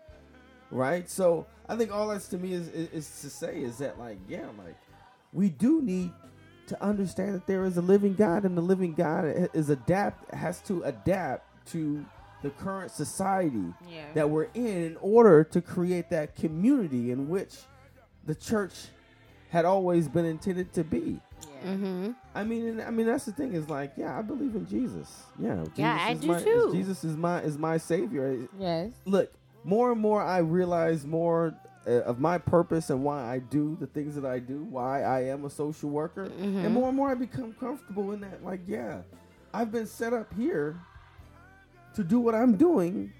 right? 0.71 1.09
So 1.09 1.45
I 1.69 1.75
think 1.77 1.91
all 1.93 2.07
that's 2.09 2.27
to 2.29 2.37
me 2.37 2.51
is, 2.53 2.67
is, 2.69 2.89
is 2.89 3.21
to 3.21 3.29
say 3.29 3.61
is 3.61 3.77
that, 3.77 3.97
like, 3.97 4.17
yeah, 4.27 4.47
like, 4.57 4.75
we 5.35 5.49
do 5.49 5.81
need 5.81 6.11
to 6.67 6.83
understand 6.83 7.35
that 7.35 7.45
there 7.45 7.63
is 7.65 7.77
a 7.77 7.81
living 7.81 8.15
God 8.15 8.43
and 8.45 8.57
the 8.57 8.61
living 8.61 8.93
God 8.93 9.25
is 9.53 9.69
adapt 9.69 10.33
has 10.33 10.61
to 10.61 10.81
adapt 10.83 11.67
to 11.73 12.03
the 12.41 12.49
current 12.49 12.89
society 12.91 13.73
Yeah. 13.89 14.05
that 14.15 14.29
we're 14.29 14.47
in 14.55 14.65
in 14.83 14.97
order 15.01 15.43
to 15.43 15.61
create 15.61 16.09
that 16.09 16.35
community 16.35 17.11
in 17.11 17.29
which 17.29 17.55
the 18.25 18.33
church 18.35 18.73
had 19.49 19.65
always 19.65 20.07
been 20.07 20.25
intended 20.25 20.73
to 20.73 20.83
be. 20.83 21.19
Yeah. 21.63 21.73
hmm 21.75 22.11
I 22.33 22.43
mean, 22.43 22.67
and, 22.67 22.81
I 22.81 22.89
mean 22.89 23.05
that's 23.05 23.25
the 23.25 23.31
thing 23.31 23.53
is 23.53 23.69
like, 23.69 23.93
yeah, 23.97 24.17
I 24.17 24.21
believe 24.21 24.55
in 24.55 24.65
Jesus. 24.67 25.23
Yeah, 25.39 25.57
Jesus 25.65 25.77
Yeah, 25.77 25.97
I 26.01 26.11
is 26.13 26.19
do 26.21 26.27
my, 26.27 26.41
too. 26.41 26.69
Jesus 26.73 27.03
is 27.03 27.15
my 27.17 27.41
is 27.41 27.57
my 27.57 27.77
savior. 27.77 28.47
Yes. 28.59 28.91
Look, 29.05 29.31
more 29.63 29.91
and 29.91 30.01
more 30.01 30.21
I 30.23 30.39
realize 30.39 31.05
more 31.05 31.53
of 31.87 32.19
my 32.19 32.37
purpose 32.37 32.89
and 32.89 33.03
why 33.03 33.23
I 33.23 33.39
do 33.39 33.77
the 33.79 33.87
things 33.87 34.15
that 34.15 34.25
I 34.25 34.39
do, 34.39 34.63
why 34.63 35.03
I 35.03 35.25
am 35.25 35.45
a 35.45 35.49
social 35.49 35.89
worker, 35.89 36.25
Mm-hmm. 36.25 36.65
and 36.65 36.73
more 36.73 36.87
and 36.87 36.97
more 36.97 37.09
I 37.11 37.15
become 37.15 37.53
comfortable 37.59 38.11
in 38.13 38.21
that. 38.21 38.43
Like, 38.43 38.61
yeah, 38.67 39.01
I've 39.53 39.71
been 39.71 39.87
set 39.87 40.13
up 40.13 40.33
here 40.33 40.75
to 41.95 42.03
do 42.03 42.19
what 42.19 42.35
I'm 42.35 42.55
doing, 42.57 43.13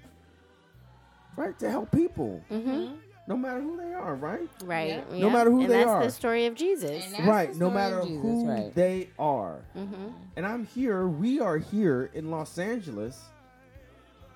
right? 1.36 1.58
To 1.60 1.70
help 1.70 1.90
people, 1.92 2.42
hmm 2.48 2.86
no 3.28 3.36
matter 3.36 3.60
who 3.60 3.76
they 3.76 3.92
are, 3.92 4.14
right? 4.14 4.48
Right. 4.64 4.88
Yeah. 4.88 5.00
yeah. 5.12 5.20
No 5.22 5.30
matter 5.30 5.50
who 5.50 5.62
and 5.62 5.70
they 5.72 5.78
that's 5.78 5.90
are. 5.90 6.04
the 6.04 6.10
story 6.12 6.46
of 6.46 6.54
Jesus. 6.54 7.04
And 7.06 7.14
That's 7.14 7.26
right, 7.28 7.52
the 7.52 7.58
no 7.58 7.70
matter 7.70 7.98
of 7.98 8.06
Jesus, 8.06 8.22
who 8.22 8.48
right. 8.48 8.72
they 8.72 9.08
are. 9.18 9.62
hmm 9.72 10.10
And 10.36 10.46
I'm 10.46 10.64
here. 10.66 11.08
We 11.08 11.40
are 11.40 11.58
here 11.58 12.08
in 12.14 12.30
Los 12.30 12.56
Angeles. 12.56 13.20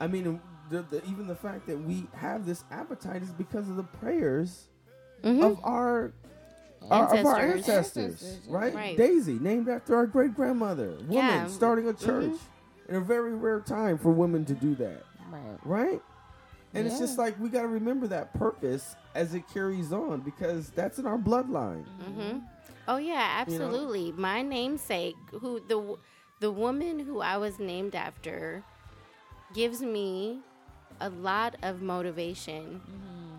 I 0.01 0.09
mean, 0.09 0.41
the, 0.71 0.83
the, 0.83 1.05
even 1.05 1.27
the 1.27 1.35
fact 1.35 1.67
that 1.67 1.79
we 1.79 2.07
have 2.15 2.47
this 2.47 2.65
appetite 2.71 3.23
is 3.23 3.31
because 3.31 3.69
of 3.69 3.77
the 3.77 3.83
prayers 3.85 4.69
hmm 5.23 5.43
of 5.43 5.59
our, 5.65 6.13
our 6.91 7.15
of 7.15 7.25
our 7.27 7.41
Ancestors. 7.41 7.69
ancestors, 7.69 8.23
Ancestors, 8.23 8.49
right? 8.49 8.75
Right. 8.75 8.97
Daisy, 8.97 9.39
named 9.39 9.69
after 9.69 9.95
our 9.97 10.07
great 10.07 10.35
grandmother, 10.35 10.97
woman 11.09 11.11
Yeah. 11.11 11.47
starting 11.49 11.89
a 11.89 11.93
church 11.93 12.33
in 12.89 12.97
a 12.97 13.01
very 13.01 13.35
rare 13.35 13.61
time 13.61 13.99
for 13.99 14.11
women 14.11 14.45
to 14.47 14.55
do 14.55 14.75
that, 14.77 15.03
Right. 15.31 15.59
right? 15.65 16.03
And 16.73 16.87
it's 16.87 16.99
just 16.99 17.19
like 17.19 17.39
we 17.41 17.49
got 17.49 17.63
to 17.63 17.69
remember 17.69 18.07
that 18.07 18.33
purpose 18.35 18.95
as 19.17 19.35
it 19.35 19.49
carries 19.53 19.93
on 19.93 20.21
because 20.21 20.71
that's 20.71 20.99
in 20.99 21.07
our 21.07 21.19
bloodline. 21.19 21.85
hmm 22.05 22.39
Oh 22.89 22.97
yeah, 22.97 23.13
You 23.47 23.59
know? 23.59 23.67
absolutely. 23.67 24.13
My 24.13 24.43
namesake, 24.43 25.17
who 25.41 25.61
the 25.61 25.97
the 26.41 26.51
woman 26.51 26.99
who 27.01 27.21
I 27.21 27.37
was 27.37 27.59
named 27.59 27.95
after, 27.95 28.65
gives 29.53 29.83
me 29.83 30.41
a 31.01 31.09
lot 31.11 31.57
of 31.63 31.83
motivation. 31.83 32.81
Mm-hmm. 32.81 33.37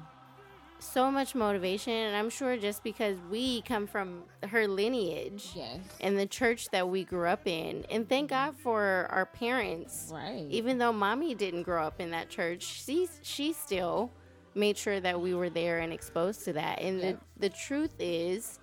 So 0.79 1.11
much 1.11 1.35
motivation, 1.35 1.93
and 1.93 2.15
I'm 2.15 2.31
sure 2.31 2.57
just 2.57 2.83
because 2.83 3.15
we 3.29 3.61
come 3.61 3.85
from 3.85 4.23
her 4.49 4.67
lineage 4.67 5.51
Yes. 5.55 5.79
and 5.99 6.17
the 6.17 6.25
church 6.25 6.69
that 6.71 6.89
we 6.89 7.03
grew 7.03 7.27
up 7.27 7.45
in, 7.47 7.85
and 7.91 8.09
thank 8.09 8.31
mm-hmm. 8.31 8.47
God 8.47 8.55
for 8.57 9.07
our 9.11 9.27
parents. 9.27 10.09
Right. 10.11 10.47
Even 10.49 10.79
though 10.79 10.91
mommy 10.91 11.35
didn't 11.35 11.63
grow 11.63 11.85
up 11.85 12.01
in 12.01 12.09
that 12.11 12.29
church, 12.29 12.63
she 12.63 13.07
she 13.21 13.53
still 13.53 14.11
made 14.55 14.75
sure 14.75 14.99
that 14.99 15.21
we 15.21 15.33
were 15.35 15.49
there 15.49 15.79
and 15.79 15.93
exposed 15.93 16.43
to 16.45 16.53
that. 16.53 16.81
And 16.81 16.99
Yep. 16.99 17.19
the 17.35 17.49
the 17.49 17.55
truth 17.55 17.93
is, 17.99 18.57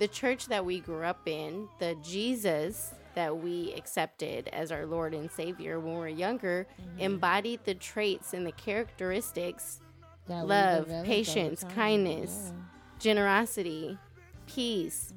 the 0.00 0.08
church 0.08 0.46
that 0.48 0.64
we 0.64 0.80
grew 0.80 1.04
up 1.04 1.28
in, 1.28 1.68
the 1.78 1.96
Jesus 2.02 2.92
that 3.14 3.38
we 3.38 3.72
accepted 3.76 4.48
as 4.52 4.70
our 4.72 4.86
Lord 4.86 5.14
and 5.14 5.30
Savior 5.30 5.78
when 5.80 5.94
we 5.94 6.00
were 6.00 6.08
younger, 6.08 6.66
Mm-hmm. 6.80 7.00
embodied 7.00 7.60
the 7.64 7.74
traits 7.74 8.34
and 8.34 8.46
the 8.46 8.52
characteristics 8.52 9.80
That 10.28 10.46
love, 10.46 10.88
patience, 11.04 11.64
kindness, 11.74 12.52
Yeah. 12.54 12.60
generosity, 12.98 13.98
peace, 14.46 15.12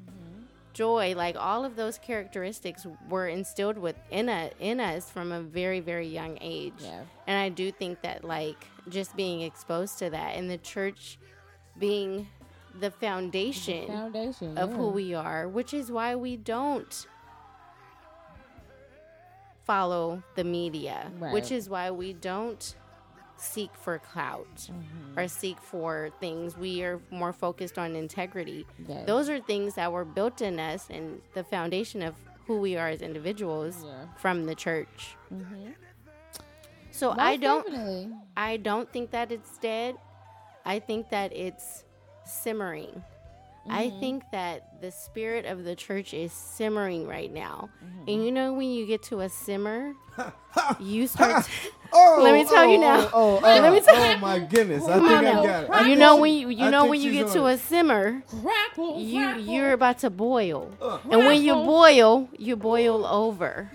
joy, 0.74 1.16
like 1.16 1.36
all 1.38 1.66
of 1.66 1.76
those 1.76 1.98
characteristics 1.98 2.86
were 3.10 3.28
instilled 3.28 3.78
within 3.80 4.30
a, 4.30 4.52
in 4.60 4.80
us 4.80 5.10
from 5.10 5.32
a 5.32 5.42
very 5.42 5.80
very 5.80 6.08
young 6.08 6.38
age. 6.42 6.74
Yeah. 6.80 7.02
And 7.26 7.38
I 7.38 7.50
do 7.50 7.72
think 7.72 8.02
that 8.02 8.24
like 8.24 8.68
just 8.90 9.16
being 9.16 9.42
exposed 9.42 9.98
to 10.00 10.10
that 10.12 10.36
and 10.36 10.50
the 10.52 10.58
church 10.60 11.18
being 11.80 12.28
the 12.80 12.92
foundation 12.92 13.88
Foundation 13.88 14.56
of 14.58 14.70
yeah. 14.70 14.76
who 14.78 14.90
we 14.90 15.14
are, 15.16 15.48
which 15.48 15.74
is 15.74 15.92
why 15.92 16.16
we 16.16 16.38
don't 16.38 17.08
follow 19.68 20.24
the 20.36 20.44
media, 20.44 21.12
which 21.20 21.52
is 21.52 21.70
why 21.70 21.92
we 21.92 22.14
don't 22.14 22.76
seek 23.40 23.70
for 23.76 24.00
clout 24.00 24.48
Mm-hmm. 24.56 25.20
or 25.20 25.28
seek 25.28 25.60
for 25.62 26.10
things. 26.20 26.58
We 26.58 26.82
are 26.84 27.00
more 27.12 27.34
focused 27.34 27.78
on 27.78 27.96
integrity. 27.96 28.66
Yes. 28.88 29.06
Those 29.06 29.30
are 29.30 29.40
things 29.40 29.76
that 29.76 29.92
were 29.92 30.06
built 30.06 30.42
in 30.42 30.60
us 30.60 30.88
and 30.90 31.22
the 31.36 31.44
foundation 31.44 32.02
of 32.02 32.16
who 32.48 32.60
we 32.60 32.78
are 32.78 32.88
as 32.88 33.02
individuals 33.02 33.84
Yeah. 33.86 34.06
from 34.18 34.46
the 34.46 34.56
church. 34.56 35.16
Mhm. 35.32 35.76
So 36.92 37.10
Most 37.10 37.20
I 37.20 37.36
don't 37.38 37.66
definitely. 37.68 38.12
I 38.36 38.58
don't 38.58 38.92
think 38.92 39.12
that 39.12 39.32
it's 39.32 39.58
dead. 39.60 39.96
I 40.66 40.80
think 40.80 41.10
that 41.10 41.32
it's 41.34 41.84
simmering. 42.26 43.04
I 43.70 43.88
Mm-hmm. 43.88 44.00
think 44.00 44.24
that 44.32 44.82
the 44.82 44.92
spirit 44.92 45.46
of 45.46 45.64
the 45.64 45.76
church 45.76 46.14
is 46.14 46.32
simmering 46.32 47.08
right 47.08 47.32
now. 47.34 47.70
Mm-hmm. 47.84 48.04
And 48.10 48.26
you 48.26 48.32
know 48.32 48.54
when 48.54 48.70
you 48.72 48.86
get 48.86 49.04
to 49.04 49.22
a 49.22 49.30
simmer, 49.30 49.94
you 50.80 51.08
start 51.08 51.46
to, 51.46 51.52
Oh, 51.94 52.20
Let 52.24 52.34
me 52.34 52.44
tell 52.46 52.66
you 52.68 52.78
oh, 52.78 52.82
now. 52.82 53.10
Oh, 53.14 53.38
oh, 53.38 53.40
Let 53.42 53.72
me 53.74 53.80
oh, 53.80 53.86
tell- 53.86 53.96
oh 53.96 54.18
my 54.20 54.40
goodness! 54.40 54.84
I 54.86 54.94
Come 55.00 55.08
think 55.08 55.18
on 55.20 55.26
I 55.26 55.32
now. 55.32 55.44
got 55.44 55.64
it. 55.66 55.70
I 55.70 55.88
you 55.90 55.96
know 55.96 56.18
when 56.18 56.34
you 56.34 56.50
you 56.50 56.70
know 56.70 56.86
when 56.86 57.00
you 57.02 57.12
get 57.12 57.28
to 57.30 57.44
on 57.44 57.52
a 57.52 57.58
simmer, 57.58 58.22
Crackle, 58.28 59.00
you 59.00 59.24
crackle. 59.24 59.44
you're 59.44 59.74
about 59.74 60.00
to 60.00 60.10
boil. 60.10 60.72
Uh. 60.82 61.00
And 61.10 61.26
when 61.26 61.42
you 61.42 61.54
boil, 61.54 62.30
you 62.38 62.56
boil 62.58 63.06
over. 63.06 63.72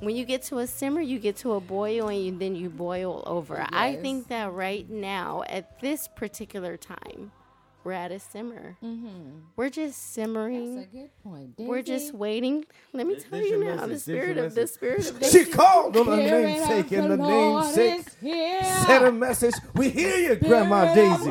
when 0.00 0.16
you 0.16 0.24
get 0.24 0.42
to 0.44 0.58
a 0.58 0.66
simmer, 0.66 1.00
you 1.00 1.18
get 1.18 1.36
to 1.38 1.52
a 1.54 1.60
boil, 1.60 2.08
and 2.08 2.22
you, 2.22 2.36
then 2.38 2.54
you 2.56 2.68
boil 2.68 3.22
over. 3.26 3.64
I 3.70 3.96
think 3.96 4.28
that 4.28 4.52
right 4.52 4.88
now, 4.90 5.44
at 5.48 5.80
this 5.80 6.08
particular 6.08 6.76
time, 6.76 7.32
we're 7.84 7.92
at 7.92 8.12
a 8.12 8.18
simmer. 8.18 8.76
Mm-hmm. 8.82 9.38
We're 9.56 9.70
just 9.70 10.12
simmering. 10.14 10.76
That's 10.76 10.86
a 10.88 10.96
good 10.96 11.10
point. 11.22 11.54
We're 11.58 11.82
just 11.82 12.14
waiting. 12.14 12.64
Let 12.92 13.06
me 13.06 13.14
There- 13.14 13.22
tell 13.22 13.30
there's 13.38 13.50
you 13.50 13.64
now, 13.64 13.76
the 13.80 13.86
message. 13.88 13.88
There's 13.88 14.02
spirit 14.02 14.38
of 14.38 14.54
the 14.54 14.66
spirit 14.76 15.10
of 15.10 15.24
She 15.26 15.44
called 15.46 15.96
on 15.96 16.06
the 16.06 16.16
namesake, 16.16 16.92
of 16.92 17.04
and 17.04 17.10
the 17.12 17.16
namesake 17.16 18.06
is 18.22 18.66
sent 18.86 19.04
a 19.04 19.12
message. 19.12 19.54
We 19.74 19.88
hear 19.90 20.16
you, 20.16 20.36
Grandma 20.36 20.92
Spirit 20.92 21.10
of 21.12 21.18
Daisy. 21.18 21.30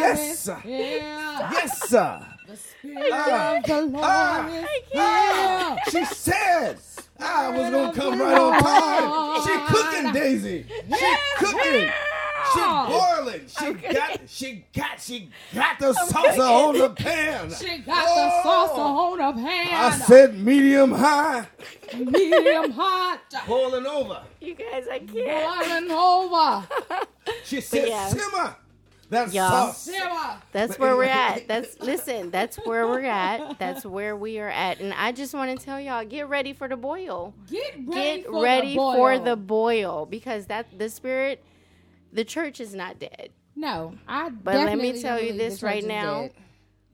Yes, 0.00 0.38
sir. 0.40 0.62
Yes, 0.64 1.88
sir. 1.88 2.26
The 2.46 2.56
Spirit 2.56 3.10
Ah. 3.12 3.56
of 3.56 3.64
the 3.64 3.80
Lord 3.82 4.04
Ah. 4.04 4.48
is 4.48 4.66
Ah, 4.96 5.76
here. 5.90 6.06
she 6.06 6.14
said 6.14 6.78
I 7.18 7.48
was 7.48 7.70
gonna 7.70 7.92
come 7.94 8.20
right 8.20 8.36
on 8.36 8.60
time. 8.60 9.42
She 9.44 9.74
cooking, 9.74 10.12
Daisy. 10.12 10.66
She 10.98 11.16
cooking. 11.38 11.90
She 12.52 12.60
boiling. 12.60 13.46
She 13.48 13.72
got. 13.94 14.20
She 14.26 14.64
got. 14.74 15.00
She 15.00 15.28
got 15.54 15.78
the 15.78 15.92
salsa 15.92 16.38
on 16.68 16.78
the 16.78 16.90
pan. 16.90 17.50
She 17.50 17.78
got 17.78 18.04
Oh. 18.08 18.24
the 18.24 18.42
sauce 18.42 18.78
on 18.78 19.18
the 19.36 19.42
I 19.42 19.90
said 20.06 20.38
medium 20.38 20.92
high, 20.92 21.46
medium 21.96 22.70
hot, 22.72 23.20
boiling 23.46 23.86
over. 23.86 24.20
You 24.40 24.54
guys, 24.54 24.84
I 24.90 24.98
can't. 25.00 25.88
boiling 25.88 25.90
over. 25.90 26.66
She 27.44 27.60
said 27.62 27.88
yeah. 27.88 28.08
simmer. 28.08 28.56
That's 29.08 29.32
Y'all. 29.34 29.48
sauce. 29.48 29.82
Simmer. 29.82 30.36
That's 30.52 30.78
where 30.78 30.96
we're 30.96 31.04
at. 31.04 31.46
That's 31.48 31.78
listen. 31.80 32.30
That's 32.30 32.56
where 32.66 32.86
we're 32.86 33.04
at. 33.04 33.58
That's 33.58 33.84
where 33.84 34.16
we 34.16 34.38
are 34.40 34.48
at. 34.50 34.80
And 34.80 34.92
I 34.94 35.12
just 35.12 35.32
want 35.34 35.58
to 35.58 35.64
tell 35.64 35.80
y'all, 35.80 36.04
get 36.04 36.28
ready 36.28 36.52
for 36.52 36.68
the 36.68 36.76
boil. 36.76 37.32
Get 37.50 37.74
ready, 37.86 38.22
Get 38.22 38.26
for, 38.26 38.42
ready 38.42 38.70
the 38.70 38.76
boil. 38.76 38.94
for 38.94 39.18
the 39.18 39.36
boil 39.36 40.06
because 40.06 40.46
that 40.46 40.66
the 40.78 40.88
spirit, 40.88 41.42
the 42.14 42.24
church 42.24 42.60
is 42.60 42.74
not 42.74 42.98
dead. 42.98 43.30
No, 43.56 43.94
I. 44.08 44.30
But 44.30 44.56
let 44.56 44.78
me 44.78 45.00
tell 45.00 45.20
you 45.20 45.32
this 45.34 45.62
right 45.62 45.84
now. 45.84 46.22
dead. 46.22 46.32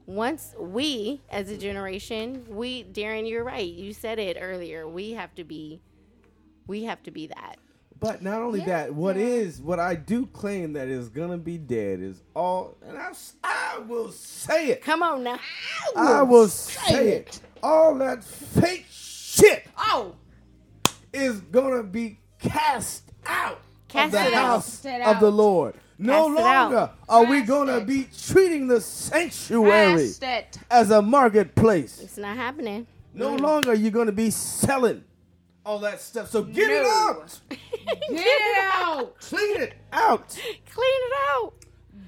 Once 0.06 0.54
we, 0.58 1.20
as 1.30 1.48
a 1.50 1.56
generation, 1.56 2.44
we, 2.48 2.82
Darren, 2.82 3.28
you're 3.28 3.44
right. 3.44 3.68
You 3.72 3.92
said 3.92 4.18
it 4.18 4.36
earlier. 4.40 4.88
We 4.88 5.12
have 5.12 5.32
to 5.36 5.44
be, 5.44 5.80
we 6.66 6.82
have 6.84 7.00
to 7.04 7.12
be 7.12 7.28
that. 7.28 7.58
But 8.00 8.20
not 8.22 8.42
only 8.42 8.58
Yeah, 8.60 8.66
that, 8.66 8.94
what 8.94 9.14
yeah. 9.16 9.22
is 9.26 9.60
what 9.60 9.78
I 9.78 9.94
do 9.94 10.26
claim 10.26 10.72
that 10.72 10.88
is 10.88 11.10
gonna 11.10 11.38
be 11.38 11.58
dead 11.58 12.00
is 12.00 12.22
all, 12.34 12.76
and 12.84 12.98
I, 12.98 13.12
I 13.44 13.78
will 13.86 14.10
say 14.10 14.68
it. 14.70 14.82
Come 14.82 15.02
on 15.02 15.22
now. 15.22 15.38
I 15.94 16.22
will 16.22 16.48
say 16.48 17.10
it. 17.12 17.40
All 17.62 17.94
that 17.96 18.24
fake 18.24 18.86
shit 18.90 19.66
Oh, 19.78 20.16
is 21.12 21.40
gonna 21.40 21.82
be 21.84 22.18
cast 22.40 23.12
out 23.26 23.60
Cast 23.90 24.06
of 24.14 24.20
the 24.22 24.26
it 24.28 24.34
out. 24.34 24.46
house 24.46 24.82
Cast 24.82 24.86
it 24.86 25.02
of 25.02 25.20
the. 25.20 25.30
Lord. 25.30 25.74
No 25.98 26.28
Cast 26.34 26.40
longer 26.40 26.90
are 27.08 27.24
we 27.24 27.42
gonna 27.42 27.80
be 27.82 28.08
treating 28.26 28.68
the 28.68 28.80
sanctuary 28.80 30.10
as 30.70 30.90
a 30.90 31.02
marketplace. 31.02 32.00
It's 32.00 32.16
not 32.16 32.36
happening. 32.36 32.86
No 33.12 33.36
longer 33.36 33.74
you're 33.74 33.90
gonna 33.90 34.12
be 34.12 34.30
selling 34.30 35.04
all 35.64 35.78
that 35.80 36.00
stuff. 36.00 36.30
So 36.30 36.42
get 36.42 36.70
it 36.70 36.86
out. 36.86 37.38
Get 38.08 38.26
it 38.26 38.64
out. 38.72 39.18
Clean 39.20 39.56
it 39.60 39.74
out. 39.92 40.28
Clean 40.28 41.00
it 41.06 41.12
out. 41.30 41.52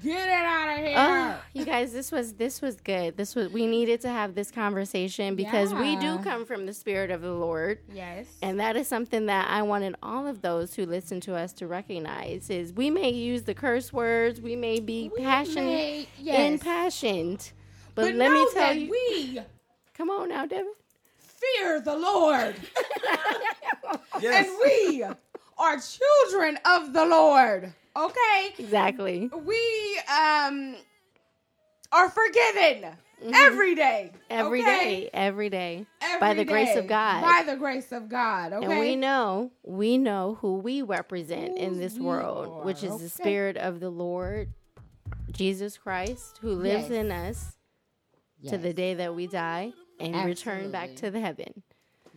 Get 0.03 0.27
it 0.27 0.33
out 0.33 0.69
of 0.77 0.85
here. 0.85 0.95
Oh, 0.97 1.41
you 1.53 1.63
guys, 1.65 1.93
this 1.93 2.11
was 2.11 2.33
this 2.33 2.61
was 2.61 2.75
good. 2.81 3.15
This 3.15 3.35
was 3.35 3.49
we 3.51 3.65
needed 3.67 4.01
to 4.01 4.09
have 4.09 4.35
this 4.35 4.51
conversation 4.51 5.35
because 5.35 5.73
we 5.73 5.95
do 5.95 6.17
come 6.19 6.45
from 6.45 6.65
the 6.65 6.73
spirit 6.73 7.09
of 7.11 7.21
the 7.21 7.31
Lord. 7.31 7.79
yes. 7.93 8.25
And 8.41 8.59
that 8.59 8.75
is 8.75 8.87
something 8.87 9.27
that 9.27 9.47
I 9.49 9.61
wanted 9.61 9.95
all 10.03 10.27
of 10.27 10.41
those 10.41 10.73
who 10.75 10.85
listen 10.85 11.21
to 11.21 11.35
us 11.35 11.53
to 11.53 11.67
recognize 11.67 12.49
is 12.49 12.73
we 12.73 12.89
may 12.89 13.09
use 13.11 13.43
the 13.43 13.53
curse 13.53 13.93
words, 13.93 14.41
we 14.41 14.55
may 14.55 14.79
be 14.79 15.09
We 15.15 15.23
passionate, 15.23 15.63
may- 15.65 16.07
yes. 16.19 16.51
impassioned. 16.51 17.51
But, 17.95 18.05
But 18.05 18.15
let 18.15 18.31
know 18.31 18.43
me 18.45 18.47
tell 18.53 18.63
that 18.73 18.77
you 18.79 18.89
we 18.91 19.39
Come 19.93 20.09
on 20.09 20.29
now, 20.29 20.45
Devin. 20.47 20.73
fear 21.19 21.79
the 21.79 21.95
Lord, 21.95 22.55
Yes. 24.19 24.47
and 24.47 24.57
we 24.63 25.03
are 25.57 25.77
children 25.79 26.57
of 26.65 26.93
the 26.93 27.05
Lord. 27.05 27.71
Okay. 27.95 28.53
Exactly. 28.57 29.29
we 29.45 29.99
um 30.09 30.75
are 31.91 32.09
forgiven 32.09 32.85
every 33.33 33.75
day. 33.75 34.11
Mm-hmm. 34.13 34.29
Every 34.29 34.61
okay? 34.61 34.79
day, 34.79 35.09
every 35.13 35.49
day. 35.49 35.85
Every 36.01 36.19
by 36.19 36.33
the 36.33 36.45
grace 36.45 36.75
of 36.75 36.87
God. 36.87 37.21
By 37.21 37.43
the 37.49 37.57
grace 37.57 37.91
of 37.91 38.09
God. 38.09 38.53
Okay. 38.53 38.65
And 38.65 38.79
we 38.79 38.95
know, 38.95 39.51
we 39.63 39.97
know 39.97 40.37
who 40.41 40.57
we 40.57 40.81
represent 40.81 41.57
in 41.57 41.79
this 41.79 41.97
world, 41.97 42.47
are, 42.47 42.65
which 42.65 42.83
is 42.83 42.91
okay. 42.91 43.03
the 43.03 43.09
Spirit 43.09 43.57
of 43.57 43.79
the 43.79 43.89
Lord, 43.89 44.49
Jesus 45.31 45.77
Christ, 45.77 46.39
who 46.41 46.53
lives 46.53 46.89
Yes. 46.89 46.91
in 46.91 47.11
us 47.11 47.57
to 48.49 48.57
the 48.57 48.73
day 48.73 48.95
that 48.95 49.15
we 49.15 49.27
die 49.27 49.71
and 49.99 50.25
return 50.25 50.69
back 50.71 50.95
to 50.97 51.09
the 51.09 51.19
heaven. 51.19 51.63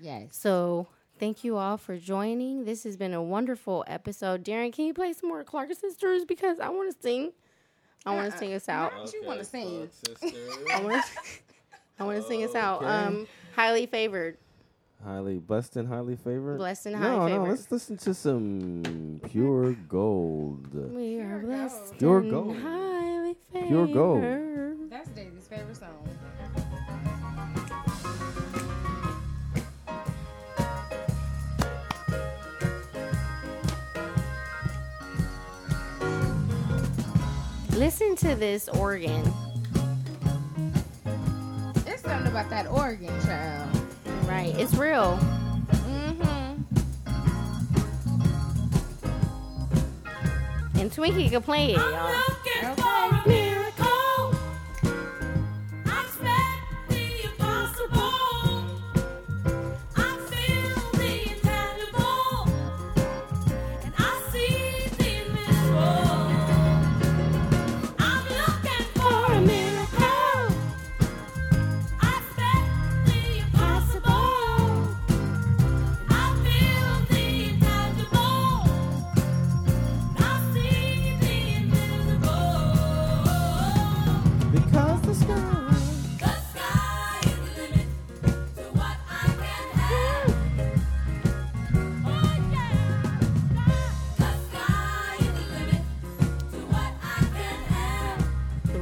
Yes. 0.00 0.28
So 0.32 0.88
thank 1.18 1.44
you 1.44 1.56
all 1.56 1.76
for 1.76 1.96
joining. 1.96 2.64
This 2.64 2.84
has 2.84 2.96
been 2.96 3.14
a 3.14 3.22
wonderful 3.22 3.84
episode. 3.86 4.44
Darren, 4.44 4.72
can 4.72 4.86
you 4.86 4.94
play 4.94 5.12
some 5.12 5.28
more 5.28 5.44
Clark 5.44 5.72
Sisters? 5.74 6.24
Because 6.24 6.60
I 6.60 6.68
want 6.68 6.94
to 6.94 7.02
sing. 7.02 7.32
I 8.04 8.14
want 8.14 8.32
to 8.32 8.38
sing 8.38 8.54
us 8.54 8.68
out. 8.68 8.96
What 8.96 9.12
you 9.12 9.24
want 9.24 9.40
to 9.40 9.44
sing? 9.44 9.88
I 10.72 10.80
want 10.82 11.04
to. 11.04 11.10
I 11.98 12.04
want 12.04 12.22
to 12.22 12.28
sing 12.28 12.44
us 12.44 12.54
out. 12.54 12.82
Okay. 12.82 12.86
Um, 12.86 13.26
highly 13.54 13.86
favored. 13.86 14.36
Highly 15.04 15.38
blessed 15.38 15.76
and 15.76 15.88
highly 15.88 16.16
favored. 16.16 16.58
Blessed 16.58 16.86
and 16.86 17.00
no, 17.00 17.00
highly 17.00 17.32
no. 17.32 17.38
favored. 17.38 17.50
Let's 17.50 17.72
listen 17.72 17.96
to 17.98 18.14
some 18.14 19.20
pure 19.30 19.72
gold. 19.88 20.72
We 20.94 21.20
are 21.20 21.38
blessed. 21.40 21.98
Pure 21.98 22.18
and 22.18 22.30
gold. 22.30 22.56
Highly 22.58 23.36
favored. 23.52 23.68
Pure 23.68 23.86
gold. 23.88 24.90
That's 24.90 25.08
Daisy's 25.10 25.48
favorite 25.48 25.76
song. 25.76 26.08
Listen 37.76 38.16
to 38.16 38.34
this 38.34 38.68
organ. 38.70 39.22
It's 41.86 42.02
something 42.02 42.26
about 42.26 42.48
that 42.48 42.66
organ, 42.68 43.08
child. 43.20 43.68
Right. 44.26 44.54
It's 44.58 44.74
real. 44.76 45.18
Mm-hmm. 45.84 46.62
And 50.78 50.90
Twinkie 50.90 51.30
can 51.30 51.42
play 51.42 51.72
it, 51.72 51.76
y'all. 51.76 52.35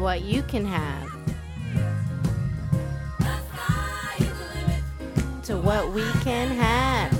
What 0.04 0.20
you 0.20 0.42
can 0.42 0.66
have. 0.66 1.10
To 5.44 5.56
what 5.56 5.94
we 5.94 6.02
can 6.20 6.48
have. 6.48 7.13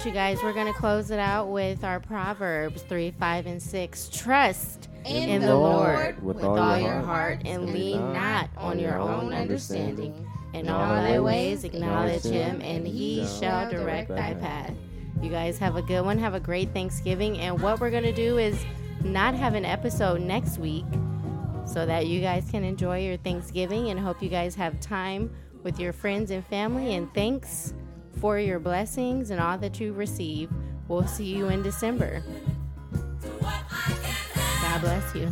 Right. 0.00 0.06
All 0.06 0.06
All 0.06 0.06
right, 0.06 0.06
you 0.06 0.12
guys, 0.12 0.42
we're 0.42 0.52
going 0.52 0.72
to 0.72 0.78
close 0.78 1.10
it 1.10 1.18
out 1.18 1.48
with 1.48 1.84
our 1.84 2.00
Proverbs 2.00 2.82
3, 2.82 3.10
5, 3.10 3.46
and 3.46 3.62
6. 3.62 4.08
Trust 4.12 4.88
in, 5.04 5.28
in 5.28 5.42
the 5.42 5.54
Lord, 5.54 5.94
Lord 5.94 6.22
with, 6.22 6.36
with 6.36 6.44
all, 6.44 6.58
all, 6.58 6.78
your 6.78 7.00
heart, 7.00 7.42
and 7.44 7.72
lean 7.72 8.12
not 8.12 8.48
on 8.56 8.78
your 8.78 8.98
own 8.98 9.34
understanding. 9.34 10.26
In 10.54 10.68
all 10.68 10.94
thy 10.94 11.20
ways 11.20 11.64
acknowledge 11.64 12.24
him, 12.24 12.60
and 12.62 12.86
he 12.86 13.26
shall 13.26 13.70
direct 13.70 14.08
thy 14.08 14.34
path. 14.34 14.72
You 15.22 15.30
guys 15.30 15.58
have 15.58 15.76
a 15.76 15.82
good 15.82 16.02
one. 16.02 16.18
Have 16.18 16.34
a 16.34 16.40
great 16.40 16.72
Thanksgiving. 16.72 17.38
And 17.38 17.60
what 17.60 17.80
we're 17.80 17.90
going 17.90 18.04
to 18.04 18.12
do 18.12 18.38
is 18.38 18.64
not 19.04 19.34
have 19.34 19.54
an 19.54 19.64
episode 19.64 20.20
next 20.20 20.58
week 20.58 20.86
so 21.66 21.86
that 21.86 22.06
you 22.06 22.20
guys 22.20 22.48
can 22.50 22.64
enjoy 22.64 23.00
your 23.00 23.18
Thanksgiving 23.18 23.90
and 23.90 24.00
hope 24.00 24.22
you 24.22 24.30
guys 24.30 24.54
have 24.54 24.80
time 24.80 25.30
with 25.62 25.78
your 25.78 25.92
friends 25.92 26.30
and 26.30 26.46
family. 26.46 26.94
And 26.94 27.12
thanks 27.14 27.74
for 28.18 28.38
your 28.38 28.58
blessings 28.58 29.30
and 29.30 29.40
all 29.40 29.58
that 29.58 29.80
you 29.80 29.92
receive. 29.92 30.50
We'll 30.88 31.06
see 31.06 31.26
you 31.26 31.48
in 31.48 31.62
December. 31.62 32.22
God 34.62 34.80
bless 34.80 35.14
you. 35.14 35.28